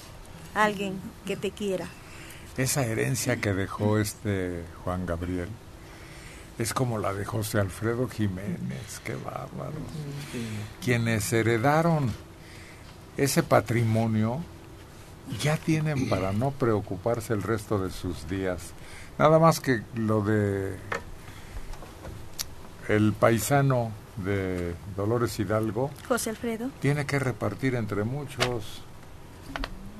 [0.56, 1.88] a alguien que te quiera.
[2.58, 5.50] Esa herencia que dejó este Juan Gabriel
[6.58, 9.76] es como la de José Alfredo Jiménez, qué bárbaro.
[10.84, 12.12] Quienes heredaron
[13.16, 14.40] ese patrimonio
[15.40, 18.74] ya tienen para no preocuparse el resto de sus días.
[19.20, 20.78] Nada más que lo de
[22.88, 23.92] el paisano
[24.24, 26.70] de Dolores Hidalgo José Alfredo.
[26.80, 28.82] tiene que repartir entre muchos.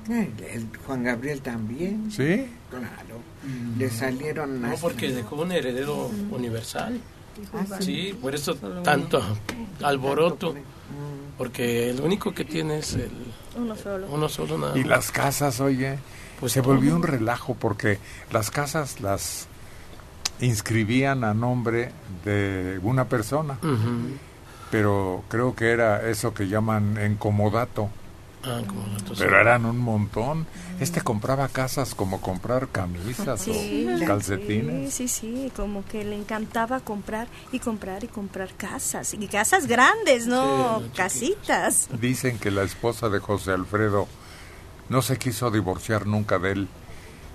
[0.08, 2.10] El Juan Gabriel también.
[2.10, 2.46] ¿Sí?
[2.70, 3.20] Claro.
[3.76, 6.98] Le salieron No, porque dejó un heredero universal.
[7.52, 9.22] Ah, Sí, por eso tanto
[9.82, 10.54] alboroto.
[11.36, 13.10] Porque el único que tiene es el
[13.56, 14.06] Uno solo.
[14.10, 15.98] uno solo nada Y las casas, oye,
[16.40, 17.98] Pues se volvió un relajo porque
[18.32, 19.46] las casas las
[20.40, 21.92] inscribían a nombre
[22.24, 23.58] de una persona,
[24.70, 27.90] pero creo que era eso que llaman encomodato.
[28.44, 28.60] Ah,
[29.08, 29.14] sí.
[29.18, 30.46] Pero eran un montón.
[30.78, 34.94] Este compraba casas como comprar camisas Sí, o calcetines.
[34.94, 39.12] Sí, sí, sí, como que le encantaba comprar y comprar y comprar casas.
[39.14, 41.88] Y casas grandes, no Sí, casitas.
[42.00, 44.06] Dicen que la esposa de José Alfredo
[44.88, 46.68] no se quiso divorciar nunca de él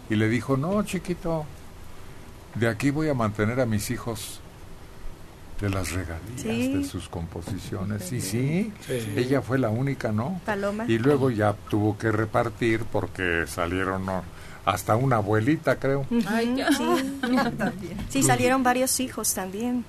[0.09, 1.45] y le dijo, no, chiquito,
[2.55, 4.39] de aquí voy a mantener a mis hijos
[5.61, 6.73] de las regalías Sí.
[6.73, 8.11] de sus composiciones.
[8.11, 9.13] Y sí, Sí.
[9.15, 10.41] ella fue la única, ¿no?
[10.45, 10.85] Paloma.
[10.87, 14.05] Y luego ya tuvo que repartir porque salieron
[14.65, 16.05] hasta una abuelita, creo.
[16.27, 16.69] Ay, ya.
[16.71, 16.83] sí.
[18.09, 19.85] Sí, salieron varios hijos también.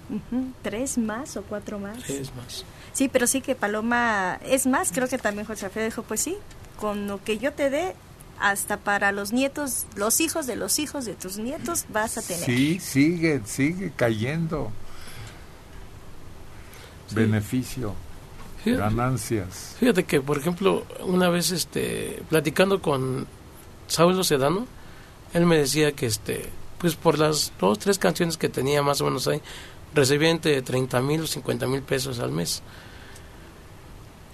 [0.62, 2.08] Tres más o cuatro más.
[2.08, 2.64] Es más.
[2.92, 6.36] Sí, pero sí que Paloma, es más, creo que también José Alfredo dijo, pues sí,
[6.78, 7.96] con lo que yo te dé,
[8.40, 12.44] hasta para los nietos, los hijos de los hijos de tus nietos vas a tener.
[12.44, 14.70] Sí, sigue, sigue cayendo.
[17.12, 17.94] Beneficio,
[18.64, 19.76] Fíjate- ganancias.
[19.78, 23.26] Fíjate que, por ejemplo, una vez este, platicando con
[23.86, 24.66] Saulo Sedano,
[25.32, 26.48] él me decía que, este,
[26.78, 29.40] pues por las dos, tres canciones que tenía más o menos ahí,
[29.94, 32.62] recibía entre 30 mil o 50 mil pesos al mes.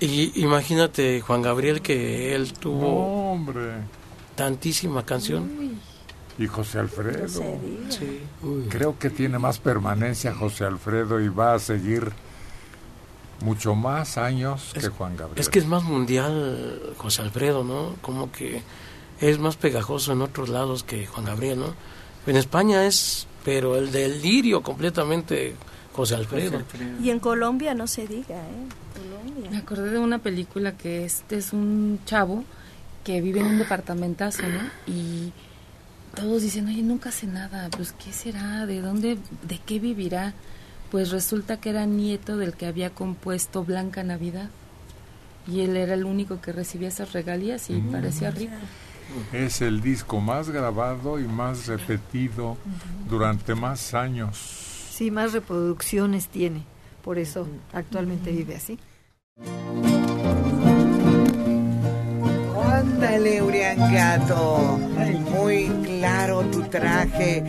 [0.01, 3.72] Y imagínate, Juan Gabriel, que él tuvo No, hombre.
[4.35, 5.78] tantísima canción.
[6.39, 7.28] Y José Alfredo.
[7.90, 8.20] Sí.
[8.70, 12.10] Creo que tiene más permanencia José Alfredo y va a seguir
[13.44, 15.39] mucho más años que Juan Gabriel.
[15.39, 17.94] Es que es más mundial José Alfredo, ¿no?
[18.01, 18.62] Como que
[19.20, 21.74] es más pegajoso en otros lados que Juan Gabriel, ¿no?
[22.27, 25.56] En España es, pero el delirio completamente
[25.93, 26.62] José Alfredo.
[27.03, 28.67] Y en Colombia no se diga, ¿eh?
[29.23, 29.51] Colombia.
[29.51, 32.45] Me acordé de una película que este es un chavo
[33.05, 34.61] que vive en un departamentazo, ¿no?
[34.93, 35.33] Y
[36.15, 38.67] todos dicen, oye, nunca hace nada, pues ¿qué será?
[38.67, 40.35] ¿De dónde, de qué vivirá?
[40.91, 44.51] Pues resulta que era nieto del que había compuesto Blanca Navidad.
[45.47, 47.93] Y él era el único que recibía esas regalías y Mm.
[47.93, 48.53] parecía rico.
[49.33, 52.57] Es el disco más grabado y más repetido
[53.09, 54.70] durante más años.
[55.01, 56.62] Sí, más reproducciones tiene.
[57.02, 58.78] Por eso actualmente vive así.
[62.62, 64.78] Ándale, Uriangato.
[65.31, 67.43] Muy claro tu traje,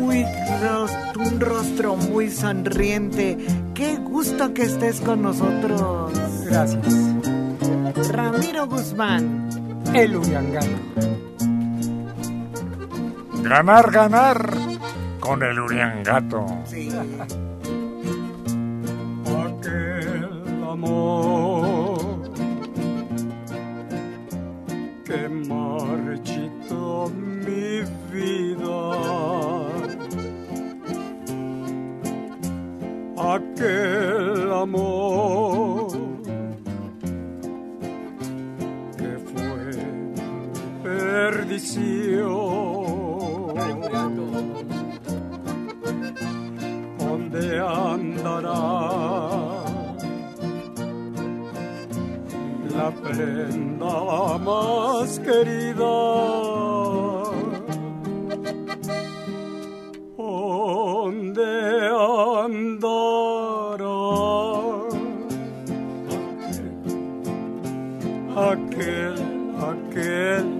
[0.00, 0.26] muy
[1.14, 3.38] un rostro muy sonriente.
[3.74, 6.10] Qué gusto que estés con nosotros.
[6.46, 6.84] Gracias.
[8.10, 9.84] Ramiro Guzmán.
[9.94, 10.66] El Uriangato.
[13.44, 14.72] Ganar, ganar
[15.22, 16.44] con el Uriangato.
[19.44, 22.32] aquel amor
[25.04, 27.08] que marchitó
[27.46, 27.82] mi
[28.12, 28.82] vida,
[33.16, 35.92] aquel amor
[38.98, 39.70] que fue
[40.82, 42.71] perdición.
[47.32, 48.52] ¿Dónde andará
[52.76, 55.94] la prenda más querida?
[60.18, 61.52] ¿Dónde
[62.20, 62.92] andará
[68.36, 69.16] aquel,
[69.72, 70.51] aquel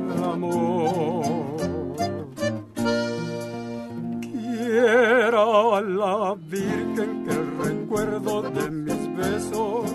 [5.63, 9.93] Quiera la Virgen que recuerdo de mis besos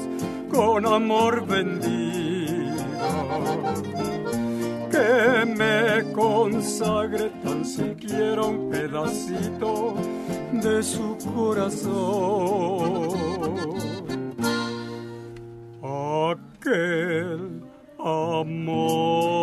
[0.50, 2.86] con amor bendiga,
[4.90, 9.96] que me consagre tan siquiera un pedacito
[10.54, 13.10] de su corazón.
[16.32, 17.62] Aquel
[18.00, 19.37] amor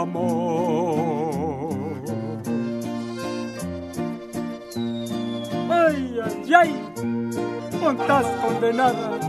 [0.00, 1.74] amor?
[5.70, 6.70] ¡Ay, ay, ay!
[7.90, 9.19] ¡Estás condenada!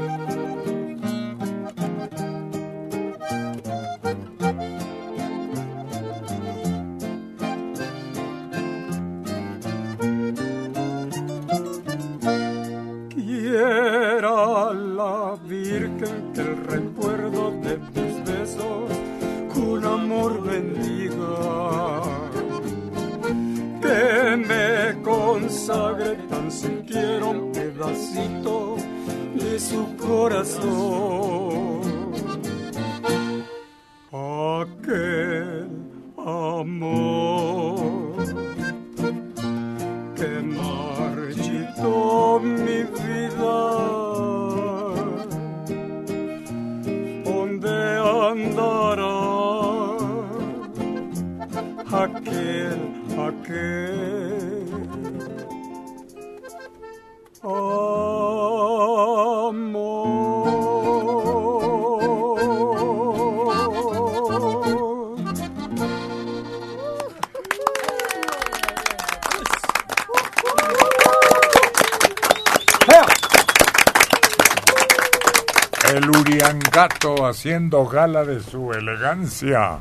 [77.45, 79.79] Haciendo gala de su elegancia.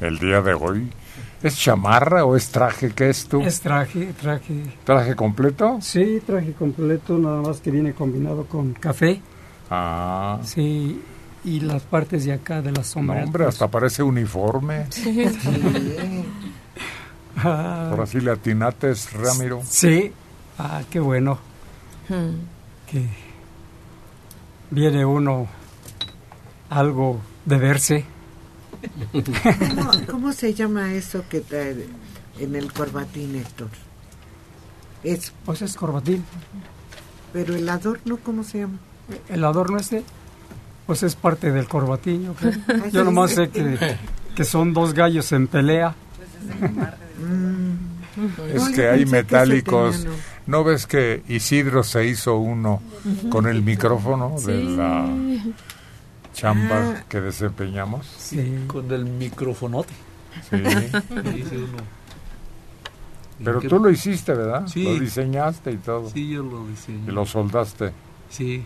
[0.00, 0.90] El día de hoy.
[1.42, 2.92] ¿Es chamarra o es traje?
[2.94, 3.42] ¿Qué es tú?
[3.42, 4.54] Es traje, traje.
[4.84, 5.76] ¿Traje completo?
[5.82, 9.20] Sí, traje completo, nada más que viene combinado con café.
[9.70, 10.38] Ah.
[10.44, 10.98] Sí,
[11.44, 13.22] y las partes de acá de la No, sombra.
[13.22, 14.86] hombre, hasta parece uniforme.
[17.36, 19.60] Ah, Por así le atinates, Ramiro.
[19.68, 20.12] Sí,
[20.56, 21.36] ah, qué bueno.
[22.06, 23.06] Que
[24.70, 25.48] viene uno
[26.74, 28.04] algo de verse.
[29.12, 31.86] ¿Cómo, cómo se llama eso que trae
[32.38, 33.68] en el corbatín, Héctor?
[35.02, 36.24] Es, Pues es corbatín.
[37.32, 38.78] pero el adorno, ¿cómo se llama?
[39.28, 40.02] El adorno este,
[40.86, 42.52] pues es parte del corbatín, yo creo.
[42.68, 43.96] Ah, Yo nomás sé que,
[44.34, 45.94] que son dos gallos en pelea.
[48.52, 50.06] Es No, yo que hay metálicos.
[50.46, 52.82] ¿No ves que Isidro se hizo uno
[53.30, 55.06] con el micrófono de la
[56.34, 57.04] chamba Ah.
[57.08, 58.06] que desempeñamos?
[58.66, 59.94] Con el microfonote.
[60.50, 60.56] Sí.
[63.42, 64.66] Pero ¿Qué- tú lo hiciste, ¿verdad?
[64.66, 64.84] Sí.
[64.84, 66.10] Lo diseñaste y todo.
[66.10, 67.08] Sí, yo lo diseñé.
[67.08, 67.92] Y lo soldaste.
[68.28, 68.64] Sí.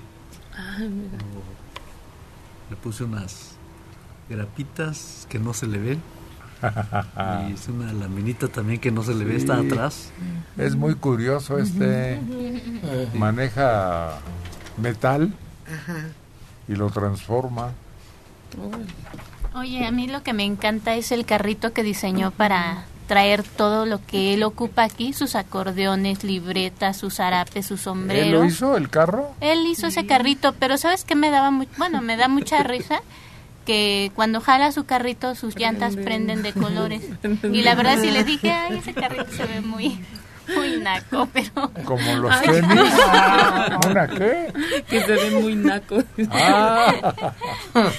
[2.70, 3.52] Le puse unas
[4.28, 6.02] grapitas que no se le ven.
[7.48, 10.10] y hice una laminita también que no se le ve, está atrás.
[10.56, 12.20] Es muy curioso este.
[13.14, 14.18] Maneja
[14.76, 15.32] metal
[15.66, 16.06] Ajá.
[16.68, 17.72] Y lo transforma.
[19.54, 23.86] Oye, a mí lo que me encanta es el carrito que diseñó para traer todo
[23.86, 28.24] lo que él ocupa aquí, sus acordeones, libretas, sus zarapes, su sombrero.
[28.24, 29.34] ¿Él lo hizo, el carro?
[29.40, 33.00] Él hizo ese carrito, pero ¿sabes qué me daba muy, bueno, me da mucha risa?
[33.64, 37.02] Que cuando jala su carrito sus llantas prenden de colores.
[37.42, 40.00] Y la verdad sí le dije, ay, ese carrito se ve muy
[40.54, 42.46] muy naco, pero Como los Ay.
[42.48, 42.92] tenis.
[43.90, 44.52] ¿Una qué?
[44.88, 46.04] Que se ven muy nacos.
[46.30, 47.14] Ah.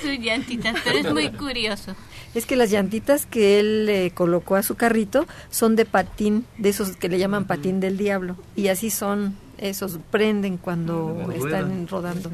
[0.02, 1.96] sus llantitas, pero es muy curioso.
[2.36, 6.70] Es que las llantitas que él le colocó a su carrito son de patín, de
[6.70, 8.36] esos que le llaman patín del diablo.
[8.56, 12.30] Y así son, esos prenden cuando están rodando.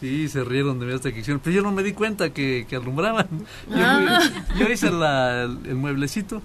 [0.00, 1.40] Sí, se rieron de mí hasta que hicieron.
[1.44, 3.28] Pero yo no me di cuenta que, que alumbraban.
[3.70, 4.20] Yo, Ah.
[4.58, 6.42] yo hice la- el, el mueblecito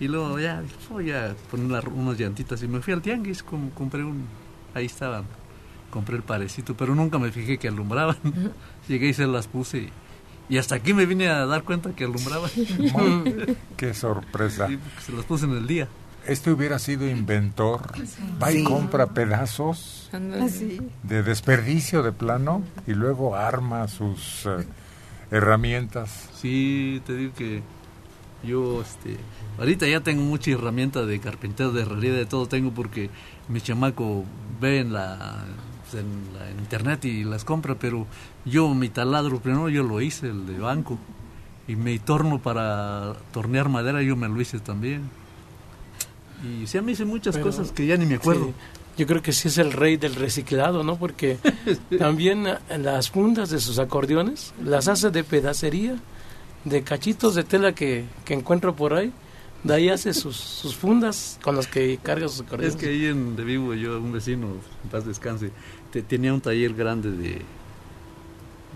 [0.00, 2.62] y luego ya dije, voy a poner la- unas llantitas.
[2.62, 4.24] Y me fui al tianguis, com- compré un.
[4.74, 5.24] Ahí estaban.
[5.90, 8.16] Compré el parecito, pero nunca me fijé que alumbraban.
[8.88, 9.78] Llegué y se las puse.
[9.78, 9.92] Y,
[10.48, 12.50] y hasta aquí me vine a dar cuenta que alumbraban.
[13.76, 14.66] Qué sorpresa.
[14.68, 15.88] Sí, se las puse en el día.
[16.26, 17.92] Este hubiera sido inventor.
[18.42, 18.64] Va y Sí.
[18.64, 20.10] compra pedazos.
[20.48, 20.80] Sí.
[21.02, 24.64] de desperdicio de plano y luego arma sus eh,
[25.30, 26.28] herramientas.
[26.34, 27.62] Sí, te digo que
[28.42, 29.16] yo, este,
[29.58, 33.10] ahorita ya tengo mucha herramienta de carpintero, de herrería, de todo tengo porque
[33.48, 34.24] mi chamaco
[34.60, 35.44] ve en la,
[35.92, 38.06] en la en internet y las compra, pero
[38.44, 40.98] yo mi taladro primero yo lo hice, el de banco,
[41.68, 45.02] y mi torno para tornear madera yo me lo hice también.
[46.42, 48.46] Y sí, me hice muchas Pero- cosas que ya ni me acuerdo.
[48.46, 48.52] Sí,
[48.98, 50.96] yo creo que sí es el rey del reciclado, ¿no?
[50.96, 51.38] Porque
[51.98, 55.96] también eh, las fundas de sus acordeones las hace de pedacería,
[56.64, 59.12] de cachitos de tela que, que encuentro por ahí.
[59.64, 62.74] De ahí hace sus, sus fundas con las que carga sus acordeones.
[62.74, 64.46] Es que ahí en donde vivo yo, un vecino,
[64.84, 65.50] en paz descanse,
[65.90, 67.42] te- tenía un taller grande de,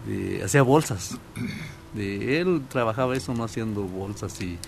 [0.06, 1.18] de hacía bolsas.
[1.94, 4.58] De él trabajaba eso, no haciendo bolsas y,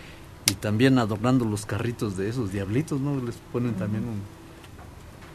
[0.51, 3.19] y también adornando los carritos de esos diablitos, ¿no?
[3.25, 4.21] Les ponen también un...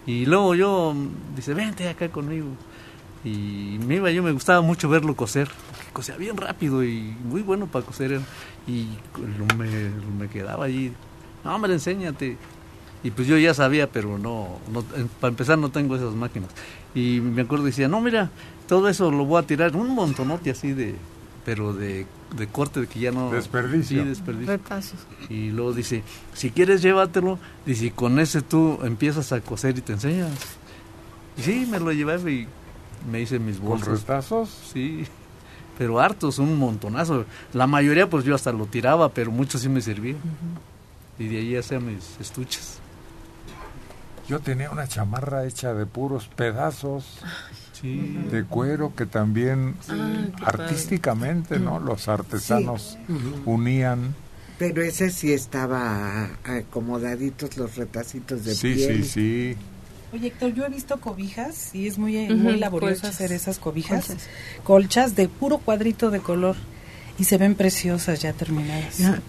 [0.05, 0.95] Y luego yo,
[1.35, 2.47] dice, vente acá conmigo.
[3.23, 5.49] Y me iba, yo me gustaba mucho verlo coser,
[5.95, 8.19] cosía bien rápido y muy bueno para coser.
[8.67, 8.89] Y
[9.57, 9.89] me,
[10.19, 10.91] me quedaba allí,
[11.43, 12.37] no, hombre, enséñate.
[13.03, 14.83] Y pues yo ya sabía, pero no, no
[15.19, 16.49] para empezar no tengo esas máquinas.
[16.93, 18.31] Y me acuerdo, decía, no, mira,
[18.67, 20.95] todo eso lo voy a tirar, un montonote así de,
[21.45, 23.29] pero de, de corte de que ya no...
[23.29, 24.01] Desperdicio.
[24.01, 24.53] Sí, desperdicio.
[24.53, 24.99] Retazos.
[25.29, 26.03] Y luego dice,
[26.33, 30.31] si quieres llévatelo, dice, con ese tú empiezas a coser y te enseñas.
[31.37, 32.47] Y sí, me lo llevé y
[33.11, 33.99] me hice mis ¿Con bolsos.
[33.99, 34.49] retazos?
[34.73, 35.05] Sí,
[35.77, 37.25] pero hartos, un montonazo.
[37.53, 40.17] La mayoría pues yo hasta lo tiraba, pero muchos sí me servían.
[41.19, 42.79] Y de ahí hacía mis estuches.
[44.27, 47.19] Yo tenía una chamarra hecha de puros pedazos
[47.73, 48.17] Sí.
[48.31, 51.79] de cuero que también Ah, artísticamente, ¿no?
[51.79, 53.13] Los artesanos Sí.
[53.45, 54.15] unían.
[54.57, 59.03] Pero ese sí estaba acomodaditos los retacitos de Sí, piel.
[59.03, 59.57] sí, sí.
[60.15, 63.15] Oye, Héctor, yo he visto cobijas y es muy, Ujú, muy laborioso colchas.
[63.15, 64.05] hacer esas cobijas.
[64.07, 64.27] Colchas.
[64.63, 65.15] Colchas.
[65.17, 66.55] de puro cuadrito de color
[67.19, 68.97] y se ven preciosas ya terminadas.
[68.97, 69.21] Ya,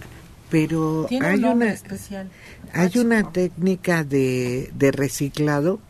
[0.48, 2.30] pero hay un una especial.
[2.72, 5.80] hay una técnica de, de reciclado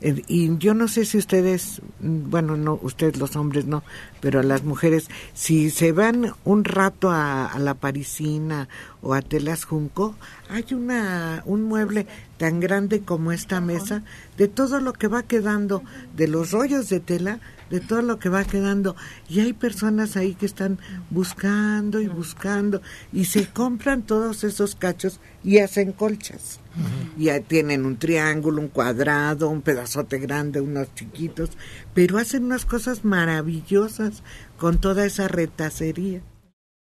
[0.00, 3.82] Eh, y yo no sé si ustedes, mm, bueno, no, ustedes los hombres no,
[4.20, 8.68] pero las mujeres, si se van un rato a, a la parisina
[9.02, 10.14] o a Telas Junco,
[10.48, 12.06] hay una, un mueble
[12.38, 14.02] tan grande como esta mesa,
[14.36, 15.82] de todo lo que va quedando,
[16.16, 17.40] de los rollos de tela,
[17.70, 18.96] de todo lo que va quedando.
[19.28, 20.78] Y hay personas ahí que están
[21.08, 22.82] buscando y buscando
[23.12, 26.60] y se compran todos esos cachos y hacen colchas.
[27.18, 31.50] Y ahí tienen un triángulo, un cuadrado, un pedazote grande, unos chiquitos,
[31.94, 34.22] pero hacen unas cosas maravillosas
[34.58, 36.22] con toda esa retacería.